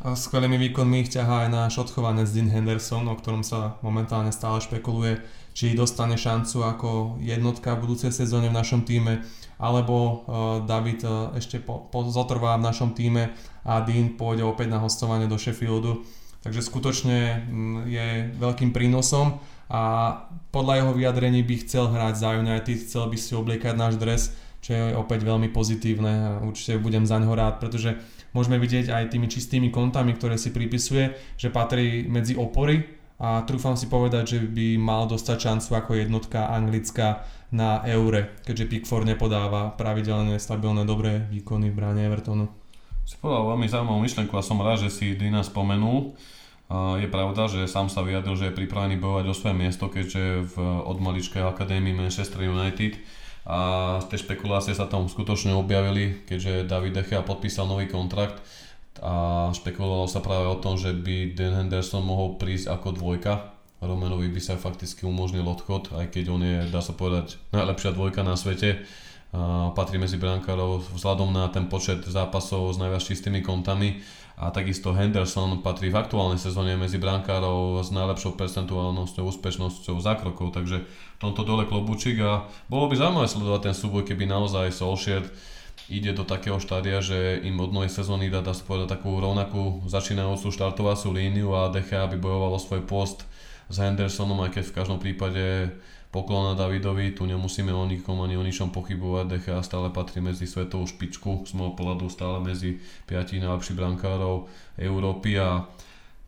A 0.00 0.16
skvelými 0.16 0.56
výkonmi 0.56 1.04
ich 1.04 1.12
ťahá 1.12 1.44
aj 1.44 1.48
náš 1.52 1.74
odchovanec 1.76 2.28
Dean 2.32 2.48
Henderson, 2.48 3.04
o 3.04 3.16
ktorom 3.16 3.44
sa 3.44 3.76
momentálne 3.84 4.32
stále 4.32 4.64
špekuluje, 4.64 5.20
či 5.56 5.72
dostane 5.72 6.20
šancu 6.20 6.68
ako 6.68 6.88
jednotka 7.24 7.72
v 7.72 7.88
budúcej 7.88 8.12
sezóne 8.12 8.52
v 8.52 8.58
našom 8.60 8.84
týme, 8.84 9.24
alebo 9.56 9.96
uh, 9.96 10.14
David 10.68 11.00
uh, 11.08 11.32
ešte 11.32 11.64
po, 11.64 11.88
po, 11.88 12.04
zotrvá 12.12 12.60
v 12.60 12.66
našom 12.68 12.92
týme 12.92 13.32
a 13.64 13.80
Dean 13.80 14.20
pôjde 14.20 14.44
opäť 14.44 14.68
na 14.68 14.84
hostovanie 14.84 15.24
do 15.24 15.40
Sheffieldu. 15.40 16.04
Takže 16.44 16.62
skutočne 16.62 17.48
je 17.90 18.30
veľkým 18.38 18.70
prínosom 18.70 19.42
a 19.66 19.82
podľa 20.54 20.78
jeho 20.78 20.92
vyjadrení 20.94 21.42
by 21.42 21.54
chcel 21.66 21.90
hrať 21.90 22.14
za 22.14 22.30
United, 22.38 22.76
chcel 22.86 23.10
by 23.10 23.18
si 23.18 23.34
obliekať 23.34 23.74
náš 23.74 23.98
dres, 23.98 24.30
čo 24.62 24.70
je 24.70 24.94
opäť 24.94 25.26
veľmi 25.26 25.50
pozitívne 25.50 26.12
a 26.14 26.30
určite 26.46 26.78
budem 26.78 27.02
za 27.02 27.18
ňo 27.18 27.34
rád, 27.34 27.58
pretože 27.58 27.98
môžeme 28.30 28.62
vidieť 28.62 28.94
aj 28.94 29.10
tými 29.10 29.26
čistými 29.26 29.74
kontami, 29.74 30.14
ktoré 30.14 30.38
si 30.38 30.54
pripisuje, 30.54 31.18
že 31.34 31.50
patrí 31.50 32.06
medzi 32.06 32.38
opory 32.38 32.95
a 33.16 33.40
trúfam 33.48 33.76
si 33.80 33.88
povedať, 33.88 34.36
že 34.36 34.38
by 34.44 34.76
mal 34.76 35.08
dostať 35.08 35.36
šancu 35.40 35.70
ako 35.72 35.90
jednotka 35.96 36.52
anglická 36.52 37.24
na 37.48 37.80
eure, 37.88 38.36
keďže 38.44 38.68
Pickford 38.68 39.08
nepodáva 39.08 39.72
pravidelné, 39.72 40.36
stabilné, 40.36 40.84
dobré 40.84 41.24
výkony 41.32 41.72
v 41.72 41.78
bráne 41.78 42.04
Evertonu. 42.04 42.52
Si 43.06 43.16
povedal 43.22 43.54
veľmi 43.54 43.70
zaujímavú 43.70 44.00
myšlenku 44.02 44.34
a 44.34 44.42
som 44.42 44.58
rád, 44.60 44.82
že 44.84 44.90
si 44.90 45.14
Dina 45.14 45.40
spomenul. 45.46 46.18
Je 46.98 47.06
pravda, 47.06 47.46
že 47.46 47.70
sám 47.70 47.86
sa 47.86 48.02
vyjadril, 48.02 48.34
že 48.34 48.50
je 48.50 48.58
pripravený 48.58 48.98
bojovať 48.98 49.26
o 49.30 49.38
svoje 49.38 49.54
miesto, 49.54 49.86
keďže 49.86 50.50
v, 50.50 50.54
od 50.82 50.98
maličkej 50.98 51.46
akadémii 51.46 51.94
Manchester 51.94 52.42
United 52.42 52.98
a 53.46 53.58
tie 54.10 54.18
špekulácie 54.18 54.74
sa 54.74 54.90
tam 54.90 55.06
skutočne 55.06 55.54
objavili, 55.54 56.26
keďže 56.26 56.66
David 56.66 56.98
Dechea 56.98 57.22
podpísal 57.22 57.70
nový 57.70 57.86
kontrakt 57.86 58.42
a 59.02 59.48
špekulovalo 59.52 60.08
sa 60.08 60.24
práve 60.24 60.48
o 60.48 60.60
tom, 60.60 60.80
že 60.80 60.92
by 60.92 61.36
Dan 61.36 61.56
Henderson 61.66 62.04
mohol 62.04 62.40
prísť 62.40 62.72
ako 62.72 62.96
dvojka. 62.96 63.52
Romanovi 63.80 64.32
by 64.32 64.40
sa 64.40 64.56
fakticky 64.56 65.04
umožnil 65.04 65.44
odchod, 65.44 65.92
aj 65.92 66.08
keď 66.08 66.24
on 66.32 66.40
je, 66.40 66.58
dá 66.72 66.80
sa 66.80 66.96
povedať, 66.96 67.36
najlepšia 67.52 67.92
dvojka 67.92 68.24
na 68.24 68.32
svete. 68.32 68.84
A 69.36 69.74
patrí 69.76 70.00
medzi 70.00 70.16
brankárov 70.16 70.96
vzhľadom 70.96 71.28
na 71.28 71.52
ten 71.52 71.68
počet 71.68 72.00
zápasov 72.08 72.72
s 72.72 72.80
najviac 72.80 73.04
čistými 73.04 73.44
kontami 73.44 74.00
a 74.36 74.48
takisto 74.52 74.92
Henderson 74.92 75.60
patrí 75.60 75.88
v 75.88 75.96
aktuálnej 75.96 76.40
sezóne 76.40 76.76
medzi 76.76 76.96
brankárov 76.96 77.84
s 77.84 77.92
najlepšou 77.92 78.36
percentuálnosťou, 78.36 79.28
úspešnosťou 79.28 79.96
zákrokov, 80.00 80.56
takže 80.56 80.84
v 80.84 81.18
tomto 81.20 81.44
dole 81.44 81.64
klobúčik 81.68 82.20
a 82.20 82.48
bolo 82.68 82.88
by 82.88 82.96
zaujímavé 82.96 83.28
sledovať 83.28 83.60
ten 83.60 83.74
súboj, 83.76 84.04
keby 84.08 84.28
naozaj 84.28 84.72
Solskjaer 84.72 85.24
ide 85.86 86.10
do 86.10 86.26
takého 86.26 86.58
štádia, 86.58 86.98
že 86.98 87.38
im 87.46 87.62
od 87.62 87.70
novej 87.70 87.94
sezóny 87.94 88.26
dá, 88.26 88.42
dá 88.42 88.50
sa 88.50 88.66
povedať 88.66 88.98
takú 88.98 89.14
rovnakú 89.22 89.86
začínajúcu 89.86 90.50
štartovacú 90.50 91.14
líniu 91.14 91.54
a 91.54 91.70
Decha 91.70 92.02
aby 92.02 92.18
bojoval 92.18 92.58
o 92.58 92.60
svoj 92.60 92.82
post 92.82 93.22
s 93.70 93.76
Hendersonom, 93.78 94.38
aj 94.42 94.58
keď 94.58 94.64
v 94.66 94.76
každom 94.76 94.98
prípade 94.98 95.74
poklona 96.10 96.58
Davidovi, 96.58 97.14
tu 97.14 97.26
nemusíme 97.26 97.70
o 97.70 97.84
nikom 97.86 98.18
ani 98.22 98.38
o 98.38 98.42
ničom 98.42 98.74
pochybovať, 98.74 99.24
Decha 99.30 99.62
stále 99.62 99.90
patrí 99.94 100.18
medzi 100.18 100.46
svetovú 100.46 100.90
špičku, 100.90 101.46
z 101.46 101.52
môjho 101.54 101.78
pohľadu 101.78 102.10
stále 102.10 102.42
medzi 102.42 102.82
5 103.06 103.42
najlepších 103.42 103.78
brankárov 103.78 104.50
Európy 104.78 105.38
a 105.38 105.66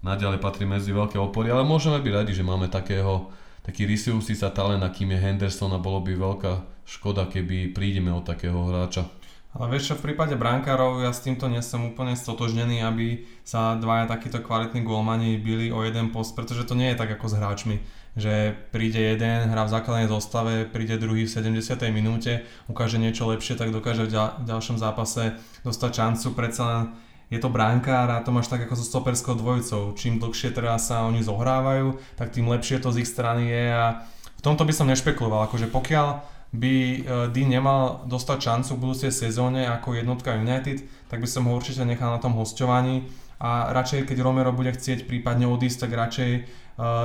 naďalej 0.07 0.39
patrí 0.39 0.71
medzi 0.71 0.95
veľké 0.95 1.19
opory, 1.19 1.51
ale 1.51 1.67
môžeme 1.67 1.99
byť 1.99 2.13
radi, 2.15 2.33
že 2.35 2.47
máme 2.47 2.71
takého 2.71 3.35
taký 3.67 3.85
rysujúci 3.85 4.33
sa 4.33 4.49
talent, 4.49 4.81
akým 4.81 5.13
je 5.13 5.21
Henderson 5.21 5.75
a 5.75 5.83
bolo 5.83 6.01
by 6.01 6.15
veľká 6.15 6.53
škoda, 6.89 7.29
keby 7.29 7.77
prídeme 7.77 8.09
od 8.09 8.25
takého 8.25 8.57
hráča. 8.65 9.18
Ale 9.57 9.73
vieš 9.73 9.93
čo, 9.93 9.95
v 9.97 10.13
prípade 10.13 10.37
brankárov 10.37 11.01
ja 11.01 11.13
s 11.13 11.25
týmto 11.25 11.49
nie 11.49 11.65
som 11.65 11.89
úplne 11.89 12.13
stotožnený, 12.13 12.85
aby 12.85 13.25
sa 13.49 13.81
dvaja 13.81 14.05
takíto 14.05 14.45
kvalitní 14.45 14.85
golmani 14.85 15.41
byli 15.41 15.73
o 15.73 15.81
jeden 15.83 16.13
post, 16.13 16.37
pretože 16.37 16.69
to 16.69 16.77
nie 16.77 16.93
je 16.93 17.01
tak 17.01 17.17
ako 17.17 17.27
s 17.33 17.35
hráčmi 17.41 17.77
že 18.19 18.51
príde 18.75 18.99
jeden, 18.99 19.47
hrá 19.49 19.63
v 19.63 19.73
základnej 19.73 20.11
zostave, 20.11 20.67
príde 20.67 20.99
druhý 20.99 21.25
v 21.25 21.31
70. 21.31 21.79
minúte, 21.95 22.43
ukáže 22.67 22.99
niečo 22.99 23.31
lepšie, 23.31 23.55
tak 23.55 23.71
dokáže 23.71 24.11
v 24.11 24.45
ďalšom 24.45 24.77
zápase 24.77 25.39
dostať 25.63 25.91
šancu. 25.95 26.35
Predsa 26.35 26.91
je 27.31 27.39
to 27.39 27.49
bránkár 27.49 28.11
a 28.11 28.25
to 28.27 28.35
máš 28.35 28.51
tak 28.51 28.67
ako 28.67 28.75
so 28.75 28.85
stoperskou 28.85 29.39
dvojicou. 29.39 29.95
Čím 29.95 30.19
dlhšie 30.19 30.51
teraz 30.51 30.91
sa 30.91 31.07
oni 31.07 31.23
zohrávajú, 31.23 31.95
tak 32.19 32.35
tým 32.35 32.51
lepšie 32.51 32.83
to 32.83 32.91
z 32.91 33.07
ich 33.07 33.09
strany 33.09 33.47
je 33.47 33.65
a 33.71 34.03
v 34.39 34.43
tomto 34.43 34.67
by 34.67 34.75
som 34.75 34.91
nešpekuloval. 34.91 35.47
Akože 35.47 35.71
pokiaľ 35.71 36.38
by 36.53 36.75
e, 36.75 36.99
Dean 37.29 37.53
nemal 37.53 38.09
dostať 38.09 38.39
šancu 38.41 38.71
v 38.77 38.83
budúcej 38.89 39.13
sezóne 39.13 39.69
ako 39.69 40.01
jednotka 40.01 40.33
United, 40.33 40.81
tak 41.13 41.21
by 41.21 41.29
som 41.29 41.45
ho 41.45 41.53
určite 41.53 41.85
nechal 41.85 42.09
na 42.09 42.21
tom 42.21 42.33
hostovaní 42.33 43.05
a 43.39 43.71
radšej 43.71 44.09
keď 44.09 44.19
Romero 44.25 44.51
bude 44.51 44.73
chcieť 44.73 45.07
prípadne 45.07 45.47
odísť, 45.47 45.87
tak 45.87 45.93
radšej 45.93 46.31
e, 46.35 46.41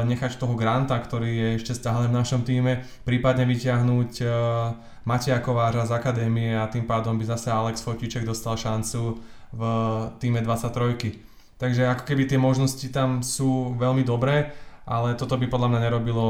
nechať 0.07 0.39
toho 0.39 0.55
Granta, 0.55 0.95
ktorý 0.95 1.29
je 1.29 1.47
ešte 1.59 1.73
stále 1.75 2.07
v 2.07 2.15
našom 2.15 2.47
týme, 2.47 2.87
prípadne 3.03 3.43
vyťahnuť 3.43 4.11
e, 4.23 4.25
Matia 5.03 5.43
Kovářa 5.43 5.91
z 5.91 5.91
akadémie 5.91 6.55
a 6.55 6.71
tým 6.71 6.87
pádom 6.87 7.19
by 7.19 7.27
zase 7.27 7.51
Alex 7.51 7.83
Fotiček 7.83 8.23
dostal 8.23 8.55
šancu 8.55 9.19
v 9.51 9.61
týme 10.23 10.39
23. 10.39 11.59
Takže 11.59 11.83
ako 11.91 12.03
keby 12.07 12.31
tie 12.31 12.39
možnosti 12.39 12.87
tam 12.89 13.19
sú 13.19 13.75
veľmi 13.75 14.07
dobré, 14.07 14.55
ale 14.87 15.19
toto 15.19 15.35
by 15.35 15.45
podľa 15.51 15.69
mňa 15.69 15.79
nerobilo 15.79 16.27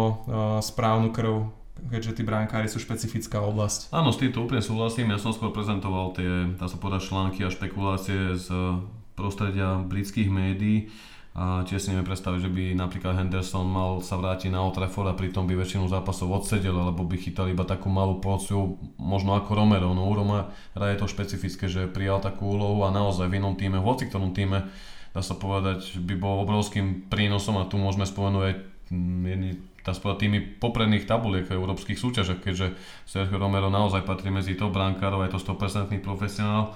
správnu 0.62 1.10
krv 1.16 1.63
keďže 1.80 2.22
tí 2.22 2.24
bránkári 2.26 2.70
sú 2.70 2.78
špecifická 2.82 3.42
oblasť. 3.42 3.94
Áno, 3.94 4.14
s 4.14 4.22
týmto 4.22 4.46
úplne 4.46 4.62
súhlasím. 4.62 5.14
Ja 5.14 5.20
som 5.22 5.34
skôr 5.34 5.50
prezentoval 5.50 6.14
tie, 6.16 6.54
dá 6.58 6.66
sa 6.70 6.78
povedať, 6.78 7.10
články 7.10 7.46
a 7.46 7.54
špekulácie 7.54 8.38
z 8.38 8.48
prostredia 9.14 9.82
britských 9.82 10.30
médií 10.30 10.90
a 11.34 11.66
tiež 11.66 11.82
si 11.82 11.90
neviem 11.90 12.06
predstaviť, 12.06 12.46
že 12.46 12.54
by 12.54 12.64
napríklad 12.78 13.18
Henderson 13.18 13.66
mal 13.66 14.06
sa 14.06 14.22
vrátiť 14.22 14.54
na 14.54 14.62
Old 14.62 14.78
Trafford 14.78 15.10
a 15.10 15.18
pritom 15.18 15.50
by 15.50 15.58
väčšinu 15.58 15.90
zápasov 15.90 16.30
odsedel, 16.30 16.78
alebo 16.78 17.02
by 17.10 17.18
chytal 17.18 17.50
iba 17.50 17.66
takú 17.66 17.90
malú 17.90 18.22
porciu, 18.22 18.78
možno 19.02 19.34
ako 19.34 19.58
Romero. 19.58 19.98
No 19.98 20.06
u 20.06 20.14
Romera 20.14 20.54
je 20.78 20.98
to 21.02 21.10
špecifické, 21.10 21.66
že 21.66 21.90
prijal 21.90 22.22
takú 22.22 22.54
úlohu 22.54 22.86
a 22.86 22.94
naozaj 22.94 23.34
v 23.34 23.42
inom 23.42 23.58
týme, 23.58 23.82
v 23.82 23.88
hoci 23.90 24.14
ktorom 24.14 24.38
týme, 24.38 24.70
dá 25.10 25.22
sa 25.26 25.34
povedať, 25.34 25.98
by 26.06 26.14
bol 26.22 26.46
obrovským 26.46 27.10
prínosom 27.10 27.58
a 27.58 27.66
tu 27.66 27.82
môžeme 27.82 28.06
spomenúť 28.06 28.44
aj 28.46 28.54
mm, 28.94 29.73
tá 29.84 29.92
spoda 29.92 30.16
tými 30.16 30.40
popredných 30.40 31.04
tabuliek 31.04 31.44
v 31.44 31.60
európskych 31.60 32.00
súťažach, 32.00 32.40
keďže 32.40 32.80
Sergio 33.04 33.38
Romero 33.38 33.68
naozaj 33.68 34.08
patrí 34.08 34.32
medzi 34.32 34.56
top 34.56 34.72
brankárov, 34.72 35.28
je 35.28 35.36
to 35.36 35.40
100% 35.44 35.92
profesionál. 36.00 36.74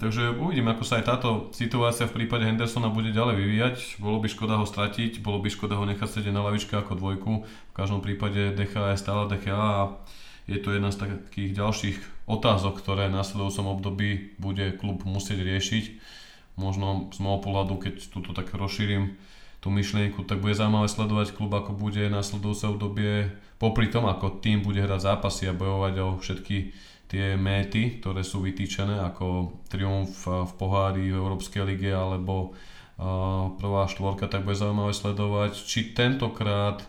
Takže 0.00 0.32
uvidíme, 0.32 0.72
ako 0.72 0.84
sa 0.88 0.96
aj 0.96 1.04
táto 1.04 1.28
situácia 1.52 2.08
v 2.08 2.24
prípade 2.24 2.48
Hendersona 2.48 2.88
bude 2.88 3.12
ďalej 3.12 3.36
vyvíjať. 3.36 3.76
Bolo 4.00 4.16
by 4.24 4.32
škoda 4.32 4.56
ho 4.56 4.64
stratiť, 4.64 5.20
bolo 5.20 5.44
by 5.44 5.52
škoda 5.52 5.76
ho 5.76 5.84
nechať 5.84 6.08
sedieť 6.08 6.32
na 6.32 6.40
lavičke 6.40 6.72
ako 6.72 6.96
dvojku. 6.96 7.44
V 7.44 7.76
každom 7.76 8.00
prípade 8.00 8.56
DHA 8.56 8.96
je 8.96 8.98
stále 8.98 9.28
DHA 9.28 9.60
a 9.60 10.00
je 10.48 10.56
to 10.56 10.72
jedna 10.72 10.88
z 10.88 11.04
takých 11.04 11.52
ďalších 11.52 11.98
otázok, 12.24 12.80
ktoré 12.80 13.12
na 13.12 13.20
sledujúcom 13.20 13.76
období 13.76 14.40
bude 14.40 14.72
klub 14.80 15.04
musieť 15.04 15.44
riešiť. 15.44 15.84
Možno 16.56 17.12
z 17.12 17.20
môjho 17.20 17.44
pohľadu, 17.44 17.76
keď 17.76 17.94
túto 18.08 18.32
tak 18.32 18.56
rozšírim, 18.56 19.20
tú 19.60 19.68
myšlienku, 19.68 20.24
tak 20.24 20.40
bude 20.40 20.56
zaujímavé 20.56 20.88
sledovať 20.88 21.36
klub, 21.36 21.52
ako 21.52 21.76
bude 21.76 22.08
nasledujúce 22.08 22.64
obdobie, 22.64 23.28
popri 23.60 23.92
tom, 23.92 24.08
ako 24.08 24.40
tým 24.40 24.64
bude 24.64 24.80
hrať 24.80 25.00
zápasy 25.04 25.52
a 25.52 25.56
bojovať 25.56 25.94
o 26.00 26.08
všetky 26.16 26.72
tie 27.10 27.36
méty, 27.36 28.00
ktoré 28.00 28.24
sú 28.24 28.40
vytýčené, 28.40 29.04
ako 29.04 29.52
triumf 29.68 30.24
v 30.24 30.52
pohári 30.56 31.12
v 31.12 31.18
Európskej 31.20 31.68
lige 31.68 31.92
alebo 31.92 32.56
prvá 33.60 33.88
štvorka, 33.88 34.28
tak 34.28 34.44
bude 34.44 34.56
zaujímavé 34.56 34.92
sledovať, 34.92 35.56
či 35.56 35.92
tentokrát 35.96 36.84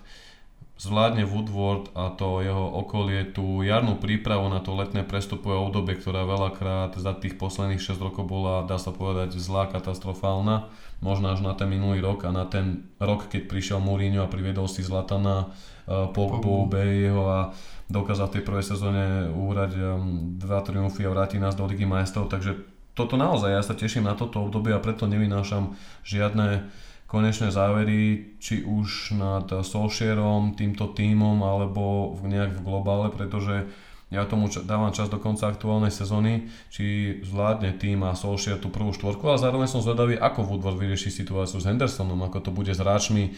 zvládne 0.81 1.29
Woodward 1.29 1.93
a 1.93 2.09
to 2.09 2.41
jeho 2.41 2.65
okolie 2.81 3.29
tú 3.29 3.61
jarnú 3.61 4.01
prípravu 4.01 4.49
na 4.49 4.65
to 4.65 4.73
letné 4.73 5.05
prestupové 5.05 5.53
obdobie, 5.53 5.93
ktorá 5.93 6.25
veľakrát 6.25 6.97
za 6.97 7.13
tých 7.13 7.37
posledných 7.37 7.77
6 7.77 8.01
rokov 8.01 8.25
bola, 8.25 8.65
dá 8.65 8.81
sa 8.81 8.89
povedať, 8.89 9.37
zlá, 9.37 9.69
katastrofálna. 9.69 10.73
Možno 10.97 11.29
až 11.29 11.45
na 11.45 11.53
ten 11.53 11.69
minulý 11.69 12.01
rok 12.01 12.25
a 12.25 12.33
na 12.33 12.49
ten 12.49 12.89
rok, 12.97 13.29
keď 13.29 13.45
prišiel 13.45 13.77
Mourinho 13.77 14.25
a 14.25 14.31
priviedol 14.33 14.65
si 14.65 14.81
Zlatana, 14.81 15.53
uh, 15.85 16.09
Pogbu, 16.09 16.65
Bejho 16.65 17.29
a 17.29 17.53
dokázal 17.85 18.33
v 18.33 18.41
tej 18.41 18.43
prvej 18.49 18.65
sezóne 18.65 19.29
úhrať 19.29 19.77
um, 19.77 20.33
dva 20.41 20.65
triumfy 20.65 21.05
a 21.05 21.13
vrátiť 21.13 21.45
nás 21.45 21.53
do 21.53 21.69
Ligy 21.69 21.85
majstrov, 21.85 22.25
takže 22.25 22.57
toto 22.97 23.21
naozaj, 23.21 23.53
ja 23.53 23.61
sa 23.61 23.77
teším 23.77 24.09
na 24.09 24.17
toto 24.17 24.41
obdobie 24.43 24.73
a 24.73 24.83
preto 24.83 25.05
nevynášam 25.05 25.77
žiadne 26.03 26.67
konečné 27.11 27.51
závery, 27.51 28.39
či 28.39 28.63
už 28.63 29.19
nad 29.19 29.51
Solskjaerom, 29.51 30.55
týmto 30.55 30.95
tímom, 30.95 31.43
alebo 31.43 32.15
nejak 32.23 32.55
v 32.55 32.63
globále, 32.63 33.11
pretože 33.11 33.67
ja 34.07 34.23
tomu 34.23 34.47
dávam 34.47 34.95
čas 34.95 35.11
do 35.11 35.19
konca 35.19 35.51
aktuálnej 35.51 35.91
sezóny, 35.91 36.47
či 36.71 37.19
zvládne 37.27 37.75
tým 37.75 38.07
a 38.07 38.15
Solskjaer 38.15 38.63
tú 38.63 38.71
prvú 38.71 38.95
štvorku, 38.95 39.27
ale 39.27 39.43
zároveň 39.43 39.67
som 39.67 39.83
zvedavý, 39.83 40.15
ako 40.15 40.47
Woodward 40.47 40.79
vyrieši 40.79 41.11
situáciu 41.11 41.59
s 41.59 41.67
Hendersonom, 41.67 42.19
ako 42.23 42.47
to 42.47 42.51
bude 42.55 42.71
s 42.71 42.79
hráčmi, 42.79 43.35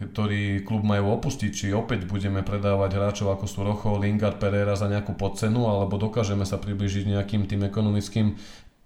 ktorí 0.00 0.64
klub 0.64 0.80
majú 0.80 1.12
opustiť, 1.12 1.50
či 1.52 1.66
opäť 1.76 2.08
budeme 2.08 2.40
predávať 2.40 2.96
hráčov 2.96 3.36
ako 3.36 3.44
sú 3.44 3.60
Rocho, 3.60 4.00
Lingard, 4.00 4.40
Pereira 4.40 4.72
za 4.72 4.88
nejakú 4.88 5.12
podcenu, 5.12 5.68
alebo 5.68 6.00
dokážeme 6.00 6.48
sa 6.48 6.56
približiť 6.56 7.04
nejakým 7.04 7.44
tým 7.44 7.68
ekonomickým 7.68 8.32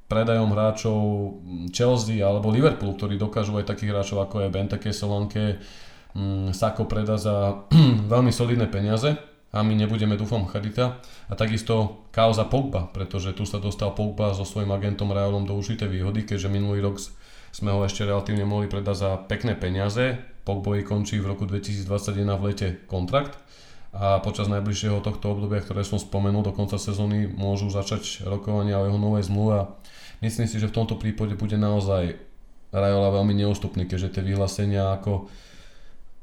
predajom 0.08 0.52
hráčov 0.52 0.98
Chelsea 1.72 2.20
alebo 2.20 2.52
Liverpool, 2.52 2.94
ktorí 2.94 3.16
dokážu 3.16 3.56
aj 3.56 3.68
takých 3.68 3.92
hráčov 3.96 4.24
ako 4.24 4.44
je 4.44 4.52
Benteke, 4.52 4.90
Solanke, 4.92 5.58
mm, 6.12 6.52
Sako 6.52 6.84
preda 6.84 7.16
za 7.16 7.66
veľmi 8.12 8.30
solidné 8.30 8.68
peniaze 8.68 9.16
a 9.54 9.62
my 9.62 9.72
nebudeme 9.78 10.18
dúfam 10.18 10.44
charita. 10.50 10.98
A 11.30 11.38
takisto 11.38 12.04
kauza 12.10 12.44
Pogba, 12.44 12.90
pretože 12.90 13.32
tu 13.32 13.46
sa 13.46 13.62
dostal 13.62 13.94
Pogba 13.94 14.34
so 14.34 14.42
svojím 14.42 14.74
agentom 14.74 15.14
Realom 15.14 15.46
do 15.46 15.54
určitej 15.54 15.86
výhody, 15.86 16.26
keďže 16.26 16.50
minulý 16.50 16.82
rok 16.82 16.98
sme 17.54 17.70
ho 17.70 17.86
ešte 17.86 18.02
relatívne 18.02 18.42
mohli 18.42 18.66
predať 18.66 18.96
za 18.98 19.10
pekné 19.30 19.54
peniaze. 19.54 20.18
Pogbovi 20.42 20.82
končí 20.82 21.22
v 21.22 21.30
roku 21.30 21.46
2021 21.46 21.86
v 22.34 22.42
lete 22.50 22.68
kontrakt 22.90 23.38
a 23.94 24.18
počas 24.18 24.50
najbližšieho 24.50 24.98
tohto 25.06 25.38
obdobia, 25.38 25.62
ktoré 25.62 25.86
som 25.86 26.02
spomenul, 26.02 26.42
do 26.42 26.50
konca 26.50 26.74
sezóny 26.82 27.30
môžu 27.30 27.70
začať 27.70 28.26
rokovania 28.26 28.82
o 28.82 28.90
jeho 28.90 28.98
novej 28.98 29.30
zmluve 29.30 29.70
myslím 30.24 30.48
si, 30.48 30.56
že 30.56 30.72
v 30.72 30.76
tomto 30.80 30.96
prípade 30.96 31.36
bude 31.36 31.60
naozaj 31.60 32.16
Rajola 32.74 33.14
veľmi 33.14 33.38
neústupný, 33.38 33.86
keďže 33.86 34.18
tie 34.18 34.22
vyhlásenia 34.26 34.98
ako 34.98 35.30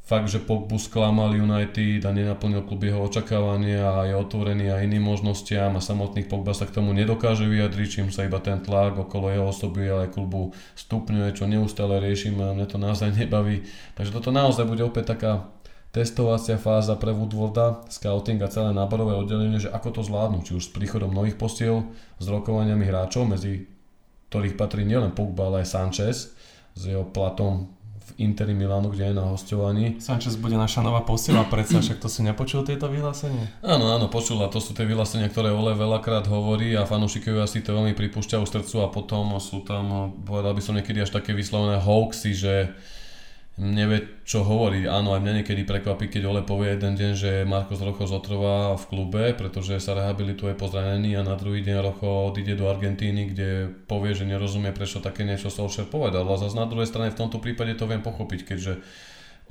fakt, 0.04 0.28
že 0.28 0.44
Pogbu 0.44 0.76
sklamal 0.76 1.32
United 1.32 2.04
a 2.04 2.12
nenaplnil 2.12 2.68
klub 2.68 2.84
jeho 2.84 3.00
očakávania 3.08 3.88
a 3.88 4.12
je 4.12 4.20
otvorený 4.20 4.68
aj 4.68 4.84
iným 4.84 5.08
možnostiam 5.08 5.72
a 5.80 5.82
samotných 5.82 6.28
Pogba 6.28 6.52
sa 6.52 6.68
k 6.68 6.76
tomu 6.76 6.92
nedokáže 6.92 7.48
vyjadriť, 7.48 7.88
čím 7.88 8.08
sa 8.12 8.28
iba 8.28 8.44
ten 8.44 8.60
tlak 8.60 9.00
okolo 9.00 9.32
jeho 9.32 9.48
osoby 9.48 9.88
ale 9.88 10.12
klubu 10.12 10.52
stupňuje, 10.76 11.32
čo 11.32 11.48
neustále 11.48 12.04
riešim 12.04 12.36
a 12.44 12.52
mne 12.52 12.68
to 12.68 12.76
naozaj 12.76 13.16
nebaví. 13.24 13.64
Takže 13.96 14.12
toto 14.12 14.36
naozaj 14.36 14.68
bude 14.68 14.84
opäť 14.84 15.16
taká 15.16 15.48
testovacia 15.96 16.60
fáza 16.60 17.00
pre 17.00 17.16
Woodwarda, 17.16 17.88
scouting 17.88 18.44
a 18.44 18.52
celé 18.52 18.76
náborové 18.76 19.16
oddelenie, 19.16 19.64
že 19.64 19.72
ako 19.72 19.96
to 19.96 20.02
zvládnu, 20.04 20.44
či 20.44 20.60
už 20.60 20.68
s 20.68 20.74
príchodom 20.76 21.16
nových 21.16 21.40
posiel, 21.40 21.88
s 22.20 22.28
rokovaniami 22.28 22.84
hráčov, 22.84 23.28
medzi 23.28 23.72
ktorých 24.32 24.56
patrí 24.56 24.88
nielen 24.88 25.12
Pogba, 25.12 25.52
ale 25.52 25.68
aj 25.68 25.76
Sanchez 25.76 26.32
s 26.72 26.82
jeho 26.88 27.04
platom 27.04 27.68
v 28.00 28.10
Interi 28.24 28.56
Milánu, 28.56 28.88
kde 28.96 29.12
je 29.12 29.16
na 29.20 29.28
hostovaní. 29.28 30.00
Sanchez 30.00 30.40
bude 30.40 30.56
naša 30.56 30.80
nová 30.80 31.04
posila, 31.04 31.44
predsa 31.52 31.84
však 31.84 32.00
to 32.00 32.08
si 32.08 32.24
nepočul 32.24 32.64
tieto 32.64 32.88
vyhlásenie? 32.88 33.60
Áno, 33.60 33.92
áno, 33.92 34.08
počul 34.08 34.40
a 34.40 34.48
to 34.48 34.64
sú 34.64 34.72
tie 34.72 34.88
vyhlásenia, 34.88 35.28
ktoré 35.28 35.52
Ole 35.52 35.76
veľakrát 35.76 36.32
hovorí 36.32 36.80
a 36.80 36.88
fanúšikovia 36.88 37.44
si 37.44 37.60
to 37.60 37.76
veľmi 37.76 37.92
pripúšťajú 37.92 38.44
srdcu 38.48 38.76
a 38.80 38.88
potom 38.88 39.36
sú 39.44 39.68
tam, 39.68 40.16
povedal 40.24 40.56
by 40.56 40.64
som 40.64 40.80
niekedy 40.80 41.04
až 41.04 41.12
také 41.12 41.36
vyslovené 41.36 41.84
hoaxy, 41.84 42.32
že 42.32 42.72
nevie, 43.62 44.26
čo 44.26 44.42
hovorí. 44.42 44.90
Áno, 44.90 45.14
aj 45.14 45.22
mňa 45.22 45.34
niekedy 45.42 45.62
prekvapí, 45.70 46.10
keď 46.10 46.26
Ole 46.26 46.42
povie 46.42 46.74
jeden 46.74 46.98
deň, 46.98 47.12
že 47.14 47.32
Marcos 47.46 47.78
Rocho 47.78 48.10
zotrvá 48.10 48.74
v 48.74 48.86
klube, 48.90 49.38
pretože 49.38 49.78
sa 49.78 49.94
rehabilituje 49.94 50.58
po 50.58 50.66
zranení 50.66 51.14
a 51.14 51.22
na 51.22 51.38
druhý 51.38 51.62
deň 51.62 51.78
Rocho 51.78 52.34
odíde 52.34 52.58
do 52.58 52.66
Argentíny, 52.66 53.30
kde 53.30 53.70
povie, 53.86 54.18
že 54.18 54.26
nerozumie, 54.26 54.74
prečo 54.74 54.98
také 54.98 55.22
niečo 55.22 55.54
Solskjaer 55.54 55.94
povedal. 55.94 56.26
A 56.26 56.42
zase 56.42 56.58
na 56.58 56.66
druhej 56.66 56.90
strane 56.90 57.14
v 57.14 57.22
tomto 57.22 57.38
prípade 57.38 57.78
to 57.78 57.86
viem 57.86 58.02
pochopiť, 58.02 58.50
keďže 58.50 58.82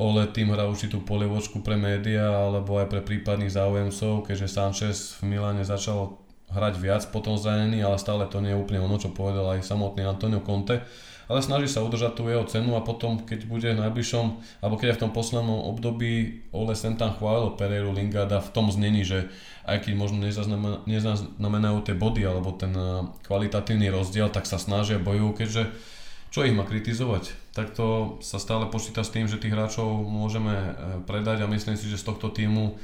Ole 0.00 0.26
tým 0.32 0.50
hrá 0.50 0.66
určitú 0.66 1.04
polievočku 1.06 1.62
pre 1.62 1.76
médiá 1.78 2.24
alebo 2.32 2.80
aj 2.82 2.88
pre 2.88 3.04
prípadných 3.04 3.52
záujemcov, 3.52 4.26
keďže 4.26 4.48
Sanchez 4.48 4.96
v 5.20 5.36
Miláne 5.36 5.62
začal 5.62 6.16
hrať 6.50 6.74
viac 6.82 7.02
potom 7.14 7.38
zranený, 7.38 7.84
ale 7.84 8.00
stále 8.00 8.26
to 8.26 8.42
nie 8.42 8.50
je 8.50 8.58
úplne 8.58 8.82
ono, 8.82 8.98
čo 8.98 9.14
povedal 9.14 9.54
aj 9.54 9.62
samotný 9.62 10.02
Antonio 10.02 10.42
Conte 10.42 10.82
ale 11.30 11.46
snaží 11.46 11.70
sa 11.70 11.86
udržať 11.86 12.18
tú 12.18 12.26
jeho 12.26 12.42
cenu 12.42 12.74
a 12.74 12.82
potom, 12.82 13.22
keď 13.22 13.46
bude 13.46 13.70
v 13.70 13.78
najbližšom, 13.78 14.26
alebo 14.66 14.74
keď 14.74 14.90
aj 14.90 14.96
v 14.98 15.02
tom 15.06 15.12
poslednom 15.14 15.62
období 15.70 16.42
Ole 16.50 16.74
sem 16.74 16.98
tam 16.98 17.14
chválil 17.14 17.54
Pereiru 17.54 17.94
Lingarda 17.94 18.42
v 18.42 18.50
tom 18.50 18.66
znení, 18.66 19.06
že 19.06 19.30
aj 19.62 19.86
keď 19.86 19.92
možno 19.94 20.18
nezaznamenajú 20.90 21.78
tie 21.86 21.94
body 21.94 22.26
alebo 22.26 22.50
ten 22.58 22.74
eh, 22.74 23.06
kvalitatívny 23.30 23.86
rozdiel, 23.94 24.26
tak 24.34 24.50
sa 24.50 24.58
snažia, 24.58 24.98
bojujú, 24.98 25.38
keďže 25.38 25.70
čo 26.34 26.42
ich 26.42 26.54
má 26.54 26.66
kritizovať? 26.66 27.54
Takto 27.54 28.18
sa 28.22 28.42
stále 28.42 28.66
počíta 28.66 29.06
s 29.06 29.14
tým, 29.14 29.30
že 29.30 29.38
tých 29.38 29.54
hráčov 29.54 29.86
môžeme 30.02 30.50
eh, 30.50 30.70
predať 31.06 31.46
a 31.46 31.52
myslím 31.54 31.78
si, 31.78 31.86
že 31.86 32.02
z 32.02 32.10
tohto 32.10 32.34
týmu 32.34 32.74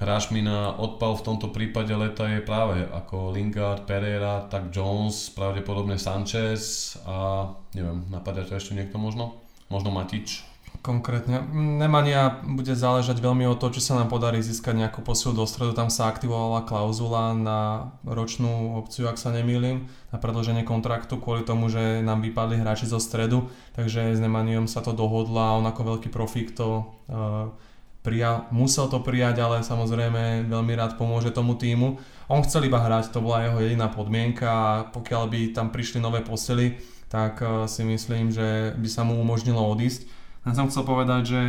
hráčmi 0.00 0.40
na 0.40 0.72
odpal 0.74 1.14
v 1.14 1.24
tomto 1.28 1.52
prípade 1.52 1.92
leta 1.92 2.24
je 2.26 2.40
práve 2.40 2.88
ako 2.88 3.36
Lingard, 3.36 3.84
Pereira, 3.84 4.48
tak 4.48 4.72
Jones, 4.72 5.28
pravdepodobne 5.36 6.00
Sanchez 6.00 6.96
a 7.04 7.48
neviem, 7.76 8.08
napadá 8.08 8.42
to 8.42 8.56
ešte 8.56 8.72
niekto 8.72 8.96
možno? 8.96 9.36
Možno 9.68 9.92
Matič? 9.92 10.50
Konkrétne. 10.80 11.44
Nemania 11.52 12.40
bude 12.40 12.72
záležať 12.72 13.20
veľmi 13.20 13.44
o 13.52 13.58
to, 13.58 13.68
či 13.68 13.84
sa 13.84 14.00
nám 14.00 14.08
podarí 14.08 14.40
získať 14.40 14.80
nejakú 14.80 15.04
posilu 15.04 15.36
do 15.36 15.44
stredu. 15.44 15.76
Tam 15.76 15.92
sa 15.92 16.08
aktivovala 16.08 16.64
klauzula 16.64 17.36
na 17.36 17.92
ročnú 18.06 18.80
opciu, 18.80 19.10
ak 19.10 19.20
sa 19.20 19.28
nemýlim, 19.28 19.92
na 20.08 20.16
predloženie 20.16 20.64
kontraktu 20.64 21.20
kvôli 21.20 21.44
tomu, 21.44 21.68
že 21.68 22.00
nám 22.00 22.24
vypadli 22.24 22.64
hráči 22.64 22.88
zo 22.88 22.96
stredu. 22.96 23.52
Takže 23.76 24.16
s 24.16 24.20
Nemaniom 24.24 24.64
sa 24.70 24.80
to 24.80 24.96
dohodla 24.96 25.52
a 25.52 25.56
on 25.60 25.68
ako 25.68 25.82
veľký 25.84 26.08
profík 26.08 26.56
to 26.56 26.88
uh, 27.12 27.52
prijal, 28.00 28.48
musel 28.50 28.88
to 28.88 29.04
prijať, 29.04 29.44
ale 29.44 29.60
samozrejme 29.60 30.48
veľmi 30.48 30.72
rád 30.76 30.96
pomôže 30.96 31.32
tomu 31.32 31.56
týmu. 31.56 32.00
On 32.32 32.40
chcel 32.40 32.70
iba 32.70 32.80
hrať, 32.80 33.12
to 33.12 33.20
bola 33.20 33.44
jeho 33.44 33.58
jediná 33.60 33.92
podmienka 33.92 34.46
a 34.48 34.72
pokiaľ 34.88 35.22
by 35.28 35.40
tam 35.52 35.68
prišli 35.68 36.00
nové 36.00 36.24
posily, 36.24 36.80
tak 37.12 37.44
eh, 37.44 37.68
si 37.68 37.84
myslím, 37.84 38.32
že 38.32 38.72
by 38.78 38.88
sa 38.88 39.02
mu 39.04 39.18
umožnilo 39.20 39.60
odísť. 39.60 40.08
Ja 40.48 40.56
som 40.56 40.72
chcel 40.72 40.88
povedať, 40.88 41.22
že 41.28 41.40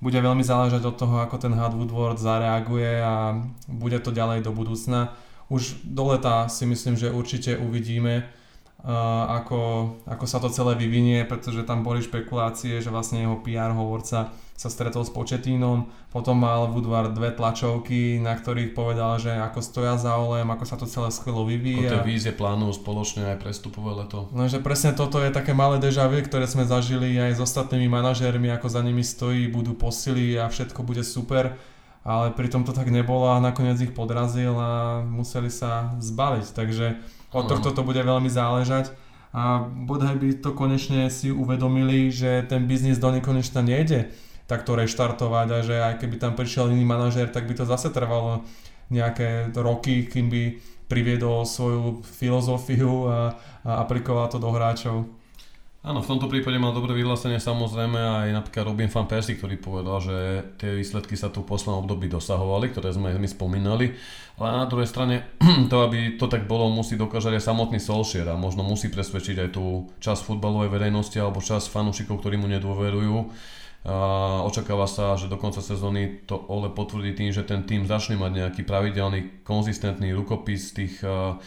bude 0.00 0.16
veľmi 0.16 0.40
záležať 0.40 0.80
od 0.88 0.96
toho, 0.96 1.20
ako 1.20 1.36
ten 1.36 1.52
Hard 1.52 1.76
Woodward 1.76 2.16
zareaguje 2.16 3.04
a 3.04 3.36
bude 3.68 4.00
to 4.00 4.08
ďalej 4.08 4.40
do 4.40 4.48
budúcna. 4.48 5.12
Už 5.52 5.76
do 5.84 6.08
leta 6.08 6.48
si 6.48 6.64
myslím, 6.64 6.96
že 6.96 7.12
určite 7.12 7.60
uvidíme, 7.60 8.24
ako, 9.28 9.92
ako 10.08 10.24
sa 10.24 10.40
to 10.40 10.48
celé 10.48 10.72
vyvinie, 10.72 11.28
pretože 11.28 11.68
tam 11.68 11.84
boli 11.84 12.00
špekulácie, 12.00 12.80
že 12.80 12.88
vlastne 12.88 13.28
jeho 13.28 13.44
PR 13.44 13.76
hovorca 13.76 14.32
sa 14.60 14.68
stretol 14.68 15.08
s 15.08 15.12
Početínom, 15.16 15.88
potom 16.12 16.36
mal 16.36 16.68
Woodward 16.68 17.16
dve 17.16 17.32
tlačovky, 17.32 18.20
na 18.20 18.36
ktorých 18.36 18.76
povedal, 18.76 19.16
že 19.16 19.32
ako 19.32 19.64
stoja 19.64 19.96
za 19.96 20.20
olem, 20.20 20.44
ako 20.52 20.64
sa 20.68 20.76
to 20.76 20.84
celé 20.84 21.08
skvelo 21.08 21.48
vyvíja. 21.48 21.88
Ako 21.88 22.04
tie 22.04 22.04
vízie 22.04 22.32
plánujú 22.36 22.76
spoločne 22.76 23.32
aj 23.32 23.40
prestupové 23.40 24.04
leto. 24.04 24.28
No, 24.36 24.44
že 24.52 24.60
presne 24.60 24.92
toto 24.92 25.16
je 25.16 25.32
také 25.32 25.56
malé 25.56 25.80
deja 25.80 26.04
vu, 26.04 26.20
ktoré 26.20 26.44
sme 26.44 26.68
zažili 26.68 27.16
aj 27.16 27.40
s 27.40 27.40
ostatnými 27.40 27.88
manažérmi, 27.88 28.52
ako 28.52 28.68
za 28.68 28.84
nimi 28.84 29.00
stojí, 29.00 29.48
budú 29.48 29.72
posily 29.72 30.36
a 30.36 30.52
všetko 30.52 30.84
bude 30.84 31.08
super. 31.08 31.56
Ale 32.04 32.28
pritom 32.36 32.60
to 32.60 32.76
tak 32.76 32.92
nebolo 32.92 33.32
a 33.32 33.40
nakoniec 33.40 33.80
ich 33.80 33.96
podrazil 33.96 34.60
a 34.60 35.00
museli 35.00 35.48
sa 35.48 35.96
zbaliť, 36.04 36.52
takže 36.52 37.00
od 37.32 37.48
tohto 37.48 37.72
to 37.72 37.80
bude 37.80 38.00
veľmi 38.00 38.28
záležať. 38.28 38.92
A 39.32 39.64
bodaj 39.64 40.20
by 40.20 40.36
to 40.44 40.52
konečne 40.52 41.08
si 41.08 41.32
uvedomili, 41.32 42.12
že 42.12 42.44
ten 42.44 42.68
biznis 42.68 43.00
do 43.00 43.08
nekonečna 43.08 43.64
nejde 43.64 44.12
takto 44.50 44.74
reštartovať 44.74 45.48
a 45.54 45.58
že 45.62 45.76
aj 45.78 46.02
keby 46.02 46.18
tam 46.18 46.34
prišiel 46.34 46.74
iný 46.74 46.82
manažer, 46.82 47.30
tak 47.30 47.46
by 47.46 47.54
to 47.54 47.62
zase 47.62 47.94
trvalo 47.94 48.42
nejaké 48.90 49.54
roky, 49.54 50.10
kým 50.10 50.26
by 50.26 50.42
priviedol 50.90 51.46
svoju 51.46 52.02
filozofiu 52.02 53.06
a, 53.06 53.38
a 53.62 53.70
aplikoval 53.86 54.26
to 54.26 54.42
do 54.42 54.50
hráčov. 54.50 55.06
Áno, 55.80 56.04
v 56.04 56.12
tomto 56.12 56.28
prípade 56.28 56.60
mal 56.60 56.76
dobré 56.76 56.92
vyhlásenie 56.92 57.40
samozrejme 57.40 57.96
aj 57.96 58.28
napríklad 58.36 58.68
Robin 58.68 58.92
van 58.92 59.08
Persie, 59.08 59.40
ktorý 59.40 59.56
povedal, 59.56 59.96
že 60.04 60.16
tie 60.60 60.76
výsledky 60.76 61.16
sa 61.16 61.32
tu 61.32 61.40
v 61.40 61.48
poslednom 61.48 61.88
období 61.88 62.04
dosahovali, 62.04 62.68
ktoré 62.68 62.92
sme 62.92 63.16
my 63.16 63.24
spomínali, 63.24 63.96
ale 64.36 64.60
na 64.60 64.68
druhej 64.68 64.84
strane 64.84 65.24
to, 65.72 65.76
aby 65.80 66.20
to 66.20 66.28
tak 66.28 66.44
bolo, 66.44 66.68
musí 66.68 67.00
dokážať 67.00 67.40
aj 67.40 67.48
samotný 67.48 67.80
Solskjaer 67.80 68.28
a 68.28 68.36
možno 68.36 68.60
musí 68.60 68.92
presvedčiť 68.92 69.48
aj 69.48 69.48
tú 69.56 69.88
časť 70.04 70.20
futbalovej 70.28 70.68
verejnosti 70.68 71.16
alebo 71.16 71.40
časť 71.40 71.72
fanúšikov, 71.72 72.20
ktorí 72.20 72.36
mu 72.36 72.44
nedôverujú, 72.52 73.32
očakáva 74.44 74.84
sa, 74.84 75.16
že 75.16 75.24
do 75.24 75.40
konca 75.40 75.64
sezóny 75.64 76.20
to 76.28 76.36
Ole 76.52 76.68
potvrdí 76.68 77.16
tým, 77.16 77.32
že 77.32 77.48
ten 77.48 77.64
tým 77.64 77.88
začne 77.88 78.20
mať 78.20 78.32
nejaký 78.36 78.62
pravidelný, 78.68 79.40
konzistentný 79.40 80.12
rukopis 80.12 80.76
tých, 80.76 81.00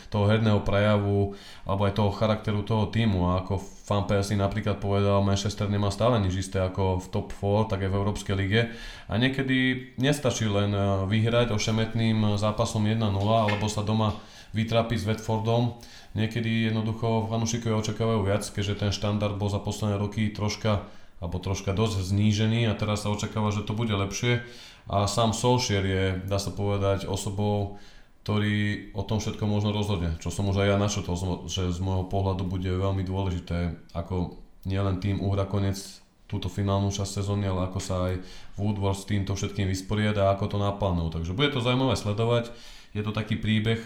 toho 0.10 0.26
herného 0.26 0.66
prejavu 0.66 1.38
alebo 1.70 1.82
aj 1.86 1.94
toho 1.94 2.10
charakteru 2.10 2.66
toho 2.66 2.90
týmu. 2.90 3.30
A 3.30 3.46
ako 3.46 3.62
Fan 3.62 4.10
Persie 4.10 4.34
napríklad 4.34 4.82
povedal, 4.82 5.22
Manchester 5.22 5.70
nemá 5.70 5.94
stále 5.94 6.18
nič 6.26 6.50
isté 6.50 6.58
ako 6.58 7.06
v 7.06 7.08
top 7.14 7.30
4, 7.38 7.70
tak 7.70 7.86
aj 7.86 7.90
v 7.94 7.98
Európskej 8.02 8.34
lige. 8.34 8.62
A 9.06 9.14
niekedy 9.22 9.94
nestačí 10.02 10.50
len 10.50 10.74
vyhrať 11.06 11.54
ošemetným 11.54 12.34
zápasom 12.42 12.90
1-0 12.90 13.14
alebo 13.14 13.70
sa 13.70 13.86
doma 13.86 14.18
vytrapiť 14.58 14.98
s 14.98 15.06
Watfordom. 15.06 15.78
Niekedy 16.18 16.70
jednoducho 16.70 17.30
fanúšikovia 17.30 17.78
očakávajú 17.78 18.22
viac, 18.26 18.46
keďže 18.46 18.82
ten 18.82 18.92
štandard 18.94 19.38
bol 19.38 19.50
za 19.50 19.62
posledné 19.62 19.98
roky 19.98 20.30
troška 20.30 20.86
alebo 21.24 21.40
troška 21.40 21.72
dosť 21.72 22.04
znížený 22.04 22.68
a 22.68 22.76
teraz 22.76 23.08
sa 23.08 23.14
očakáva, 23.16 23.56
že 23.56 23.64
to 23.64 23.72
bude 23.72 23.96
lepšie. 23.96 24.44
A 24.92 25.08
sám 25.08 25.32
Solskjaer 25.32 25.86
je, 25.88 26.06
dá 26.28 26.36
sa 26.36 26.52
povedať, 26.52 27.08
osobou, 27.08 27.80
ktorý 28.28 28.92
o 28.92 29.08
tom 29.08 29.24
všetko 29.24 29.48
možno 29.48 29.72
rozhodne. 29.72 30.20
Čo 30.20 30.36
som 30.36 30.52
už 30.52 30.60
aj 30.60 30.68
ja 30.76 30.78
našetol, 30.80 31.48
že 31.48 31.72
z 31.72 31.80
môjho 31.80 32.12
pohľadu 32.12 32.44
bude 32.44 32.68
veľmi 32.68 33.08
dôležité, 33.08 33.80
ako 33.96 34.44
nielen 34.68 35.00
tým 35.00 35.24
uhra 35.24 35.48
konec 35.48 35.80
túto 36.28 36.52
finálnu 36.52 36.92
časť 36.92 37.24
sezóny, 37.24 37.48
ale 37.48 37.72
ako 37.72 37.80
sa 37.80 38.12
aj 38.12 38.20
Woodward 38.60 39.00
s 39.00 39.08
týmto 39.08 39.36
všetkým 39.38 39.72
vysporiada 39.72 40.28
a 40.28 40.36
ako 40.36 40.56
to 40.56 40.58
naplánujú. 40.60 41.20
Takže 41.20 41.36
bude 41.36 41.56
to 41.56 41.64
zaujímavé 41.64 41.96
sledovať. 41.96 42.52
Je 42.92 43.00
to 43.06 43.16
taký 43.16 43.40
príbeh, 43.40 43.80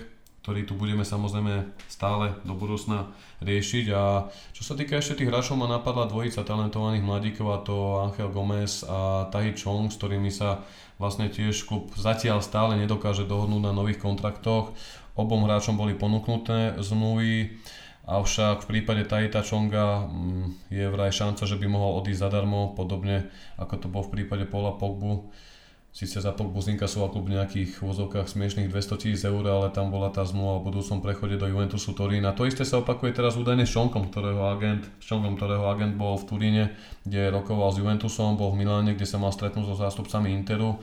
ktorý 0.48 0.64
tu 0.64 0.80
budeme 0.80 1.04
samozrejme 1.04 1.76
stále 1.92 2.32
do 2.48 2.56
budúcna 2.56 3.12
riešiť. 3.44 3.86
A 3.92 4.32
čo 4.56 4.64
sa 4.64 4.80
týka 4.80 4.96
ešte 4.96 5.20
tých 5.20 5.28
hráčov, 5.28 5.60
ma 5.60 5.68
napadla 5.68 6.08
dvojica 6.08 6.48
talentovaných 6.48 7.04
mladíkov 7.04 7.48
a 7.52 7.60
to 7.68 7.76
Angel 8.00 8.32
Gomez 8.32 8.88
a 8.88 9.28
Tahi 9.28 9.60
Chong, 9.60 9.92
s 9.92 10.00
ktorými 10.00 10.32
sa 10.32 10.64
vlastne 10.96 11.28
tiež 11.28 11.68
klub 11.68 11.92
zatiaľ 12.00 12.40
stále 12.40 12.80
nedokáže 12.80 13.28
dohodnúť 13.28 13.60
na 13.60 13.76
nových 13.76 14.00
kontraktoch. 14.00 14.72
Obom 15.20 15.44
hráčom 15.44 15.76
boli 15.76 16.00
ponúknuté 16.00 16.80
zmluvy, 16.80 17.60
avšak 18.08 18.64
v 18.64 18.70
prípade 18.72 19.04
Tahita 19.04 19.44
Chonga 19.44 20.08
mm, 20.08 20.72
je 20.72 20.88
vraj 20.88 21.12
šanca, 21.12 21.44
že 21.44 21.60
by 21.60 21.68
mohol 21.68 22.00
odísť 22.00 22.24
zadarmo, 22.24 22.72
podobne 22.72 23.28
ako 23.60 23.84
to 23.84 23.88
bol 23.92 24.08
v 24.08 24.16
prípade 24.16 24.48
Paula 24.48 24.80
Pogbu 24.80 25.28
Sice 25.98 26.22
za 26.22 26.30
Pogbu 26.30 26.62
zinkasoval 26.62 27.10
klub 27.10 27.26
v 27.26 27.42
nejakých 27.42 27.82
vozovkách 27.82 28.30
smiešných 28.30 28.70
200 28.70 29.02
tisíc 29.02 29.26
eur, 29.26 29.42
ale 29.50 29.74
tam 29.74 29.90
bola 29.90 30.14
tá 30.14 30.22
zmluva 30.30 30.62
o 30.62 30.66
budúcom 30.70 31.02
prechode 31.02 31.42
do 31.42 31.50
Juventusu. 31.50 31.98
A 31.98 32.38
to 32.38 32.46
isté 32.46 32.62
sa 32.70 32.86
opakuje 32.86 33.18
teraz 33.18 33.34
údajne 33.34 33.66
s 33.66 33.74
Šonkom, 33.74 34.14
ktorého 34.14 34.46
agent, 34.46 34.86
Šonkom, 35.02 35.42
ktorého 35.42 35.66
agent 35.66 35.98
bol 35.98 36.14
v 36.22 36.30
Turíne, 36.30 36.64
kde 37.02 37.34
rokoval 37.34 37.74
s 37.74 37.82
Juventusom, 37.82 38.38
bol 38.38 38.54
v 38.54 38.62
Miláne, 38.62 38.94
kde 38.94 39.10
sa 39.10 39.18
mal 39.18 39.34
stretnúť 39.34 39.74
so 39.74 39.74
zástupcami 39.74 40.30
Interu. 40.38 40.78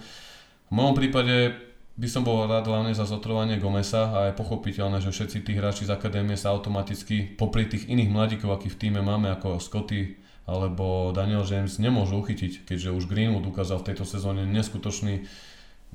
V 0.66 0.72
mojom 0.74 0.98
prípade 0.98 1.62
by 1.94 2.08
som 2.10 2.26
bol 2.26 2.50
rád 2.50 2.66
hlavne 2.66 2.90
za 2.90 3.06
zotrvanie 3.06 3.62
Gomesa 3.62 4.10
a 4.10 4.18
je 4.26 4.34
pochopiteľné, 4.34 4.98
že 4.98 5.14
všetci 5.14 5.46
tí 5.46 5.54
hráči 5.54 5.86
z 5.86 5.94
akadémie 5.94 6.34
sa 6.34 6.50
automaticky 6.50 7.38
popri 7.38 7.70
tých 7.70 7.86
iných 7.86 8.10
mladíkov, 8.10 8.50
akých 8.50 8.74
v 8.74 8.80
týme 8.82 8.98
máme, 8.98 9.30
ako 9.30 9.62
Scotty, 9.62 10.23
alebo 10.44 11.12
Daniel 11.16 11.44
James 11.48 11.80
nemôžu 11.80 12.20
uchytiť, 12.20 12.68
keďže 12.68 12.92
už 12.92 13.08
Greenwood 13.08 13.48
ukázal 13.48 13.80
v 13.80 13.92
tejto 13.92 14.04
sezóne 14.04 14.44
neskutočný 14.44 15.24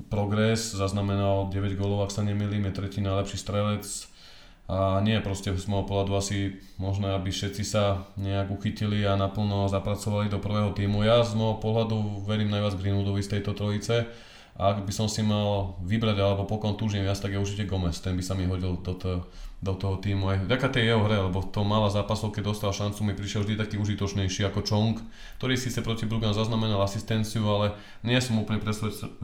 progres, 0.10 0.74
zaznamenal 0.74 1.54
9 1.54 1.78
gólov, 1.78 2.08
ak 2.08 2.16
sa 2.16 2.26
nemýlim, 2.26 2.66
je 2.70 2.74
tretí 2.74 3.00
najlepší 3.04 3.38
strelec 3.38 3.86
a 4.70 5.02
nie 5.02 5.18
proste 5.18 5.50
z 5.50 5.66
môjho 5.66 5.90
pohľadu 5.90 6.14
asi 6.14 6.62
možné, 6.78 7.18
aby 7.18 7.34
všetci 7.34 7.66
sa 7.66 8.06
nejak 8.22 8.54
uchytili 8.54 9.02
a 9.02 9.18
naplno 9.18 9.66
zapracovali 9.66 10.30
do 10.30 10.38
prvého 10.38 10.70
týmu. 10.78 11.02
Ja 11.02 11.26
z 11.26 11.34
môjho 11.34 11.58
pohľadu 11.58 12.26
verím 12.30 12.54
najviac 12.54 12.78
Greenwoodovi 12.78 13.26
z 13.26 13.38
tejto 13.38 13.58
trojice 13.58 14.06
a 14.60 14.76
ak 14.76 14.84
by 14.84 14.92
som 14.92 15.08
si 15.08 15.24
mal 15.24 15.80
vybrať 15.88 16.20
alebo 16.20 16.44
pokon 16.44 16.76
túžim 16.76 17.08
viac, 17.08 17.16
tak 17.16 17.32
je 17.32 17.40
určite 17.40 17.64
Gomez, 17.64 18.04
ten 18.04 18.20
by 18.20 18.24
sa 18.24 18.36
mi 18.36 18.44
hodil 18.44 18.76
do 18.84 18.94
toho 18.94 19.24
do 19.60 19.76
toho 19.76 20.00
týmu 20.00 20.32
aj 20.32 20.48
vďaka 20.48 20.68
tej 20.72 20.84
jeho 20.88 21.04
hre, 21.04 21.20
lebo 21.20 21.44
to 21.44 21.68
malá 21.68 21.92
zápasov, 21.92 22.32
keď 22.32 22.56
dostal 22.56 22.72
šancu, 22.72 23.04
mi 23.04 23.12
prišiel 23.12 23.44
vždy 23.44 23.60
taký 23.60 23.76
užitočnejší 23.76 24.48
ako 24.48 24.64
Chong, 24.64 24.96
ktorý 25.36 25.60
síce 25.60 25.84
proti 25.84 26.08
Brugam 26.08 26.32
zaznamenal 26.32 26.80
asistenciu, 26.80 27.44
ale 27.44 27.76
nie 28.00 28.16
som 28.24 28.40
úplne 28.40 28.64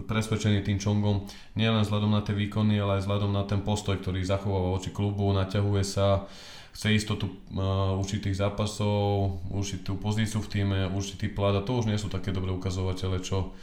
presvedčený 0.04 0.60
tým 0.68 0.76
Chongom, 0.84 1.24
nie 1.56 1.72
len 1.72 1.88
vzhľadom 1.88 2.12
na 2.12 2.20
tie 2.20 2.36
výkony, 2.36 2.76
ale 2.76 3.00
aj 3.00 3.08
vzhľadom 3.08 3.32
na 3.32 3.48
ten 3.48 3.64
postoj, 3.64 3.96
ktorý 3.96 4.28
zachováva 4.28 4.76
voči 4.76 4.92
klubu, 4.92 5.32
naťahuje 5.32 5.84
sa, 5.88 6.28
chce 6.76 6.92
istotu 6.92 7.32
uh, 7.56 7.96
určitých 7.96 8.36
zápasov, 8.36 9.40
určitú 9.48 9.96
pozíciu 9.96 10.44
v 10.44 10.52
týme, 10.52 10.80
určitý 10.92 11.32
plát 11.32 11.56
a 11.56 11.64
to 11.64 11.80
už 11.80 11.88
nie 11.88 11.96
sú 11.96 12.12
také 12.12 12.36
dobré 12.36 12.52
ukazovatele, 12.52 13.24
čo 13.24 13.56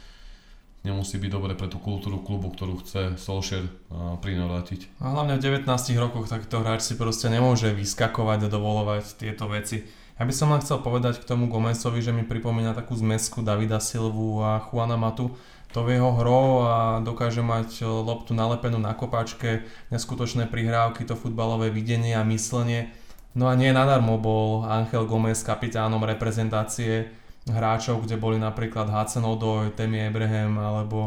nemusí 0.83 1.15
byť 1.17 1.31
dobre 1.31 1.55
pre 1.55 1.71
tú 1.71 1.79
kultúru 1.79 2.19
klubu, 2.19 2.51
ktorú 2.51 2.83
chce 2.83 3.15
Solskjaer 3.15 3.71
prinavrátiť. 4.19 4.99
A 4.99 5.15
hlavne 5.15 5.39
v 5.39 5.63
19 5.63 5.67
rokoch 5.95 6.27
takto 6.27 6.59
hráč 6.59 6.83
si 6.83 6.99
proste 6.99 7.31
nemôže 7.31 7.71
vyskakovať 7.71 8.47
a 8.47 8.51
dovolovať 8.51 9.15
tieto 9.15 9.47
veci. 9.47 9.87
Ja 10.19 10.29
by 10.29 10.33
som 10.35 10.53
len 10.53 10.61
chcel 10.61 10.77
povedať 10.83 11.23
k 11.23 11.25
tomu 11.25 11.49
Gomesovi, 11.49 11.97
že 12.03 12.13
mi 12.13 12.21
pripomína 12.21 12.77
takú 12.77 12.93
zmesku 12.93 13.41
Davida 13.41 13.81
Silvu 13.81 14.45
a 14.45 14.61
Juana 14.61 14.93
Matu. 14.93 15.33
To 15.73 15.81
v 15.81 15.97
jeho 15.97 16.13
hro 16.13 16.69
a 16.69 17.01
dokáže 17.01 17.41
mať 17.41 17.81
loptu 17.81 18.37
nalepenú 18.37 18.77
na 18.77 18.93
kopačke, 18.93 19.65
neskutočné 19.89 20.45
prihrávky, 20.45 21.01
to 21.01 21.17
futbalové 21.17 21.73
videnie 21.73 22.13
a 22.13 22.21
myslenie. 22.29 22.93
No 23.33 23.49
a 23.49 23.57
nie 23.57 23.73
nadarmo 23.73 24.21
bol 24.21 24.69
Angel 24.69 25.09
Gomez 25.09 25.41
kapitánom 25.41 26.05
reprezentácie 26.05 27.09
hráčov, 27.49 28.07
kde 28.07 28.15
boli 28.15 28.39
napríklad 28.39 28.87
Hudson 28.87 29.27
Odoi, 29.27 29.75
Temi 29.75 29.99
Abraham 29.99 30.59
alebo 30.59 30.99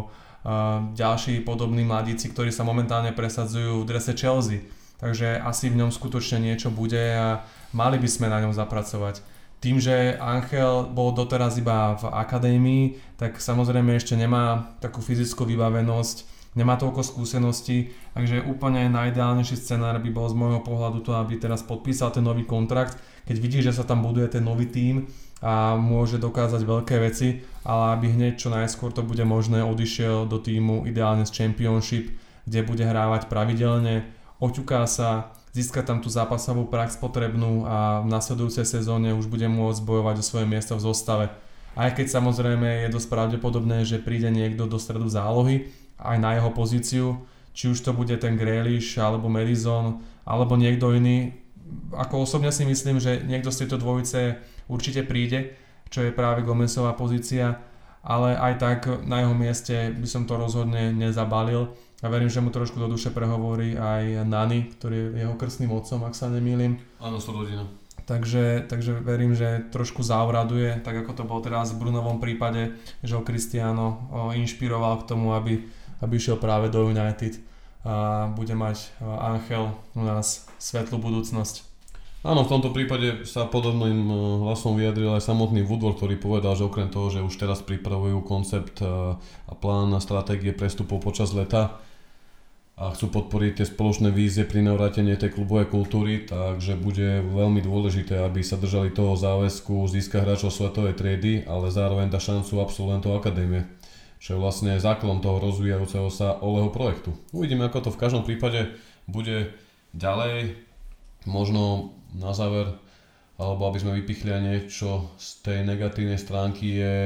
uh, 0.45 0.93
ďalší 0.93 1.41
podobní 1.41 1.85
mladíci, 1.87 2.29
ktorí 2.29 2.53
sa 2.53 2.67
momentálne 2.67 3.17
presadzujú 3.17 3.81
v 3.83 3.89
drese 3.89 4.13
Chelsea. 4.13 4.69
Takže 4.97 5.41
asi 5.41 5.69
v 5.69 5.85
ňom 5.85 5.93
skutočne 5.93 6.41
niečo 6.41 6.73
bude 6.73 7.01
a 7.01 7.45
mali 7.77 8.01
by 8.01 8.09
sme 8.09 8.33
na 8.33 8.41
ňom 8.45 8.57
zapracovať. 8.57 9.21
Tým, 9.61 9.81
že 9.81 10.21
Angel 10.21 10.93
bol 10.93 11.17
doteraz 11.17 11.57
iba 11.57 11.97
v 11.97 12.13
akadémii, 12.13 13.17
tak 13.17 13.41
samozrejme 13.41 13.97
ešte 13.97 14.13
nemá 14.13 14.77
takú 14.85 15.01
fyzickú 15.01 15.49
vybavenosť, 15.49 16.29
nemá 16.57 16.77
toľko 16.77 17.01
skúseností, 17.05 17.93
takže 18.13 18.45
úplne 18.45 18.89
najideálnejší 18.93 19.57
scenár 19.57 19.97
by 20.01 20.11
bol 20.13 20.29
z 20.29 20.37
môjho 20.37 20.61
pohľadu 20.61 21.01
to, 21.05 21.17
aby 21.17 21.41
teraz 21.41 21.65
podpísal 21.65 22.13
ten 22.13 22.25
nový 22.25 22.45
kontrakt, 22.45 23.01
keď 23.25 23.37
vidí, 23.41 23.59
že 23.65 23.73
sa 23.73 23.85
tam 23.85 24.05
buduje 24.05 24.29
ten 24.29 24.45
nový 24.45 24.69
tím 24.69 25.09
a 25.45 25.77
môže 25.77 26.17
dokázať 26.17 26.63
veľké 26.65 26.97
veci, 27.01 27.45
ale 27.61 27.99
aby 27.99 28.07
hneď 28.09 28.41
čo 28.41 28.49
najskôr 28.49 28.89
to 28.93 29.05
bude 29.05 29.21
možné 29.29 29.61
odišiel 29.61 30.25
do 30.25 30.41
týmu 30.41 30.89
ideálne 30.89 31.29
z 31.29 31.35
Championship, 31.35 32.09
kde 32.49 32.65
bude 32.65 32.85
hrávať 32.87 33.29
pravidelne, 33.29 34.09
oťuká 34.41 34.89
sa, 34.89 35.37
získa 35.53 35.85
tam 35.85 36.01
tú 36.01 36.09
zápasovú 36.09 36.69
prax 36.69 36.97
potrebnú 36.97 37.69
a 37.69 38.01
v 38.05 38.09
nasledujúcej 38.13 38.65
sezóne 38.65 39.13
už 39.13 39.29
bude 39.29 39.49
môcť 39.49 39.81
bojovať 39.85 40.17
o 40.21 40.25
svoje 40.25 40.47
miesto 40.49 40.77
v 40.77 40.85
zostave. 40.85 41.27
Aj 41.77 41.93
keď 41.93 42.09
samozrejme 42.09 42.89
je 42.89 42.95
dosť 42.97 43.09
pravdepodobné, 43.13 43.85
že 43.85 44.01
príde 44.01 44.33
niekto 44.33 44.65
do 44.65 44.81
stredu 44.81 45.13
zálohy, 45.13 45.69
aj 46.01 46.17
na 46.17 46.37
jeho 46.37 46.49
pozíciu, 46.53 47.07
či 47.57 47.73
už 47.73 47.85
to 47.85 47.93
bude 47.93 48.13
ten 48.21 48.37
Grealish 48.37 48.97
alebo 49.01 49.33
Madison 49.33 50.01
alebo 50.29 50.57
niekto 50.57 50.93
iný. 50.93 51.37
Ako 51.93 52.25
osobne 52.25 52.53
si 52.53 52.69
myslím, 52.69 53.01
že 53.01 53.25
niekto 53.25 53.49
z 53.49 53.65
tejto 53.65 53.81
dvojice 53.81 54.41
určite 54.67 55.03
príde, 55.07 55.55
čo 55.91 56.03
je 56.03 56.15
práve 56.15 56.43
Gomezová 56.43 56.95
pozícia, 56.99 57.63
ale 58.07 58.39
aj 58.39 58.53
tak 58.63 58.79
na 59.03 59.27
jeho 59.27 59.35
mieste 59.35 59.91
by 59.91 60.07
som 60.07 60.31
to 60.31 60.39
rozhodne 60.39 60.95
nezabalil 60.95 61.75
a 62.05 62.07
verím, 62.07 62.31
že 62.31 62.45
mu 62.45 62.55
trošku 62.55 62.79
do 62.79 62.87
duše 62.87 63.11
prehovorí 63.11 63.75
aj 63.75 64.23
Nani, 64.23 64.71
ktorý 64.79 65.17
je 65.17 65.27
jeho 65.27 65.35
krstným 65.35 65.75
otcom, 65.75 66.07
ak 66.07 66.15
sa 66.15 66.31
nemýlim. 66.31 66.79
Áno, 67.03 67.19
sú 67.19 67.35
rodina. 67.35 67.67
Takže, 68.07 68.71
takže 68.71 69.03
verím, 69.03 69.35
že 69.35 69.67
trošku 69.75 70.07
zauraduje, 70.07 70.79
tak 70.87 71.03
ako 71.03 71.13
to 71.19 71.25
bol 71.27 71.43
teraz 71.43 71.75
v 71.75 71.83
Brunovom 71.83 72.23
prípade, 72.23 72.79
že 73.03 73.19
ho 73.19 73.27
Cristiano 73.27 74.07
inšpiroval 74.31 75.03
k 75.03 75.11
tomu, 75.11 75.35
aby, 75.35 75.67
aby 75.99 76.13
išiel 76.15 76.39
práve 76.39 76.71
do 76.71 76.87
United 76.87 77.43
a 77.83 78.31
bude 78.31 78.55
mať 78.55 78.95
Angel 79.03 79.75
u 79.99 80.03
nás 80.07 80.47
svetlú 80.63 81.03
budúcnosť. 81.03 81.66
Áno, 82.27 82.43
v 82.43 82.51
tomto 82.51 82.75
prípade 82.75 83.23
sa 83.23 83.47
podobným 83.47 84.11
e, 84.11 84.15
hlasom 84.51 84.75
vyjadril 84.75 85.15
aj 85.15 85.31
samotný 85.31 85.63
Woodward, 85.63 85.95
ktorý 85.95 86.19
povedal, 86.19 86.59
že 86.59 86.67
okrem 86.67 86.91
toho, 86.91 87.07
že 87.07 87.23
už 87.23 87.39
teraz 87.39 87.63
pripravujú 87.63 88.19
koncept 88.27 88.83
e, 88.83 89.15
a 89.47 89.53
plán 89.55 89.95
na 89.95 90.03
stratégie 90.03 90.51
prestupov 90.51 91.07
počas 91.07 91.31
leta 91.31 91.79
a 92.75 92.91
chcú 92.91 93.15
podporiť 93.15 93.63
tie 93.63 93.67
spoločné 93.71 94.11
vízie 94.11 94.43
pri 94.43 94.59
navrátení 94.67 95.15
tej 95.15 95.39
klubovej 95.39 95.71
kultúry, 95.71 96.27
takže 96.27 96.75
bude 96.75 97.23
veľmi 97.23 97.63
dôležité, 97.63 98.19
aby 98.19 98.43
sa 98.43 98.59
držali 98.59 98.91
toho 98.91 99.15
záväzku 99.15 99.87
získať 99.87 100.27
hráčov 100.27 100.51
svetovej 100.51 100.99
triedy, 100.99 101.47
ale 101.47 101.71
zároveň 101.71 102.11
dá 102.11 102.19
šancu 102.19 102.59
absolventov 102.59 103.23
akadémie 103.23 103.71
čo 104.17 104.35
je 104.35 104.43
vlastne 104.43 104.81
základom 104.81 105.21
toho 105.21 105.39
rozvíjajúceho 105.39 106.09
sa 106.09 106.41
Oleho 106.41 106.73
projektu. 106.73 107.15
Uvidíme, 107.31 107.69
ako 107.69 107.87
to 107.87 107.91
v 107.95 108.01
každom 108.01 108.25
prípade 108.25 108.75
bude 109.07 109.55
ďalej. 109.93 110.57
Možno 111.29 111.95
na 112.17 112.33
záver, 112.33 112.73
alebo 113.37 113.69
aby 113.69 113.79
sme 113.79 113.97
vypichli 114.01 114.33
aj 114.33 114.43
niečo 114.43 115.13
z 115.21 115.29
tej 115.45 115.59
negatívnej 115.69 116.17
stránky 116.17 116.81
je 116.81 116.97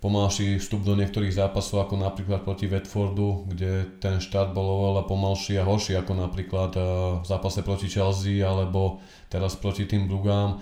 pomalší 0.00 0.56
vstup 0.56 0.82
do 0.82 0.96
niektorých 0.96 1.36
zápasov, 1.36 1.84
ako 1.84 2.00
napríklad 2.00 2.40
proti 2.42 2.66
Watfordu, 2.66 3.44
kde 3.52 4.00
ten 4.00 4.16
štart 4.18 4.56
bol 4.56 4.64
oveľa 4.64 5.04
pomalší 5.04 5.60
a 5.60 5.68
horší, 5.68 5.94
ako 6.00 6.16
napríklad 6.16 6.72
eh, 6.74 6.82
v 7.20 7.26
zápase 7.28 7.60
proti 7.60 7.86
Chelsea, 7.92 8.40
alebo 8.40 8.98
teraz 9.28 9.54
proti 9.60 9.84
tým 9.84 10.08
Brugám. 10.08 10.58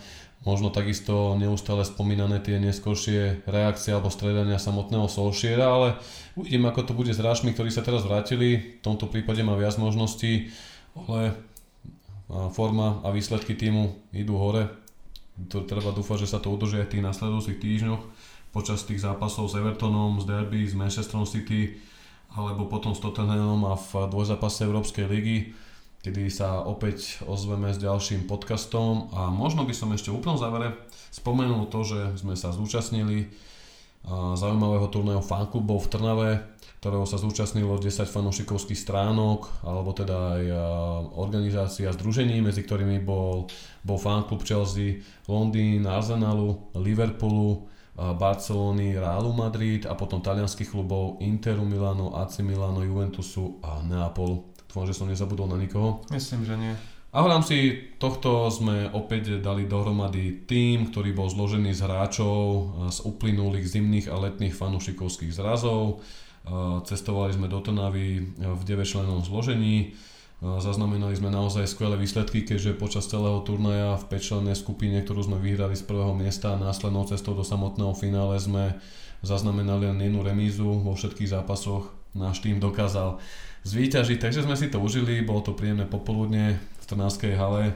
Možno 0.46 0.70
takisto 0.70 1.34
neustále 1.34 1.82
spomínané 1.82 2.38
tie 2.38 2.62
neskôršie 2.62 3.42
reakcie 3.42 3.90
alebo 3.90 4.06
stredania 4.06 4.54
samotného 4.54 5.10
Solšiera, 5.10 5.66
ale 5.66 5.88
uvidím, 6.38 6.70
ako 6.70 6.86
to 6.86 6.92
bude 6.94 7.10
s 7.10 7.18
hráčmi, 7.18 7.50
ktorí 7.50 7.74
sa 7.74 7.82
teraz 7.82 8.06
vrátili. 8.06 8.78
V 8.78 8.82
tomto 8.86 9.10
prípade 9.10 9.42
má 9.42 9.58
viac 9.58 9.74
možností, 9.82 10.54
ale 10.94 11.34
forma 12.28 13.00
a 13.04 13.08
výsledky 13.08 13.56
týmu 13.56 14.12
idú 14.12 14.36
hore. 14.36 14.68
To 15.48 15.64
treba 15.64 15.94
dúfať, 15.94 16.26
že 16.26 16.32
sa 16.36 16.38
to 16.42 16.52
udrží 16.52 16.82
aj 16.82 16.86
v 16.90 16.92
tých 16.98 17.06
nasledujúcich 17.06 17.58
týždňoch 17.62 18.02
počas 18.52 18.84
tých 18.84 19.04
zápasov 19.04 19.48
s 19.48 19.56
Evertonom, 19.56 20.20
z 20.20 20.24
Derby, 20.28 20.64
s 20.64 20.74
Manchesterom 20.74 21.28
City 21.28 21.78
alebo 22.36 22.68
potom 22.68 22.92
s 22.92 23.00
Tottenhamom 23.00 23.64
a 23.68 23.74
v 23.76 24.12
dvojzápase 24.12 24.68
Európskej 24.68 25.08
ligy, 25.08 25.56
kedy 26.04 26.28
sa 26.28 26.60
opäť 26.60 27.24
ozveme 27.24 27.72
s 27.72 27.80
ďalším 27.80 28.28
podcastom 28.28 29.08
a 29.16 29.32
možno 29.32 29.64
by 29.64 29.72
som 29.72 29.88
ešte 29.96 30.12
v 30.12 30.20
úplnom 30.20 30.36
závere 30.36 30.76
spomenul 31.08 31.72
to, 31.72 31.80
že 31.88 32.20
sme 32.20 32.36
sa 32.36 32.52
zúčastnili 32.52 33.32
zaujímavého 34.36 34.88
turnaja 34.92 35.24
fanklubov 35.24 35.88
v 35.88 35.90
Trnave, 35.90 36.30
ktorého 36.78 37.02
sa 37.04 37.18
zúčastnilo 37.18 37.74
10 37.78 38.06
fanúšikovských 38.06 38.78
stránok, 38.78 39.66
alebo 39.66 39.90
teda 39.90 40.38
aj 40.38 40.44
organizácia 41.18 41.90
združení, 41.90 42.38
medzi 42.38 42.62
ktorými 42.62 43.02
bol, 43.02 43.50
bol 43.82 43.98
fanklub 43.98 44.46
Chelsea, 44.46 45.02
Londýn, 45.26 45.82
Arsenalu, 45.84 46.72
Liverpoolu, 46.78 47.66
Barcelony, 47.98 48.94
Realu 48.94 49.34
Madrid 49.34 49.82
a 49.90 49.98
potom 49.98 50.22
talianských 50.22 50.70
klubov 50.70 51.18
Interu 51.18 51.66
Milano, 51.66 52.14
AC 52.14 52.46
Milano, 52.46 52.86
Juventusu 52.86 53.58
a 53.58 53.82
Neapolu. 53.82 54.54
Dúfam, 54.70 54.86
že 54.86 54.94
som 54.94 55.10
nezabudol 55.10 55.50
na 55.50 55.58
nikoho. 55.58 56.06
Myslím, 56.14 56.46
že 56.46 56.54
nie. 56.54 56.78
A 57.08 57.24
v 57.24 57.30
rámci 57.32 57.56
tohto 57.96 58.52
sme 58.52 58.86
opäť 58.92 59.40
dali 59.40 59.64
dohromady 59.66 60.44
tým, 60.44 60.92
ktorý 60.92 61.16
bol 61.16 61.26
zložený 61.32 61.72
z 61.72 61.88
hráčov 61.88 62.38
z 62.92 62.98
uplynulých 63.02 63.64
zimných 63.66 64.06
a 64.12 64.20
letných 64.28 64.52
fanúšikovských 64.52 65.32
zrazov. 65.32 66.04
Cestovali 66.84 67.36
sme 67.36 67.46
do 67.46 67.60
Trnavy 67.60 68.34
v 68.36 68.62
9 68.64 69.24
zložení. 69.24 69.92
Zaznamenali 70.38 71.18
sme 71.18 71.34
naozaj 71.34 71.66
skvelé 71.66 71.98
výsledky, 71.98 72.46
keďže 72.46 72.78
počas 72.78 73.10
celého 73.10 73.42
turnaja 73.42 73.98
v 73.98 74.22
5 74.22 74.54
skupine, 74.54 75.02
ktorú 75.02 75.26
sme 75.26 75.42
vyhrali 75.42 75.74
z 75.74 75.82
prvého 75.82 76.14
miesta 76.14 76.54
a 76.54 76.62
následnou 76.62 77.10
cestou 77.10 77.34
do 77.34 77.42
samotného 77.42 77.90
finále 77.98 78.38
sme 78.38 78.78
zaznamenali 79.26 79.90
len 79.90 79.98
jednu 79.98 80.22
remízu 80.22 80.78
vo 80.78 80.94
všetkých 80.94 81.34
zápasoch. 81.34 81.90
Náš 82.14 82.38
tým 82.38 82.62
dokázal 82.62 83.18
zvíťažiť, 83.66 84.22
takže 84.22 84.46
sme 84.46 84.54
si 84.54 84.70
to 84.70 84.78
užili, 84.78 85.26
bolo 85.26 85.42
to 85.42 85.58
príjemné 85.58 85.90
popoludne 85.90 86.56
v 86.56 86.84
Trnavskej 86.86 87.34
hale, 87.34 87.74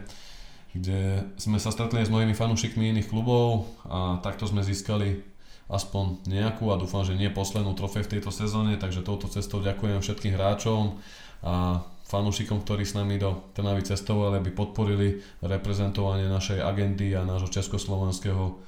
kde 0.71 1.29
sme 1.37 1.59
sa 1.59 1.75
stretli 1.75 2.01
s 2.01 2.09
mnohými 2.09 2.33
fanúšikmi 2.33 2.95
iných 2.95 3.11
klubov 3.11 3.67
a 3.85 4.23
takto 4.23 4.47
sme 4.47 4.63
získali 4.63 5.32
aspoň 5.73 6.29
nejakú 6.29 6.69
a 6.69 6.77
dúfam, 6.77 7.01
že 7.01 7.17
nie 7.17 7.33
poslednú 7.33 7.73
trofej 7.73 8.05
v 8.05 8.13
tejto 8.19 8.29
sezóne, 8.29 8.77
takže 8.77 9.01
touto 9.01 9.27
cestou 9.33 9.65
ďakujem 9.65 10.05
všetkým 10.05 10.37
hráčom 10.37 11.01
a 11.41 11.81
fanúšikom, 12.13 12.61
ktorí 12.61 12.85
s 12.85 12.93
nami 12.93 13.17
do 13.17 13.49
Trnavy 13.57 13.81
cestovali, 13.89 14.37
aby 14.37 14.53
podporili 14.53 15.25
reprezentovanie 15.41 16.29
našej 16.29 16.61
agendy 16.61 17.17
a 17.17 17.25
nášho 17.25 17.49
československého 17.49 18.61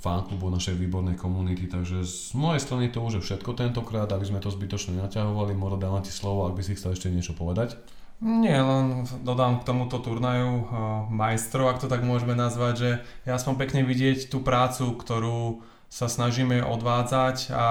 fanklubu, 0.00 0.48
našej 0.48 0.76
výbornej 0.76 1.20
komunity. 1.20 1.68
Takže 1.68 2.04
z 2.04 2.32
mojej 2.32 2.64
strany 2.64 2.88
to 2.88 3.04
už 3.04 3.20
je 3.20 3.24
všetko 3.28 3.52
tentokrát, 3.56 4.08
aby 4.08 4.24
sme 4.24 4.40
to 4.40 4.48
zbytočne 4.48 4.96
naťahovali. 5.04 5.52
Moro, 5.52 5.76
dávam 5.76 6.00
ti 6.00 6.12
slovo, 6.12 6.48
ak 6.48 6.56
by 6.56 6.62
si 6.64 6.76
chcel 6.76 6.96
ešte 6.96 7.12
niečo 7.12 7.36
povedať. 7.36 7.76
Nie, 8.18 8.58
len 8.58 9.06
dodám 9.22 9.62
k 9.62 9.66
tomuto 9.70 10.02
turnaju 10.02 10.66
majstrov, 11.06 11.70
ak 11.70 11.78
to 11.78 11.86
tak 11.86 12.02
môžeme 12.02 12.34
nazvať, 12.34 12.74
že 12.74 12.90
ja 13.22 13.38
som 13.38 13.54
pekne 13.54 13.86
vidieť 13.86 14.26
tú 14.26 14.42
prácu, 14.42 14.98
ktorú 14.98 15.62
sa 15.86 16.10
snažíme 16.10 16.66
odvádzať 16.66 17.54
a 17.54 17.66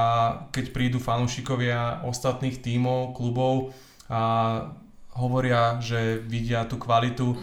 keď 0.55 0.71
prídu 0.71 0.97
fanúšikovia 1.03 2.01
ostatných 2.07 2.63
tímov, 2.63 3.11
klubov, 3.13 3.75
a 4.07 4.71
hovoria, 5.19 5.83
že 5.83 6.23
vidia 6.23 6.63
tú 6.63 6.79
kvalitu, 6.79 7.35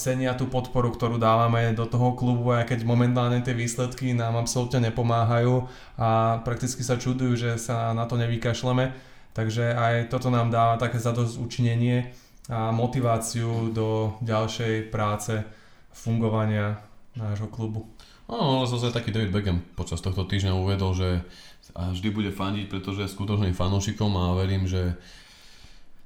cenia 0.00 0.32
tú 0.32 0.48
podporu, 0.48 0.96
ktorú 0.96 1.20
dávame 1.20 1.76
do 1.76 1.84
toho 1.84 2.16
klubu 2.16 2.56
a 2.56 2.64
keď 2.64 2.88
momentálne 2.88 3.44
tie 3.44 3.52
výsledky 3.52 4.16
nám 4.16 4.40
absolútne 4.40 4.88
nepomáhajú 4.88 5.68
a 6.00 6.40
prakticky 6.40 6.80
sa 6.80 6.96
čudujú, 6.96 7.36
že 7.36 7.50
sa 7.60 7.92
na 7.92 8.08
to 8.08 8.16
nevykašleme. 8.16 8.96
Takže 9.36 9.76
aj 9.76 10.08
toto 10.08 10.32
nám 10.32 10.48
dáva 10.48 10.80
také 10.80 10.96
zadosť 10.96 11.36
učinenie 11.38 12.10
a 12.48 12.72
motiváciu 12.72 13.74
do 13.74 14.16
ďalšej 14.24 14.88
práce 14.88 15.44
fungovania 15.92 16.80
nášho 17.18 17.50
klubu. 17.50 17.90
No, 18.30 18.62
ale 18.62 18.70
zase 18.70 18.94
taký 18.94 19.10
David 19.10 19.34
Beckham 19.34 19.58
počas 19.74 19.98
tohto 19.98 20.22
týždňa 20.22 20.54
uvedol, 20.54 20.94
že 20.94 21.08
vždy 21.74 22.08
bude 22.14 22.30
fandiť, 22.30 22.70
pretože 22.70 23.02
je 23.02 23.14
skutočným 23.14 23.54
fanúšikom 23.54 24.10
a 24.14 24.38
verím, 24.38 24.70
že 24.70 24.94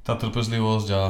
tá 0.05 0.16
trpezlivosť 0.16 0.89
a, 0.93 1.05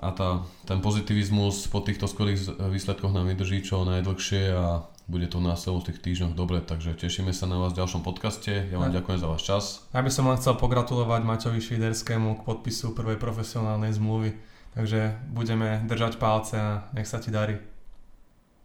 a 0.00 0.08
tá, 0.12 0.28
ten 0.64 0.80
pozitivizmus 0.80 1.68
po 1.68 1.84
týchto 1.84 2.08
skorých 2.08 2.56
výsledkoch 2.56 3.12
nám 3.12 3.28
vydrží 3.28 3.64
čo 3.64 3.84
najdlhšie 3.84 4.52
a 4.52 4.84
bude 5.10 5.26
to 5.26 5.42
na 5.42 5.58
v 5.58 5.82
tých 5.90 5.98
týždňoch 5.98 6.38
dobre, 6.38 6.62
takže 6.62 6.94
tešíme 6.94 7.34
sa 7.34 7.50
na 7.50 7.58
vás 7.58 7.74
v 7.74 7.82
ďalšom 7.82 8.06
podcaste. 8.06 8.70
Ja 8.70 8.78
vám 8.78 8.94
ďakujem 8.94 9.18
za 9.18 9.26
váš 9.26 9.42
čas. 9.42 9.64
Ja 9.90 10.06
by 10.06 10.10
som 10.14 10.30
len 10.30 10.38
chcel 10.38 10.54
pogratulovať 10.54 11.26
Maťovi 11.26 11.58
Šviderskému 11.58 12.38
k 12.38 12.44
podpisu 12.46 12.94
prvej 12.94 13.18
profesionálnej 13.18 13.90
zmluvy. 13.98 14.38
Takže 14.78 15.18
budeme 15.34 15.82
držať 15.90 16.22
palce 16.22 16.54
a 16.54 16.86
nech 16.94 17.10
sa 17.10 17.18
ti 17.18 17.34
darí. 17.34 17.58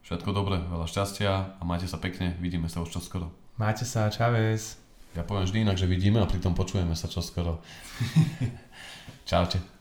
Všetko 0.06 0.38
dobré, 0.38 0.62
veľa 0.62 0.86
šťastia 0.86 1.58
a 1.58 1.62
majte 1.66 1.90
sa 1.90 1.98
pekne, 1.98 2.38
vidíme 2.38 2.70
sa 2.70 2.86
už 2.86 2.94
čoskoro. 2.94 3.34
Majte 3.58 3.90
sa, 3.90 4.06
čaves. 4.14 4.78
Ja 5.18 5.26
poviem 5.26 5.50
vždy 5.50 5.66
inak, 5.66 5.82
že 5.82 5.90
vidíme 5.90 6.22
a 6.22 6.30
pritom 6.30 6.54
počujeme 6.54 6.94
sa 6.94 7.10
čoskoro. 7.10 7.58
Čaute. 9.30 9.75